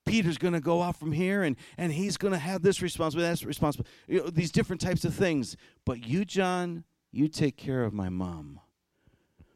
Peter's 0.04 0.38
going 0.38 0.54
to 0.54 0.60
go 0.60 0.82
out 0.82 0.96
from 0.96 1.12
here 1.12 1.42
and, 1.42 1.56
and 1.76 1.92
he's 1.92 2.16
going 2.16 2.32
to 2.32 2.38
have 2.38 2.62
this 2.62 2.80
responsibility, 2.80 3.30
that's 3.30 3.44
responsibility, 3.44 3.90
you 4.06 4.20
know, 4.20 4.30
these 4.30 4.50
different 4.50 4.80
types 4.80 5.04
of 5.04 5.14
things. 5.14 5.56
But 5.84 6.06
you, 6.06 6.24
John, 6.24 6.84
you 7.10 7.28
take 7.28 7.56
care 7.56 7.84
of 7.84 7.92
my 7.92 8.08
mom, 8.08 8.60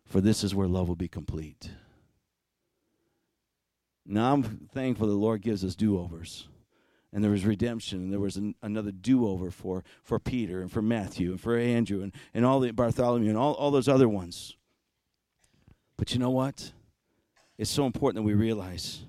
for 0.05 0.20
this 0.20 0.45
is 0.45 0.55
where 0.55 0.68
love 0.68 0.89
will 0.89 0.97
be 0.97 1.09
complete. 1.09 1.70
Now 4.05 4.32
I'm 4.32 4.42
thankful 4.42 5.07
the 5.07 5.14
Lord 5.14 5.42
gives 5.42 5.64
us 5.64 5.74
do 5.74 5.98
overs. 5.98 6.48
And 7.12 7.22
there 7.22 7.30
was 7.30 7.44
redemption, 7.44 7.98
and 7.98 8.12
there 8.12 8.20
was 8.20 8.36
an, 8.36 8.55
another 8.62 8.90
do 8.90 9.28
over 9.28 9.50
for, 9.50 9.84
for 10.03 10.18
Peter, 10.18 10.62
and 10.62 10.72
for 10.72 10.80
Matthew, 10.80 11.30
and 11.30 11.40
for 11.40 11.59
Andrew, 11.59 12.03
and, 12.03 12.12
and 12.32 12.46
all 12.46 12.59
the 12.59 12.70
Bartholomew, 12.70 13.28
and 13.28 13.36
all, 13.36 13.53
all 13.55 13.70
those 13.70 13.88
other 13.88 14.09
ones. 14.09 14.57
But 15.98 16.14
you 16.14 16.18
know 16.18 16.30
what? 16.30 16.72
It's 17.59 17.70
so 17.70 17.84
important 17.84 18.22
that 18.22 18.26
we 18.26 18.32
realize 18.32 19.03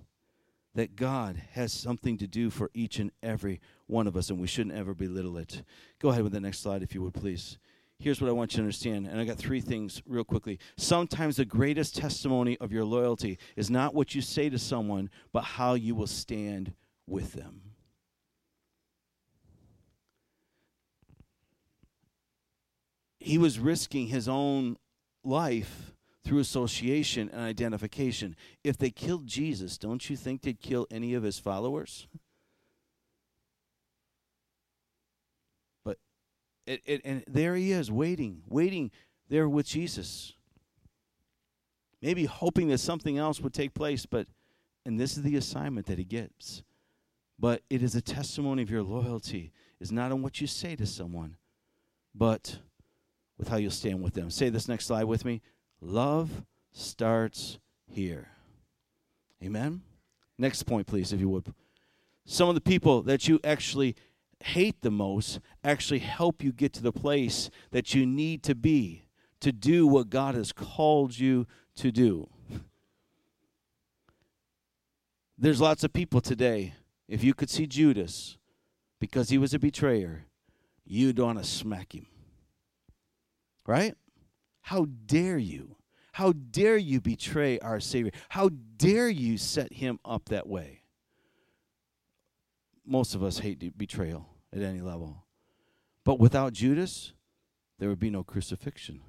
that 0.76 0.98
God 0.98 1.42
has 1.52 1.72
something 1.72 2.18
to 2.18 2.28
do 2.28 2.50
for 2.50 2.70
each 2.74 3.00
and 3.00 3.12
every 3.22 3.62
one 3.88 4.06
of 4.06 4.18
us, 4.18 4.30
and 4.30 4.40
we 4.40 4.48
shouldn't 4.48 4.76
ever 4.76 4.94
belittle 4.94 5.38
it. 5.38 5.64
Go 6.00 6.10
ahead 6.10 6.24
with 6.24 6.34
the 6.34 6.42
next 6.42 6.60
slide, 6.60 6.84
if 6.84 6.94
you 6.94 7.02
would, 7.04 7.14
please 7.14 7.58
here's 8.00 8.22
what 8.22 8.30
I 8.30 8.34
want 8.34 8.54
you 8.54 8.58
to 8.58 8.64
understand. 8.64 9.08
And 9.08 9.20
I 9.20 9.26
got 9.26 9.38
three 9.38 9.62
things 9.62 10.02
real 10.06 10.24
quickly. 10.24 10.60
Sometimes 10.78 11.38
the 11.38 11.46
greatest 11.46 11.96
testimony 11.96 12.58
of 12.60 12.72
your 12.72 12.86
loyalty 12.86 13.38
is 13.56 13.70
not 13.70 13.94
what 13.94 14.14
you 14.14 14.22
say 14.22 14.50
to 14.50 14.60
someone, 14.60 15.10
but 15.32 15.44
how 15.44 15.74
you 15.74 15.96
will 15.96 16.08
stand 16.08 16.74
with 17.08 17.34
them. 17.34 17.62
He 23.20 23.38
was 23.38 23.58
risking 23.58 24.08
his 24.08 24.28
own 24.28 24.76
life 25.24 25.94
through 26.26 26.40
association 26.40 27.30
and 27.30 27.42
identification. 27.42 28.36
If 28.64 28.78
they 28.78 28.90
killed 28.90 29.28
Jesus, 29.28 29.78
don't 29.78 30.10
you 30.10 30.18
think 30.18 30.42
they'd 30.42 30.60
kill 30.60 30.88
any 30.92 31.14
of 31.14 31.24
his 31.24 31.40
followers? 31.40 32.08
It, 36.66 36.82
it, 36.86 37.02
and 37.04 37.24
there 37.28 37.56
he 37.56 37.72
is, 37.72 37.92
waiting, 37.92 38.42
waiting 38.48 38.92
there 39.30 39.50
with 39.50 39.66
Jesus. 39.66 40.34
Maybe 42.02 42.26
hoping 42.26 42.70
that 42.70 42.80
something 42.80 43.18
else 43.18 43.40
would 43.40 43.54
take 43.54 43.74
place, 43.74 44.06
but, 44.06 44.28
and 44.86 45.00
this 45.00 45.18
is 45.18 45.24
the 45.24 45.36
assignment 45.36 45.88
that 45.88 45.98
he 45.98 46.04
gets. 46.04 46.64
But 47.40 47.62
it 47.70 47.82
is 47.82 47.96
a 47.96 48.02
testimony 48.02 48.62
of 48.62 48.70
your 48.70 48.84
loyalty, 48.84 49.52
is 49.80 49.92
not 49.92 50.12
on 50.12 50.22
what 50.22 50.40
you 50.40 50.48
say 50.48 50.76
to 50.76 50.86
someone, 50.86 51.38
but 52.16 52.58
with 53.38 53.48
how 53.48 53.58
you'll 53.58 53.72
stand 53.72 54.02
with 54.02 54.14
them. 54.14 54.30
Say 54.30 54.50
this 54.50 54.68
next 54.68 54.86
slide 54.86 55.06
with 55.06 55.26
me. 55.26 55.42
Love 55.82 56.44
starts 56.72 57.58
here. 57.86 58.30
Amen? 59.44 59.82
Next 60.38 60.64
point, 60.64 60.88
please, 60.88 61.12
if 61.12 61.20
you 61.20 61.30
would. 61.30 61.54
Some 62.26 62.48
of 62.48 62.56
the 62.56 62.62
people 62.62 63.02
that 63.04 63.28
you 63.28 63.40
actually 63.44 63.96
hate 64.44 64.82
the 64.82 64.92
most 64.92 65.40
actually 65.64 66.00
help 66.00 66.44
you 66.44 66.52
get 66.52 66.74
to 66.74 66.84
the 66.84 66.92
place 66.92 67.50
that 67.72 67.94
you 67.94 68.06
need 68.06 68.44
to 68.44 68.54
be 68.54 69.06
to 69.40 69.52
do 69.52 69.88
what 69.88 70.10
God 70.10 70.36
has 70.36 70.52
called 70.52 71.18
you 71.18 71.48
to 71.76 71.92
do. 71.92 72.30
There's 75.38 75.62
lots 75.62 75.84
of 75.84 75.94
people 75.94 76.22
today, 76.22 76.74
if 77.08 77.24
you 77.24 77.34
could 77.34 77.50
see 77.50 77.68
Judas 77.68 78.38
because 79.00 79.30
he 79.30 79.38
was 79.38 79.54
a 79.54 79.60
betrayer, 79.60 80.26
you'd 80.86 81.20
want 81.20 81.40
to 81.40 81.44
smack 81.44 81.96
him. 81.96 82.08
Right? 83.66 83.96
How 84.62 84.88
dare 85.06 85.38
you? 85.38 85.78
How 86.14 86.34
dare 86.34 86.78
you 86.78 87.02
betray 87.02 87.60
our 87.60 87.80
Savior? 87.80 88.12
How 88.30 88.50
dare 88.78 89.10
you 89.10 89.38
set 89.38 89.74
him 89.74 90.00
up 90.06 90.26
that 90.30 90.48
way? 90.48 90.84
Most 92.86 93.16
of 93.16 93.24
us 93.24 93.40
hate 93.40 93.78
betrayal 93.78 94.33
at 94.56 94.62
any 94.62 94.82
level. 94.82 95.26
But 96.06 96.20
without 96.20 96.54
Judas, 96.54 97.14
there 97.80 97.90
would 97.90 98.00
be 98.00 98.10
no 98.10 98.24
crucifixion. 98.24 99.02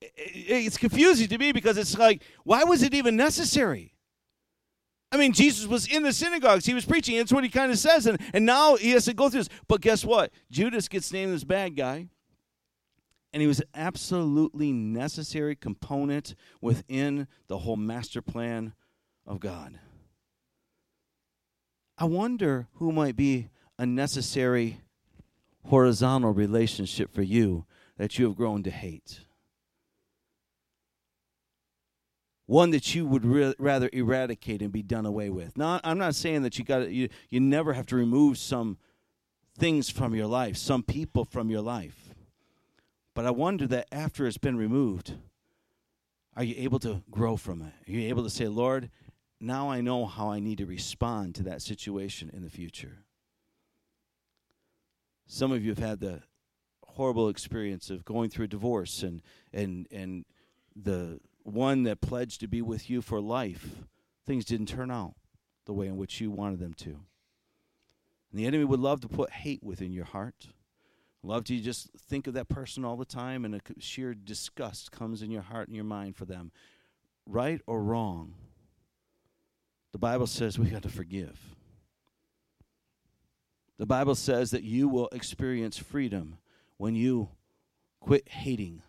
It's 0.00 0.76
confusing 0.76 1.28
to 1.28 1.38
me 1.38 1.52
because 1.52 1.78
it's 1.78 1.96
like, 1.98 2.22
why 2.44 2.64
was 2.64 2.82
it 2.82 2.94
even 2.94 3.16
necessary? 3.16 3.94
I 5.12 5.16
mean, 5.16 5.32
Jesus 5.32 5.66
was 5.66 5.86
in 5.86 6.02
the 6.02 6.12
synagogues. 6.12 6.66
He 6.66 6.74
was 6.74 6.84
preaching. 6.84 7.16
That's 7.16 7.32
what 7.32 7.44
he 7.44 7.50
kind 7.50 7.72
of 7.72 7.78
says. 7.78 8.06
And, 8.06 8.20
and 8.32 8.44
now 8.44 8.76
he 8.76 8.90
has 8.90 9.04
to 9.06 9.14
go 9.14 9.28
through 9.28 9.40
this. 9.40 9.48
But 9.68 9.80
guess 9.80 10.04
what? 10.04 10.32
Judas 10.50 10.88
gets 10.88 11.12
named 11.12 11.32
as 11.32 11.44
bad 11.44 11.76
guy. 11.76 12.08
And 13.32 13.40
he 13.40 13.46
was 13.46 13.60
an 13.60 13.68
absolutely 13.74 14.72
necessary 14.72 15.54
component 15.54 16.34
within 16.60 17.28
the 17.48 17.58
whole 17.58 17.76
master 17.76 18.22
plan 18.22 18.74
of 19.26 19.40
God. 19.40 19.78
I 21.98 22.04
wonder 22.04 22.68
who 22.74 22.92
might 22.92 23.16
be 23.16 23.48
a 23.78 23.86
necessary 23.86 24.80
horizontal 25.66 26.32
relationship 26.32 27.12
for 27.12 27.22
you 27.22 27.64
that 27.96 28.18
you 28.18 28.26
have 28.26 28.36
grown 28.36 28.62
to 28.64 28.70
hate. 28.70 29.20
One 32.46 32.70
that 32.70 32.94
you 32.94 33.06
would 33.06 33.24
re- 33.24 33.54
rather 33.58 33.90
eradicate 33.92 34.62
and 34.62 34.70
be 34.70 34.82
done 34.82 35.04
away 35.04 35.30
with. 35.30 35.56
Now, 35.56 35.80
I'm 35.82 35.98
not 35.98 36.14
saying 36.14 36.42
that 36.42 36.58
you 36.58 36.64
got 36.64 36.90
you 36.90 37.08
you 37.28 37.40
never 37.40 37.72
have 37.72 37.86
to 37.86 37.96
remove 37.96 38.38
some 38.38 38.78
things 39.58 39.90
from 39.90 40.14
your 40.14 40.26
life, 40.26 40.56
some 40.56 40.82
people 40.82 41.24
from 41.24 41.50
your 41.50 41.62
life. 41.62 42.14
But 43.14 43.26
I 43.26 43.30
wonder 43.30 43.66
that 43.68 43.88
after 43.90 44.26
it's 44.26 44.38
been 44.38 44.56
removed, 44.56 45.14
are 46.36 46.44
you 46.44 46.54
able 46.58 46.78
to 46.80 47.02
grow 47.10 47.36
from 47.36 47.62
it? 47.62 47.72
Are 47.88 47.92
you 47.92 48.08
able 48.08 48.22
to 48.22 48.30
say, 48.30 48.46
Lord, 48.46 48.90
now 49.40 49.70
I 49.70 49.80
know 49.80 50.06
how 50.06 50.30
I 50.30 50.40
need 50.40 50.58
to 50.58 50.66
respond 50.66 51.34
to 51.36 51.42
that 51.44 51.62
situation 51.62 52.30
in 52.32 52.42
the 52.42 52.50
future? 52.50 53.04
Some 55.26 55.52
of 55.52 55.62
you 55.62 55.70
have 55.70 55.78
had 55.78 56.00
the 56.00 56.22
horrible 56.84 57.28
experience 57.28 57.90
of 57.90 58.04
going 58.04 58.30
through 58.30 58.46
a 58.46 58.48
divorce 58.48 59.02
and 59.02 59.20
and 59.52 59.86
and 59.90 60.24
the 60.74 61.20
one 61.42 61.84
that 61.84 62.00
pledged 62.00 62.40
to 62.40 62.48
be 62.48 62.60
with 62.60 62.90
you 62.90 63.00
for 63.00 63.20
life, 63.20 63.84
things 64.24 64.44
didn't 64.44 64.66
turn 64.66 64.90
out 64.90 65.14
the 65.64 65.72
way 65.72 65.86
in 65.86 65.96
which 65.96 66.20
you 66.20 66.30
wanted 66.30 66.58
them 66.58 66.74
to. 66.74 67.00
And 68.30 68.40
the 68.40 68.46
enemy 68.46 68.64
would 68.64 68.80
love 68.80 69.00
to 69.02 69.08
put 69.08 69.30
hate 69.30 69.62
within 69.62 69.92
your 69.92 70.04
heart. 70.04 70.48
Love 71.22 71.44
to 71.44 71.58
just 71.60 71.90
think 71.92 72.26
of 72.26 72.34
that 72.34 72.48
person 72.48 72.84
all 72.84 72.96
the 72.96 73.04
time, 73.04 73.44
and 73.44 73.54
a 73.54 73.60
sheer 73.78 74.14
disgust 74.14 74.92
comes 74.92 75.22
in 75.22 75.30
your 75.30 75.42
heart 75.42 75.68
and 75.68 75.74
your 75.74 75.84
mind 75.84 76.16
for 76.16 76.24
them. 76.24 76.52
Right 77.26 77.60
or 77.66 77.82
wrong, 77.82 78.34
the 79.96 80.00
Bible 80.00 80.26
says 80.26 80.58
we 80.58 80.66
got 80.66 80.82
to 80.82 80.90
forgive. 80.90 81.40
The 83.78 83.86
Bible 83.86 84.14
says 84.14 84.50
that 84.50 84.62
you 84.62 84.88
will 84.88 85.08
experience 85.08 85.78
freedom 85.78 86.36
when 86.76 86.94
you 86.94 87.30
quit 87.98 88.28
hating 88.28 88.82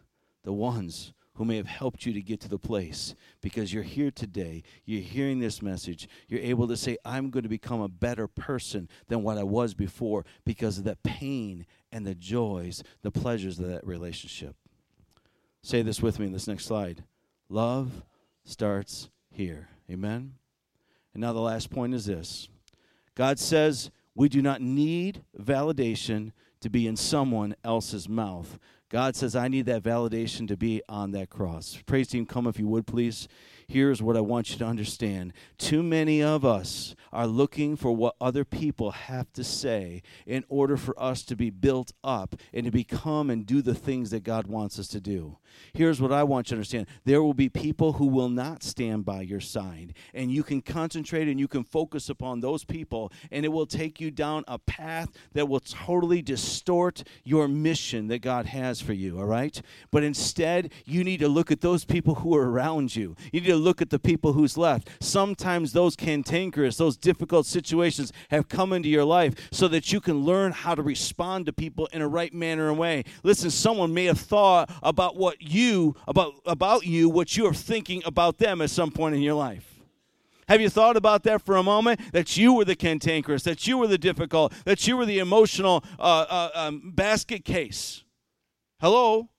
the 0.44 0.52
ones 0.52 1.14
who 1.36 1.46
may 1.46 1.56
have 1.56 1.66
helped 1.66 2.06
you 2.06 2.12
to 2.12 2.22
get 2.22 2.42
to 2.42 2.50
the 2.50 2.60
place 2.60 3.16
because 3.40 3.74
you're 3.74 3.84
here 3.84 4.12
today, 4.12 4.64
you're 4.84 5.00
hearing 5.00 5.40
this 5.40 5.62
message, 5.62 6.10
you're 6.28 6.42
able 6.42 6.68
to 6.68 6.76
say, 6.76 6.98
I'm 7.06 7.30
going 7.30 7.44
to 7.44 7.50
become 7.50 7.80
a 7.80 7.88
better 7.88 8.28
person 8.28 8.90
than 9.08 9.24
what 9.24 9.38
I 9.38 9.44
was 9.44 9.74
before 9.74 10.26
because 10.44 10.78
of 10.78 10.84
the 10.84 10.98
pain 11.06 11.66
and 11.90 12.06
the 12.06 12.16
joys, 12.16 12.84
the 13.02 13.12
pleasures 13.12 13.60
of 13.60 13.68
that 13.70 13.88
relationship. 13.88 14.58
Say 15.64 15.84
this 15.84 16.02
with 16.02 16.20
me 16.20 16.26
in 16.26 16.34
this 16.34 16.50
next 16.50 16.66
slide. 16.66 17.06
Love 17.48 18.04
starts 18.44 19.10
here. 19.32 19.70
Amen? 19.90 20.34
And 21.18 21.24
now 21.24 21.34
the 21.34 21.40
last 21.40 21.72
point 21.72 21.96
is 21.96 22.06
this 22.06 22.48
God 23.16 23.40
says 23.40 23.90
we 24.14 24.30
do 24.30 24.40
not 24.40 24.62
need 24.62 25.24
validation 25.36 26.32
to 26.62 26.70
be 26.70 26.86
in 26.86 26.96
someone 26.96 27.56
else's 27.64 28.08
mouth. 28.08 28.60
God 28.90 29.16
says, 29.16 29.36
I 29.36 29.48
need 29.48 29.66
that 29.66 29.82
validation 29.82 30.48
to 30.48 30.56
be 30.56 30.84
on 30.88 31.12
that 31.12 31.32
cross. 31.32 31.82
Praise 31.88 32.08
team, 32.08 32.28
come 32.28 32.46
if 32.46 32.60
you 32.60 32.68
would, 32.68 32.86
please 32.86 33.28
here's 33.68 34.02
what 34.02 34.16
I 34.16 34.22
want 34.22 34.52
you 34.52 34.58
to 34.60 34.66
understand. 34.66 35.34
Too 35.58 35.84
many 35.84 36.24
of 36.24 36.46
us 36.46 36.96
are 37.12 37.28
looking 37.28 37.76
for 37.76 37.92
what 37.92 38.16
other 38.22 38.46
people 38.46 38.92
have 38.92 39.32
to 39.34 39.44
say 39.44 40.04
in 40.26 40.46
order 40.48 40.78
for 40.78 40.98
us 41.02 41.24
to 41.24 41.36
be 41.36 41.50
built 41.50 41.92
up 42.04 42.36
and 42.54 42.66
to 42.66 42.72
become 42.72 43.30
and 43.30 43.46
do 43.46 43.62
the 43.62 43.76
things 43.76 44.10
that 44.12 44.24
God 44.24 44.48
wants 44.48 44.80
us 44.80 44.88
to 44.90 45.02
do. 45.02 45.38
Here's 45.74 46.02
what 46.02 46.12
I 46.12 46.24
want 46.24 46.48
you 46.48 46.50
to 46.50 46.56
understand 46.56 46.88
there 47.06 47.22
will 47.22 47.34
be 47.34 47.50
people 47.50 47.94
who 47.94 48.08
will 48.08 48.30
not 48.30 48.64
stand 48.64 49.06
by 49.06 49.22
your 49.22 49.40
side, 49.40 49.94
and 50.14 50.32
you 50.32 50.44
can 50.44 50.62
concentrate 50.62 51.28
and 51.28 51.40
you 51.40 51.48
can 51.48 51.64
focus 51.64 52.10
upon 52.10 52.40
those 52.40 52.64
people, 52.64 53.12
and 53.32 53.46
it 53.46 53.50
will 53.50 53.66
take 53.66 54.00
you 54.02 54.12
down 54.12 54.44
a 54.48 54.58
path 54.58 55.10
that 55.34 55.48
will 55.48 55.60
totally 55.60 56.22
distort 56.22 57.04
your 57.24 57.48
mission 57.48 58.08
that 58.08 58.20
God 58.20 58.48
has 58.48 58.82
for 58.82 58.94
you, 58.94 59.20
all 59.20 59.26
right? 59.26 59.62
But 59.92 60.04
instead, 60.04 60.72
you 60.86 61.04
need 61.04 61.20
to 61.20 61.28
look 61.28 61.52
at 61.52 61.62
those 61.62 61.86
people 61.86 62.16
who 62.16 62.36
are 62.36 62.50
around 62.50 62.96
you. 62.96 63.16
You 63.32 63.42
need 63.42 63.48
to 63.48 63.56
look 63.56 63.82
at 63.82 63.90
the 63.90 64.00
people 64.00 64.34
who's 64.34 64.58
left. 64.58 64.90
Sometimes 65.00 65.74
those 65.74 65.96
cantankerous, 65.96 66.78
those 66.78 66.98
difficult 66.98 67.46
situations 67.46 68.12
have 68.30 68.50
come 68.50 68.74
into 68.74 68.90
your 68.90 69.06
life 69.06 69.36
so 69.52 69.68
that 69.68 69.92
you 69.92 70.00
can 70.00 70.24
learn 70.24 70.52
how 70.52 70.76
to 70.76 70.82
respond 70.82 71.46
to 71.46 71.54
people 71.54 71.88
in 71.88 72.02
a 72.02 72.08
right 72.08 72.34
manner 72.34 72.70
and 72.70 72.78
way. 72.78 73.04
Listen, 73.24 73.50
someone 73.50 73.94
may 73.94 74.06
have 74.06 74.20
thought 74.20 74.72
about 74.82 75.16
what 75.16 75.37
you 75.40 75.96
about 76.08 76.34
about 76.46 76.86
you, 76.86 77.10
what 77.10 77.36
you 77.38 77.46
are 77.48 77.54
thinking 77.54 78.02
about 78.06 78.38
them 78.38 78.62
at 78.62 78.70
some 78.70 78.92
point 78.92 79.16
in 79.16 79.22
your 79.22 79.36
life. 79.36 79.78
Have 80.48 80.62
you 80.62 80.70
thought 80.70 80.96
about 80.96 81.24
that 81.24 81.42
for 81.42 81.58
a 81.58 81.64
moment? 81.64 82.00
That 82.14 82.38
you 82.38 82.54
were 82.54 82.66
the 82.66 82.76
cantankerous, 82.76 83.44
that 83.44 83.68
you 83.68 83.78
were 83.78 83.88
the 83.88 83.98
difficult, 83.98 84.54
that 84.64 84.88
you 84.88 84.96
were 84.96 85.06
the 85.06 85.20
emotional 85.20 85.84
uh, 86.00 86.26
uh, 86.30 86.50
um, 86.54 86.92
basket 86.96 87.44
case. 87.44 88.04
Hello? 88.80 89.30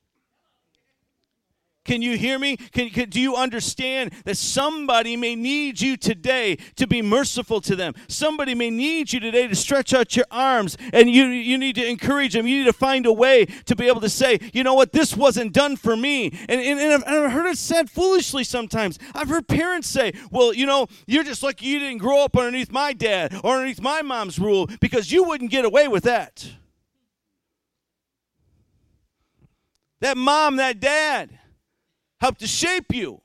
Can 1.89 2.03
you 2.03 2.19
hear 2.19 2.39
me? 2.39 2.59
Can, 2.59 2.91
can, 2.91 3.09
do 3.09 3.19
you 3.19 3.35
understand 3.35 4.13
that 4.27 4.37
somebody 4.37 5.17
may 5.17 5.35
need 5.35 5.81
you 5.81 5.97
today 5.97 6.57
to 6.77 6.87
be 6.87 7.01
merciful 7.01 7.63
to 7.63 7.75
them? 7.75 7.95
Somebody 8.09 8.55
may 8.55 8.69
need 8.69 9.11
you 9.11 9.21
today 9.21 9.49
to 9.49 9.57
stretch 9.57 9.95
out 9.95 10.15
your 10.15 10.27
arms 10.31 10.77
and 10.93 11.09
you, 11.09 11.25
you 11.25 11.57
need 11.57 11.77
to 11.77 11.87
encourage 11.87 12.35
them. 12.35 12.47
You 12.47 12.59
need 12.59 12.67
to 12.67 12.75
find 12.75 13.07
a 13.07 13.13
way 13.13 13.47
to 13.65 13.75
be 13.75 13.89
able 13.89 14.03
to 14.03 14.11
say, 14.11 14.39
you 14.53 14.63
know 14.63 14.75
what, 14.75 14.93
this 14.93 15.17
wasn't 15.17 15.55
done 15.55 15.77
for 15.77 15.97
me. 15.97 16.27
And, 16.47 16.61
and, 16.61 16.79
and 16.79 17.05
I've 17.05 17.33
heard 17.33 17.47
it 17.47 17.57
said 17.57 17.89
foolishly 17.89 18.45
sometimes. 18.45 18.99
I've 19.15 19.31
heard 19.31 19.49
parents 19.49 19.89
say, 19.89 20.13
well, 20.31 20.53
you 20.53 20.67
know, 20.67 20.89
you're 21.07 21.25
just 21.25 21.43
like 21.43 21.63
you 21.63 21.79
didn't 21.79 21.99
grow 21.99 22.23
up 22.23 22.37
underneath 22.37 22.71
my 22.71 22.93
dad 22.93 23.41
or 23.43 23.55
underneath 23.55 23.81
my 23.81 24.03
mom's 24.03 24.39
rule 24.39 24.69
because 24.83 25.11
you 25.11 25.25
wouldn't 25.25 25.51
get 25.51 25.65
away 25.65 25.89
with 25.89 26.05
that. 26.05 26.51
That 30.01 30.19
mom, 30.19 30.57
that 30.57 30.81
dad 30.81 31.39
helped 32.21 32.41
to 32.41 32.47
shape 32.47 32.95
you. 32.95 33.21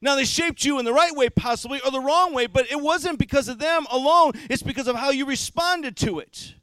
Now, 0.00 0.16
they 0.16 0.24
shaped 0.24 0.64
you 0.64 0.80
in 0.80 0.84
the 0.84 0.92
right 0.92 1.14
way, 1.14 1.30
possibly, 1.30 1.80
or 1.84 1.92
the 1.92 2.00
wrong 2.00 2.34
way, 2.34 2.46
but 2.46 2.70
it 2.72 2.80
wasn't 2.80 3.20
because 3.20 3.48
of 3.48 3.60
them 3.60 3.86
alone. 3.88 4.32
It's 4.50 4.62
because 4.62 4.88
of 4.88 4.96
how 4.96 5.10
you 5.10 5.26
responded 5.26 5.96
to 5.98 6.18
it. 6.18 6.56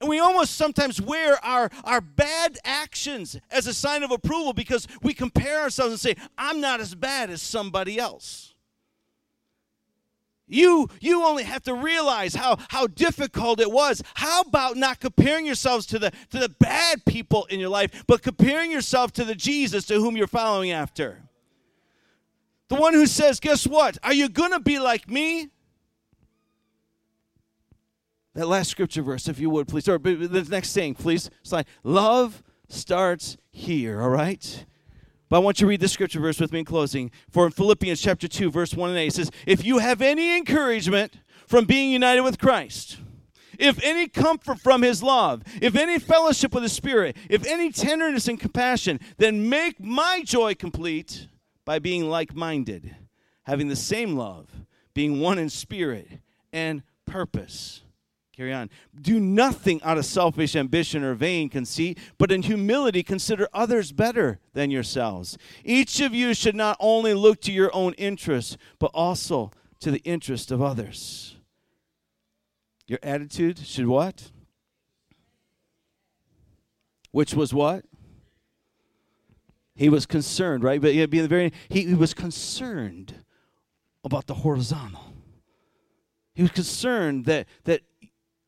And 0.00 0.10
we 0.10 0.18
almost 0.18 0.56
sometimes 0.56 1.00
wear 1.00 1.42
our, 1.42 1.70
our 1.84 2.02
bad 2.02 2.58
actions 2.64 3.38
as 3.50 3.66
a 3.66 3.72
sign 3.72 4.02
of 4.02 4.10
approval 4.10 4.52
because 4.52 4.86
we 5.02 5.14
compare 5.14 5.62
ourselves 5.62 5.92
and 5.92 6.00
say, 6.00 6.22
I'm 6.36 6.60
not 6.60 6.80
as 6.80 6.94
bad 6.94 7.30
as 7.30 7.40
somebody 7.40 7.98
else. 7.98 8.54
You, 10.48 10.88
you 11.00 11.24
only 11.24 11.42
have 11.42 11.64
to 11.64 11.74
realize 11.74 12.34
how, 12.34 12.58
how 12.68 12.86
difficult 12.86 13.60
it 13.60 13.70
was. 13.70 14.02
How 14.14 14.42
about 14.42 14.76
not 14.76 15.00
comparing 15.00 15.44
yourselves 15.44 15.86
to 15.86 15.98
the, 15.98 16.12
to 16.30 16.38
the 16.38 16.48
bad 16.48 17.04
people 17.04 17.46
in 17.46 17.58
your 17.58 17.68
life, 17.68 18.04
but 18.06 18.22
comparing 18.22 18.70
yourself 18.70 19.12
to 19.14 19.24
the 19.24 19.34
Jesus 19.34 19.86
to 19.86 19.94
whom 19.94 20.16
you're 20.16 20.28
following 20.28 20.70
after? 20.70 21.22
The 22.68 22.76
one 22.76 22.94
who 22.94 23.06
says, 23.06 23.40
Guess 23.40 23.66
what? 23.66 23.98
Are 24.02 24.12
you 24.12 24.28
going 24.28 24.52
to 24.52 24.60
be 24.60 24.78
like 24.78 25.08
me? 25.08 25.50
That 28.34 28.48
last 28.48 28.70
scripture 28.70 29.02
verse, 29.02 29.28
if 29.28 29.38
you 29.38 29.50
would, 29.50 29.66
please. 29.66 29.88
Or 29.88 29.98
the 29.98 30.46
next 30.50 30.72
thing, 30.72 30.94
please. 30.94 31.30
Slide. 31.42 31.66
Love 31.82 32.42
starts 32.68 33.36
here, 33.50 34.02
all 34.02 34.10
right? 34.10 34.66
But 35.28 35.36
I 35.36 35.38
want 35.40 35.60
you 35.60 35.66
to 35.66 35.68
read 35.68 35.80
this 35.80 35.92
scripture 35.92 36.20
verse 36.20 36.40
with 36.40 36.52
me 36.52 36.60
in 36.60 36.64
closing. 36.64 37.10
For 37.30 37.46
in 37.46 37.52
Philippians 37.52 38.00
chapter 38.00 38.28
2, 38.28 38.50
verse 38.50 38.74
1 38.74 38.90
and 38.90 38.98
8, 38.98 39.06
it 39.06 39.12
says, 39.14 39.30
If 39.46 39.64
you 39.64 39.78
have 39.78 40.00
any 40.00 40.36
encouragement 40.36 41.14
from 41.46 41.64
being 41.64 41.90
united 41.90 42.22
with 42.22 42.38
Christ, 42.38 42.98
if 43.58 43.82
any 43.82 44.06
comfort 44.08 44.60
from 44.60 44.82
his 44.82 45.02
love, 45.02 45.42
if 45.60 45.74
any 45.74 45.98
fellowship 45.98 46.52
with 46.52 46.62
the 46.62 46.68
Spirit, 46.68 47.16
if 47.28 47.46
any 47.46 47.72
tenderness 47.72 48.28
and 48.28 48.38
compassion, 48.38 49.00
then 49.16 49.48
make 49.48 49.80
my 49.80 50.22
joy 50.24 50.54
complete 50.54 51.28
by 51.64 51.78
being 51.78 52.08
like 52.08 52.34
minded, 52.34 52.94
having 53.44 53.68
the 53.68 53.76
same 53.76 54.16
love, 54.16 54.48
being 54.94 55.20
one 55.20 55.38
in 55.38 55.50
spirit 55.50 56.20
and 56.52 56.82
purpose. 57.06 57.82
Carry 58.36 58.52
on. 58.52 58.68
Do 59.00 59.18
nothing 59.18 59.80
out 59.82 59.96
of 59.96 60.04
selfish 60.04 60.54
ambition 60.54 61.02
or 61.02 61.14
vain 61.14 61.48
conceit, 61.48 61.98
but 62.18 62.30
in 62.30 62.42
humility 62.42 63.02
consider 63.02 63.48
others 63.54 63.92
better 63.92 64.40
than 64.52 64.70
yourselves. 64.70 65.38
Each 65.64 66.00
of 66.02 66.12
you 66.12 66.34
should 66.34 66.54
not 66.54 66.76
only 66.78 67.14
look 67.14 67.40
to 67.42 67.52
your 67.52 67.74
own 67.74 67.94
interests, 67.94 68.58
but 68.78 68.90
also 68.92 69.52
to 69.80 69.90
the 69.90 70.02
interest 70.04 70.50
of 70.50 70.60
others. 70.60 71.36
Your 72.86 72.98
attitude 73.02 73.58
should 73.58 73.86
what? 73.86 74.30
Which 77.10 77.32
was 77.32 77.54
what? 77.54 77.86
He 79.74 79.88
was 79.88 80.04
concerned, 80.04 80.62
right? 80.62 80.80
But 80.80 80.94
yeah, 80.94 81.06
be 81.06 81.20
the 81.20 81.28
very 81.28 81.52
he, 81.70 81.82
he 81.82 81.94
was 81.94 82.12
concerned 82.12 83.14
about 84.04 84.26
the 84.26 84.34
horizontal. 84.34 85.14
He 86.34 86.42
was 86.42 86.50
concerned 86.50 87.24
that 87.24 87.46
that 87.64 87.80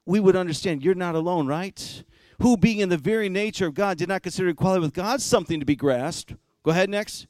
we 0.08 0.20
would 0.20 0.36
understand 0.36 0.82
you're 0.82 0.94
not 0.94 1.14
alone, 1.14 1.46
right? 1.46 2.02
Who, 2.40 2.56
being 2.56 2.78
in 2.78 2.88
the 2.88 2.96
very 2.96 3.28
nature 3.28 3.66
of 3.66 3.74
God, 3.74 3.98
did 3.98 4.08
not 4.08 4.22
consider 4.22 4.48
equality 4.48 4.80
with 4.80 4.94
God 4.94 5.20
something 5.20 5.60
to 5.60 5.66
be 5.66 5.76
grasped. 5.76 6.34
Go 6.62 6.70
ahead, 6.70 6.88
next. 6.88 7.26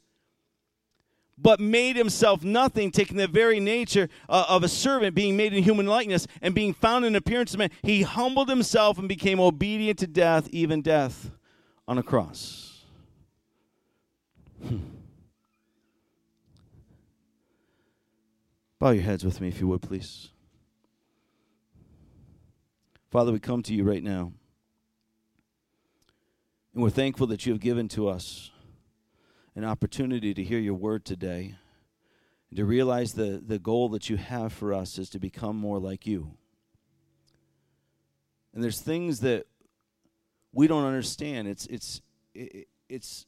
But 1.37 1.59
made 1.59 1.97
himself 1.97 2.41
nothing, 2.41 2.91
taking 2.91 3.17
the 3.17 3.27
very 3.27 3.59
nature 3.59 4.07
uh, 4.29 4.45
of 4.47 4.63
a 4.63 4.69
servant, 4.69 5.13
being 5.13 5.35
made 5.35 5.53
in 5.53 5.61
human 5.61 5.87
likeness, 5.87 6.25
and 6.41 6.55
being 6.55 6.73
found 6.73 7.03
in 7.03 7.17
appearance 7.17 7.53
of 7.53 7.59
man. 7.59 7.71
He 7.81 8.03
humbled 8.03 8.47
himself 8.47 8.97
and 8.97 9.09
became 9.09 9.41
obedient 9.41 9.99
to 9.99 10.07
death, 10.07 10.47
even 10.51 10.81
death 10.81 11.31
on 11.85 11.97
a 11.97 12.03
cross. 12.03 12.85
Hmm. 14.65 14.77
Bow 18.79 18.91
your 18.91 19.03
heads 19.03 19.25
with 19.25 19.41
me, 19.41 19.49
if 19.49 19.59
you 19.59 19.67
would, 19.67 19.81
please. 19.81 20.29
Father, 23.09 23.31
we 23.31 23.39
come 23.39 23.63
to 23.63 23.73
you 23.73 23.83
right 23.83 24.03
now. 24.03 24.33
And 26.73 26.83
we're 26.83 26.91
thankful 26.91 27.25
that 27.27 27.43
you 27.43 27.51
have 27.51 27.59
given 27.59 27.87
to 27.89 28.07
us 28.07 28.51
an 29.55 29.65
opportunity 29.65 30.31
to 30.35 30.43
hear 30.43 30.59
your 30.59 30.75
word 30.75 31.05
today 31.05 31.55
and 32.49 32.57
to 32.57 32.65
realize 32.65 33.13
the, 33.13 33.41
the 33.43 33.57
goal 33.57 33.89
that 33.89 34.11
you 34.11 34.17
have 34.17 34.53
for 34.53 34.75
us 34.75 34.99
is 34.99 35.09
to 35.09 35.19
become 35.19 35.55
more 35.55 35.79
like 35.79 36.05
you. 36.05 36.37
And 38.53 38.63
there's 38.63 38.79
things 38.79 39.21
that 39.21 39.47
we 40.53 40.67
don't 40.67 40.85
understand. 40.85 41.47
It's 41.47 41.65
it's 41.65 42.01
it, 42.35 42.67
it's 42.89 43.25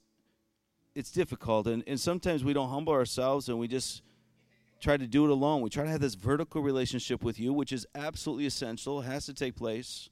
it's 0.93 1.11
difficult 1.11 1.67
and, 1.67 1.83
and 1.87 1.99
sometimes 1.99 2.43
we 2.43 2.53
don't 2.53 2.69
humble 2.69 2.93
ourselves 2.93 3.49
and 3.49 3.57
we 3.57 3.67
just 3.67 4.01
try 4.81 4.97
to 4.97 5.07
do 5.07 5.23
it 5.23 5.31
alone. 5.31 5.61
We 5.61 5.69
try 5.69 5.85
to 5.85 5.89
have 5.89 6.01
this 6.01 6.15
vertical 6.15 6.61
relationship 6.61 7.23
with 7.23 7.39
you, 7.39 7.53
which 7.53 7.71
is 7.71 7.85
absolutely 7.95 8.47
essential, 8.47 9.01
has 9.01 9.25
to 9.27 9.33
take 9.33 9.55
place. 9.55 10.09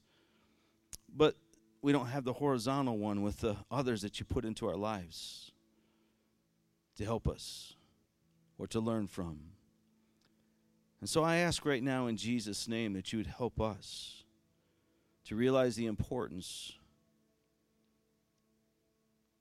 But 1.14 1.36
we 1.82 1.92
don't 1.92 2.06
have 2.06 2.24
the 2.24 2.34
horizontal 2.34 2.96
one 2.96 3.22
with 3.22 3.40
the 3.40 3.56
others 3.70 4.02
that 4.02 4.20
you 4.20 4.24
put 4.24 4.44
into 4.44 4.68
our 4.68 4.76
lives 4.76 5.50
to 6.96 7.04
help 7.04 7.26
us 7.26 7.74
or 8.58 8.66
to 8.68 8.80
learn 8.80 9.06
from. 9.06 9.40
And 11.00 11.08
so 11.08 11.24
I 11.24 11.36
ask 11.36 11.64
right 11.64 11.82
now 11.82 12.06
in 12.06 12.16
Jesus' 12.16 12.68
name 12.68 12.92
that 12.92 13.12
you 13.12 13.18
would 13.18 13.26
help 13.26 13.60
us 13.60 14.24
to 15.24 15.34
realize 15.34 15.74
the 15.76 15.86
importance 15.86 16.72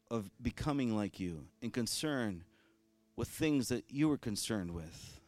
of 0.10 0.32
becoming 0.42 0.96
like 0.96 1.20
you 1.20 1.46
and 1.62 1.72
concern 1.72 2.44
with 3.16 3.28
things 3.28 3.68
that 3.68 3.84
you 3.90 4.08
were 4.08 4.18
concerned 4.18 4.72
with. 4.72 5.19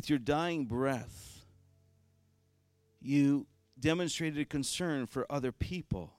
With 0.00 0.08
your 0.08 0.18
dying 0.18 0.64
breath, 0.64 1.44
you 3.02 3.46
demonstrated 3.78 4.40
a 4.40 4.46
concern 4.46 5.04
for 5.04 5.26
other 5.28 5.52
people. 5.52 6.14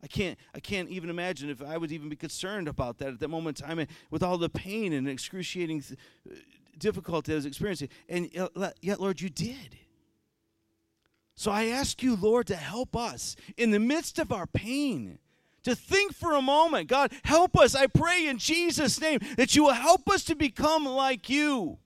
I 0.00 0.06
can't, 0.06 0.38
I 0.54 0.60
can't 0.60 0.88
even 0.88 1.10
imagine 1.10 1.50
if 1.50 1.60
I 1.60 1.76
would 1.76 1.90
even 1.90 2.08
be 2.08 2.14
concerned 2.14 2.68
about 2.68 2.98
that 2.98 3.08
at 3.08 3.18
that 3.18 3.26
moment 3.26 3.60
in 3.60 3.66
time 3.66 3.86
with 4.12 4.22
all 4.22 4.38
the 4.38 4.48
pain 4.48 4.92
and 4.92 5.08
excruciating 5.08 5.80
th- 5.82 5.98
uh, 6.30 6.34
difficulty 6.78 7.32
I 7.32 7.34
was 7.34 7.44
experiencing. 7.44 7.88
And 8.08 8.30
yet, 8.80 9.00
Lord, 9.00 9.20
you 9.20 9.30
did. 9.30 9.78
So 11.34 11.50
I 11.50 11.64
ask 11.64 12.04
you, 12.04 12.14
Lord, 12.14 12.46
to 12.46 12.56
help 12.56 12.94
us 12.94 13.34
in 13.56 13.72
the 13.72 13.80
midst 13.80 14.20
of 14.20 14.30
our 14.30 14.46
pain 14.46 15.18
to 15.64 15.74
think 15.74 16.14
for 16.14 16.36
a 16.36 16.40
moment. 16.40 16.86
God, 16.86 17.10
help 17.24 17.58
us. 17.58 17.74
I 17.74 17.88
pray 17.88 18.28
in 18.28 18.38
Jesus' 18.38 19.00
name 19.00 19.18
that 19.36 19.56
you 19.56 19.64
will 19.64 19.72
help 19.72 20.08
us 20.08 20.22
to 20.26 20.36
become 20.36 20.86
like 20.86 21.28
you. 21.28 21.78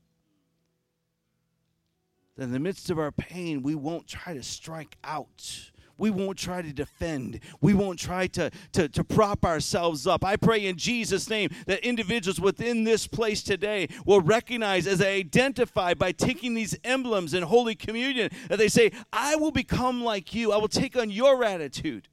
That 2.39 2.45
in 2.45 2.53
the 2.53 2.61
midst 2.61 2.89
of 2.89 3.01
our 3.01 3.11
pain, 3.11 3.63
we 3.63 3.75
won't 3.75 4.07
try 4.07 4.33
to 4.33 4.45
strike 4.45 4.97
out. 5.03 5.71
We 5.99 6.11
won't 6.11 6.39
try 6.39 6.63
to 6.63 6.73
defend. 6.73 7.41
We 7.61 7.75
won't 7.75 7.99
try 7.99 8.29
to, 8.29 8.53
to, 8.75 8.89
to 8.89 9.03
prop 9.03 9.45
ourselves 9.45 10.07
up. 10.07 10.25
I 10.25 10.37
pray 10.37 10.65
in 10.67 10.77
Jesus' 10.77 11.29
name 11.29 11.51
that 11.67 11.85
individuals 11.85 12.41
within 12.41 12.85
this 12.85 13.09
place 13.09 13.43
today 13.43 13.89
will 14.07 14.21
recognize 14.21 14.87
as 14.87 15.01
they 15.01 15.19
identify 15.19 15.95
by 15.95 16.13
taking 16.13 16.55
these 16.55 16.79
emblems 16.85 17.35
in 17.35 17.43
Holy 17.43 17.75
Communion 17.75 18.31
that 18.49 18.59
they 18.61 18.69
say, 18.69 18.93
I 19.13 19.35
will 19.35 19.51
become 19.51 20.05
like 20.05 20.33
you. 20.33 20.53
I 20.53 20.59
will 20.59 20.69
take 20.69 20.97
on 20.97 21.11
your 21.11 21.43
attitude. 21.43 22.07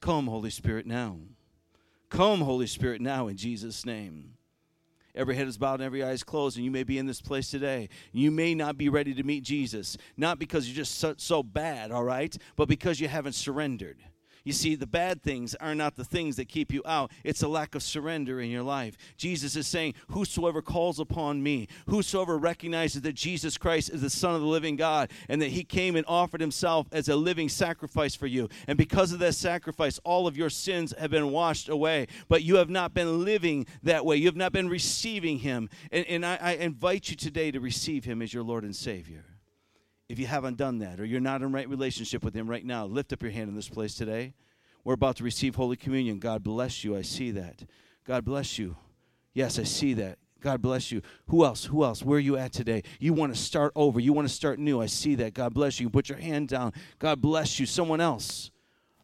Come, 0.00 0.26
Holy 0.26 0.50
Spirit, 0.50 0.86
now. 0.86 1.18
Come, 2.08 2.40
Holy 2.40 2.66
Spirit, 2.66 3.02
now 3.02 3.28
in 3.28 3.36
Jesus' 3.36 3.84
name. 3.84 4.37
Every 5.18 5.34
head 5.34 5.48
is 5.48 5.58
bowed 5.58 5.80
and 5.80 5.82
every 5.82 6.04
eye 6.04 6.12
is 6.12 6.22
closed, 6.22 6.56
and 6.56 6.64
you 6.64 6.70
may 6.70 6.84
be 6.84 6.96
in 6.96 7.06
this 7.06 7.20
place 7.20 7.50
today. 7.50 7.88
You 8.12 8.30
may 8.30 8.54
not 8.54 8.78
be 8.78 8.88
ready 8.88 9.12
to 9.14 9.24
meet 9.24 9.42
Jesus, 9.42 9.96
not 10.16 10.38
because 10.38 10.68
you're 10.68 10.76
just 10.76 10.94
so, 10.94 11.14
so 11.18 11.42
bad, 11.42 11.90
all 11.90 12.04
right, 12.04 12.34
but 12.54 12.68
because 12.68 13.00
you 13.00 13.08
haven't 13.08 13.34
surrendered. 13.34 13.98
You 14.48 14.54
see, 14.54 14.76
the 14.76 14.86
bad 14.86 15.22
things 15.22 15.54
are 15.56 15.74
not 15.74 15.96
the 15.96 16.06
things 16.06 16.36
that 16.36 16.48
keep 16.48 16.72
you 16.72 16.80
out, 16.86 17.12
it's 17.22 17.42
a 17.42 17.48
lack 17.48 17.74
of 17.74 17.82
surrender 17.82 18.40
in 18.40 18.48
your 18.48 18.62
life. 18.62 18.96
Jesus 19.18 19.56
is 19.56 19.66
saying, 19.66 19.92
Whosoever 20.08 20.62
calls 20.62 20.98
upon 20.98 21.42
me, 21.42 21.68
whosoever 21.86 22.38
recognizes 22.38 23.02
that 23.02 23.12
Jesus 23.12 23.58
Christ 23.58 23.90
is 23.90 24.00
the 24.00 24.08
Son 24.08 24.34
of 24.34 24.40
the 24.40 24.46
living 24.46 24.76
God, 24.76 25.10
and 25.28 25.42
that 25.42 25.50
he 25.50 25.64
came 25.64 25.96
and 25.96 26.06
offered 26.08 26.40
himself 26.40 26.86
as 26.92 27.10
a 27.10 27.16
living 27.16 27.50
sacrifice 27.50 28.14
for 28.14 28.26
you. 28.26 28.48
And 28.66 28.78
because 28.78 29.12
of 29.12 29.18
that 29.18 29.34
sacrifice, 29.34 30.00
all 30.02 30.26
of 30.26 30.34
your 30.34 30.48
sins 30.48 30.94
have 30.98 31.10
been 31.10 31.30
washed 31.30 31.68
away. 31.68 32.06
But 32.30 32.42
you 32.42 32.56
have 32.56 32.70
not 32.70 32.94
been 32.94 33.26
living 33.26 33.66
that 33.82 34.06
way, 34.06 34.16
you 34.16 34.28
have 34.28 34.34
not 34.34 34.52
been 34.52 34.70
receiving 34.70 35.40
him. 35.40 35.68
And, 35.92 36.06
and 36.06 36.24
I, 36.24 36.38
I 36.40 36.52
invite 36.52 37.10
you 37.10 37.16
today 37.16 37.50
to 37.50 37.60
receive 37.60 38.06
him 38.06 38.22
as 38.22 38.32
your 38.32 38.44
Lord 38.44 38.64
and 38.64 38.74
Savior. 38.74 39.26
If 40.08 40.18
you 40.18 40.26
haven't 40.26 40.56
done 40.56 40.78
that 40.78 41.00
or 41.00 41.04
you're 41.04 41.20
not 41.20 41.42
in 41.42 41.52
right 41.52 41.68
relationship 41.68 42.24
with 42.24 42.34
Him 42.34 42.48
right 42.48 42.64
now, 42.64 42.86
lift 42.86 43.12
up 43.12 43.22
your 43.22 43.32
hand 43.32 43.48
in 43.48 43.54
this 43.54 43.68
place 43.68 43.94
today. 43.94 44.32
We're 44.84 44.94
about 44.94 45.16
to 45.16 45.24
receive 45.24 45.54
Holy 45.54 45.76
Communion. 45.76 46.18
God 46.18 46.42
bless 46.42 46.82
you. 46.82 46.96
I 46.96 47.02
see 47.02 47.30
that. 47.32 47.64
God 48.06 48.24
bless 48.24 48.58
you. 48.58 48.76
Yes, 49.34 49.58
I 49.58 49.64
see 49.64 49.92
that. 49.94 50.18
God 50.40 50.62
bless 50.62 50.90
you. 50.90 51.02
Who 51.26 51.44
else? 51.44 51.64
Who 51.64 51.84
else? 51.84 52.02
Where 52.02 52.16
are 52.16 52.20
you 52.20 52.36
at 52.36 52.52
today? 52.52 52.84
You 53.00 53.12
want 53.12 53.34
to 53.34 53.40
start 53.40 53.72
over. 53.74 54.00
You 54.00 54.12
want 54.12 54.28
to 54.28 54.32
start 54.32 54.58
new. 54.58 54.80
I 54.80 54.86
see 54.86 55.14
that. 55.16 55.34
God 55.34 55.52
bless 55.52 55.80
you. 55.80 55.90
Put 55.90 56.08
your 56.08 56.18
hand 56.18 56.48
down. 56.48 56.72
God 56.98 57.20
bless 57.20 57.58
you. 57.60 57.66
Someone 57.66 58.00
else. 58.00 58.50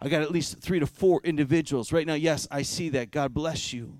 I 0.01 0.09
got 0.09 0.23
at 0.23 0.31
least 0.31 0.61
three 0.61 0.81
to 0.81 0.87
four 0.87 1.21
individuals 1.25 1.93
right 1.93 2.07
now. 2.07 2.15
Yes, 2.15 2.47
I 2.51 2.63
see 2.63 2.89
that. 2.91 3.11
God 3.11 3.35
bless 3.35 3.73
you. 3.73 3.99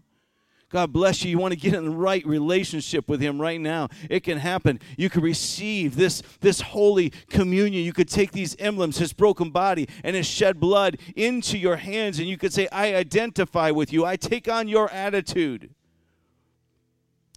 God 0.75 0.93
bless 0.93 1.25
you. 1.25 1.31
You 1.31 1.39
want 1.39 1.53
to 1.53 1.57
get 1.57 1.73
in 1.73 1.85
the 1.85 1.91
right 1.93 2.27
relationship 2.27 3.09
with 3.09 3.21
Him 3.21 3.41
right 3.41 3.61
now. 3.61 3.91
It 4.11 4.25
can 4.25 4.39
happen. 4.39 4.81
You 4.97 5.09
can 5.09 5.23
receive 5.23 5.95
this, 5.95 6.21
this 6.41 6.61
holy 6.61 7.11
communion. 7.31 7.85
You 7.85 7.93
could 7.93 8.09
take 8.09 8.33
these 8.33 8.57
emblems, 8.59 8.99
His 8.99 9.13
broken 9.13 9.51
body 9.51 9.89
and 10.03 10.17
His 10.17 10.27
shed 10.27 10.59
blood, 10.59 10.99
into 11.15 11.59
your 11.59 11.77
hands, 11.77 12.19
and 12.19 12.27
you 12.27 12.37
could 12.37 12.53
say, 12.53 12.67
I 12.73 12.97
identify 12.97 13.71
with 13.71 13.93
you. 13.93 14.05
I 14.05 14.17
take 14.17 14.49
on 14.49 14.67
your 14.67 14.91
attitude. 14.91 15.71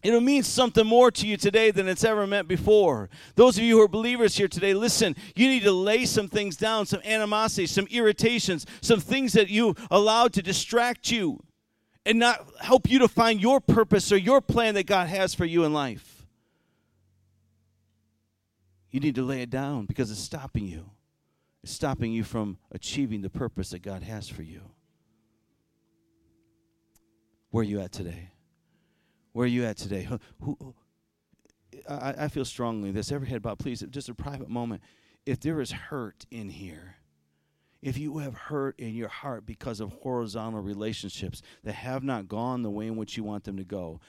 It'll 0.01 0.19
mean 0.19 0.41
something 0.41 0.87
more 0.87 1.11
to 1.11 1.27
you 1.27 1.37
today 1.37 1.69
than 1.69 1.87
it's 1.87 2.03
ever 2.03 2.25
meant 2.25 2.47
before. 2.47 3.07
Those 3.35 3.59
of 3.59 3.63
you 3.63 3.77
who 3.77 3.83
are 3.83 3.87
believers 3.87 4.35
here 4.35 4.47
today, 4.47 4.73
listen, 4.73 5.15
you 5.35 5.47
need 5.47 5.61
to 5.61 5.71
lay 5.71 6.05
some 6.05 6.27
things 6.27 6.57
down, 6.57 6.87
some 6.87 7.01
animosity, 7.05 7.67
some 7.67 7.85
irritations, 7.91 8.65
some 8.81 8.99
things 8.99 9.33
that 9.33 9.49
you 9.49 9.75
allowed 9.91 10.33
to 10.33 10.41
distract 10.41 11.11
you 11.11 11.43
and 12.07 12.19
not 12.19 12.47
help 12.61 12.89
you 12.89 12.99
to 12.99 13.07
find 13.09 13.41
your 13.41 13.59
purpose 13.59 14.13
or 14.13 14.17
your 14.17 14.39
plan 14.39 14.75
that 14.75 14.85
God 14.85 15.09
has 15.09 15.33
for 15.35 15.43
you 15.45 15.65
in 15.65 15.73
life. 15.73 16.25
You 18.89 19.01
need 19.01 19.15
to 19.15 19.23
lay 19.23 19.41
it 19.41 19.49
down 19.49 19.85
because 19.85 20.09
it's 20.09 20.21
stopping 20.21 20.65
you. 20.65 20.89
It's 21.63 21.73
stopping 21.73 22.13
you 22.13 22.23
from 22.23 22.59
achieving 22.71 23.21
the 23.21 23.29
purpose 23.29 23.71
that 23.71 23.81
God 23.81 24.03
has 24.03 24.29
for 24.29 24.41
you. 24.41 24.61
Where 27.51 27.61
are 27.61 27.65
you 27.65 27.81
at 27.81 27.91
today? 27.91 28.31
Where 29.33 29.43
are 29.43 29.47
you 29.47 29.65
at 29.65 29.75
today? 29.75 30.07
Who, 30.41 30.73
I, 31.89 32.13
I 32.17 32.27
feel 32.29 32.45
strongly 32.45 32.91
this. 32.91 33.11
Every 33.11 33.27
head 33.27 33.41
bowed, 33.41 33.59
please, 33.59 33.83
just 33.89 34.07
a 34.07 34.15
private 34.15 34.49
moment. 34.49 34.81
If 35.25 35.41
there 35.41 35.59
is 35.59 35.71
hurt 35.71 36.25
in 36.31 36.47
here, 36.47 36.95
if 37.81 37.97
you 37.97 38.17
have 38.17 38.33
hurt 38.33 38.79
in 38.79 38.95
your 38.95 39.07
heart 39.07 39.45
because 39.45 39.79
of 39.79 39.93
horizontal 40.01 40.61
relationships 40.61 41.41
that 41.63 41.73
have 41.73 42.03
not 42.03 42.27
gone 42.27 42.63
the 42.63 42.69
way 42.69 42.87
in 42.87 42.95
which 42.95 43.17
you 43.17 43.23
want 43.23 43.43
them 43.43 43.57
to 43.57 43.63
go, 43.63 43.99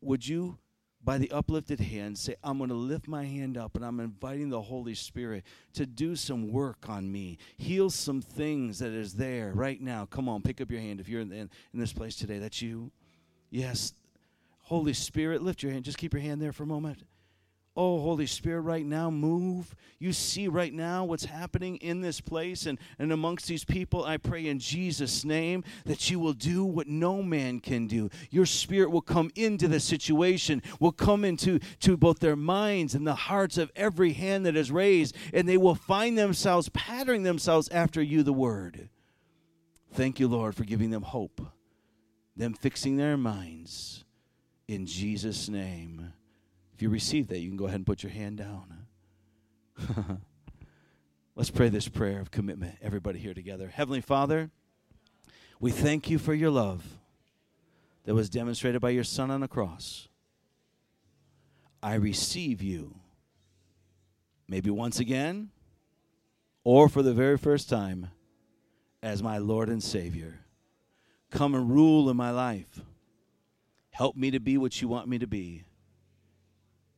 would 0.00 0.26
you, 0.26 0.58
by 1.02 1.18
the 1.18 1.30
uplifted 1.30 1.80
hand, 1.80 2.18
say, 2.18 2.36
I'm 2.42 2.58
going 2.58 2.70
to 2.70 2.76
lift 2.76 3.08
my 3.08 3.24
hand 3.24 3.56
up 3.56 3.76
and 3.76 3.84
I'm 3.84 4.00
inviting 4.00 4.48
the 4.48 4.62
Holy 4.62 4.94
Spirit 4.94 5.44
to 5.74 5.86
do 5.86 6.16
some 6.16 6.50
work 6.52 6.88
on 6.88 7.10
me, 7.10 7.38
heal 7.56 7.90
some 7.90 8.20
things 8.20 8.78
that 8.78 8.92
is 8.92 9.14
there 9.14 9.52
right 9.54 9.80
now? 9.80 10.06
Come 10.06 10.28
on, 10.28 10.42
pick 10.42 10.60
up 10.60 10.70
your 10.70 10.80
hand 10.80 11.00
if 11.00 11.08
you're 11.08 11.20
in, 11.20 11.32
in, 11.32 11.50
in 11.72 11.80
this 11.80 11.92
place 11.92 12.16
today. 12.16 12.38
That's 12.38 12.62
you. 12.62 12.90
Yes. 13.50 13.92
Holy 14.62 14.94
Spirit, 14.94 15.42
lift 15.42 15.62
your 15.62 15.72
hand. 15.72 15.84
Just 15.84 15.98
keep 15.98 16.12
your 16.12 16.22
hand 16.22 16.42
there 16.42 16.52
for 16.52 16.64
a 16.64 16.66
moment. 16.66 16.98
Oh, 17.76 18.00
Holy 18.00 18.24
Spirit, 18.26 18.62
right 18.62 18.86
now, 18.86 19.10
move. 19.10 19.74
You 19.98 20.14
see 20.14 20.48
right 20.48 20.72
now 20.72 21.04
what's 21.04 21.26
happening 21.26 21.76
in 21.76 22.00
this 22.00 22.22
place 22.22 22.64
and, 22.64 22.78
and 22.98 23.12
amongst 23.12 23.48
these 23.48 23.64
people. 23.64 24.02
I 24.02 24.16
pray 24.16 24.46
in 24.46 24.58
Jesus' 24.58 25.26
name 25.26 25.62
that 25.84 26.10
you 26.10 26.18
will 26.18 26.32
do 26.32 26.64
what 26.64 26.86
no 26.86 27.22
man 27.22 27.60
can 27.60 27.86
do. 27.86 28.08
Your 28.30 28.46
Spirit 28.46 28.90
will 28.90 29.02
come 29.02 29.30
into 29.34 29.68
the 29.68 29.78
situation, 29.78 30.62
will 30.80 30.92
come 30.92 31.22
into 31.22 31.58
to 31.80 31.98
both 31.98 32.20
their 32.20 32.36
minds 32.36 32.94
and 32.94 33.06
the 33.06 33.14
hearts 33.14 33.58
of 33.58 33.70
every 33.76 34.14
hand 34.14 34.46
that 34.46 34.56
is 34.56 34.70
raised, 34.70 35.14
and 35.34 35.46
they 35.46 35.58
will 35.58 35.74
find 35.74 36.16
themselves 36.16 36.70
patterning 36.70 37.24
themselves 37.24 37.68
after 37.68 38.00
you, 38.00 38.22
the 38.22 38.32
Word. 38.32 38.88
Thank 39.92 40.18
you, 40.18 40.28
Lord, 40.28 40.54
for 40.54 40.64
giving 40.64 40.90
them 40.90 41.02
hope, 41.02 41.42
them 42.34 42.54
fixing 42.54 42.96
their 42.96 43.18
minds. 43.18 44.04
In 44.66 44.86
Jesus' 44.86 45.48
name. 45.50 46.12
If 46.76 46.82
you 46.82 46.90
receive 46.90 47.28
that, 47.28 47.38
you 47.38 47.48
can 47.48 47.56
go 47.56 47.64
ahead 47.64 47.76
and 47.76 47.86
put 47.86 48.02
your 48.02 48.12
hand 48.12 48.36
down. 48.36 48.86
Let's 51.34 51.48
pray 51.48 51.70
this 51.70 51.88
prayer 51.88 52.20
of 52.20 52.30
commitment, 52.30 52.76
everybody 52.82 53.18
here 53.18 53.32
together. 53.32 53.68
Heavenly 53.68 54.02
Father, 54.02 54.50
we 55.58 55.70
thank 55.70 56.10
you 56.10 56.18
for 56.18 56.34
your 56.34 56.50
love 56.50 56.84
that 58.04 58.14
was 58.14 58.28
demonstrated 58.28 58.82
by 58.82 58.90
your 58.90 59.04
Son 59.04 59.30
on 59.30 59.40
the 59.40 59.48
cross. 59.48 60.08
I 61.82 61.94
receive 61.94 62.60
you 62.60 62.96
maybe 64.46 64.68
once 64.68 65.00
again, 65.00 65.48
or 66.62 66.90
for 66.90 67.02
the 67.02 67.14
very 67.14 67.38
first 67.38 67.70
time, 67.70 68.10
as 69.02 69.22
my 69.22 69.38
Lord 69.38 69.70
and 69.70 69.82
Savior. 69.82 70.40
Come 71.30 71.54
and 71.54 71.70
rule 71.70 72.10
in 72.10 72.18
my 72.18 72.32
life. 72.32 72.82
Help 73.92 74.14
me 74.14 74.30
to 74.30 74.40
be 74.40 74.58
what 74.58 74.82
you 74.82 74.88
want 74.88 75.08
me 75.08 75.16
to 75.16 75.26
be. 75.26 75.64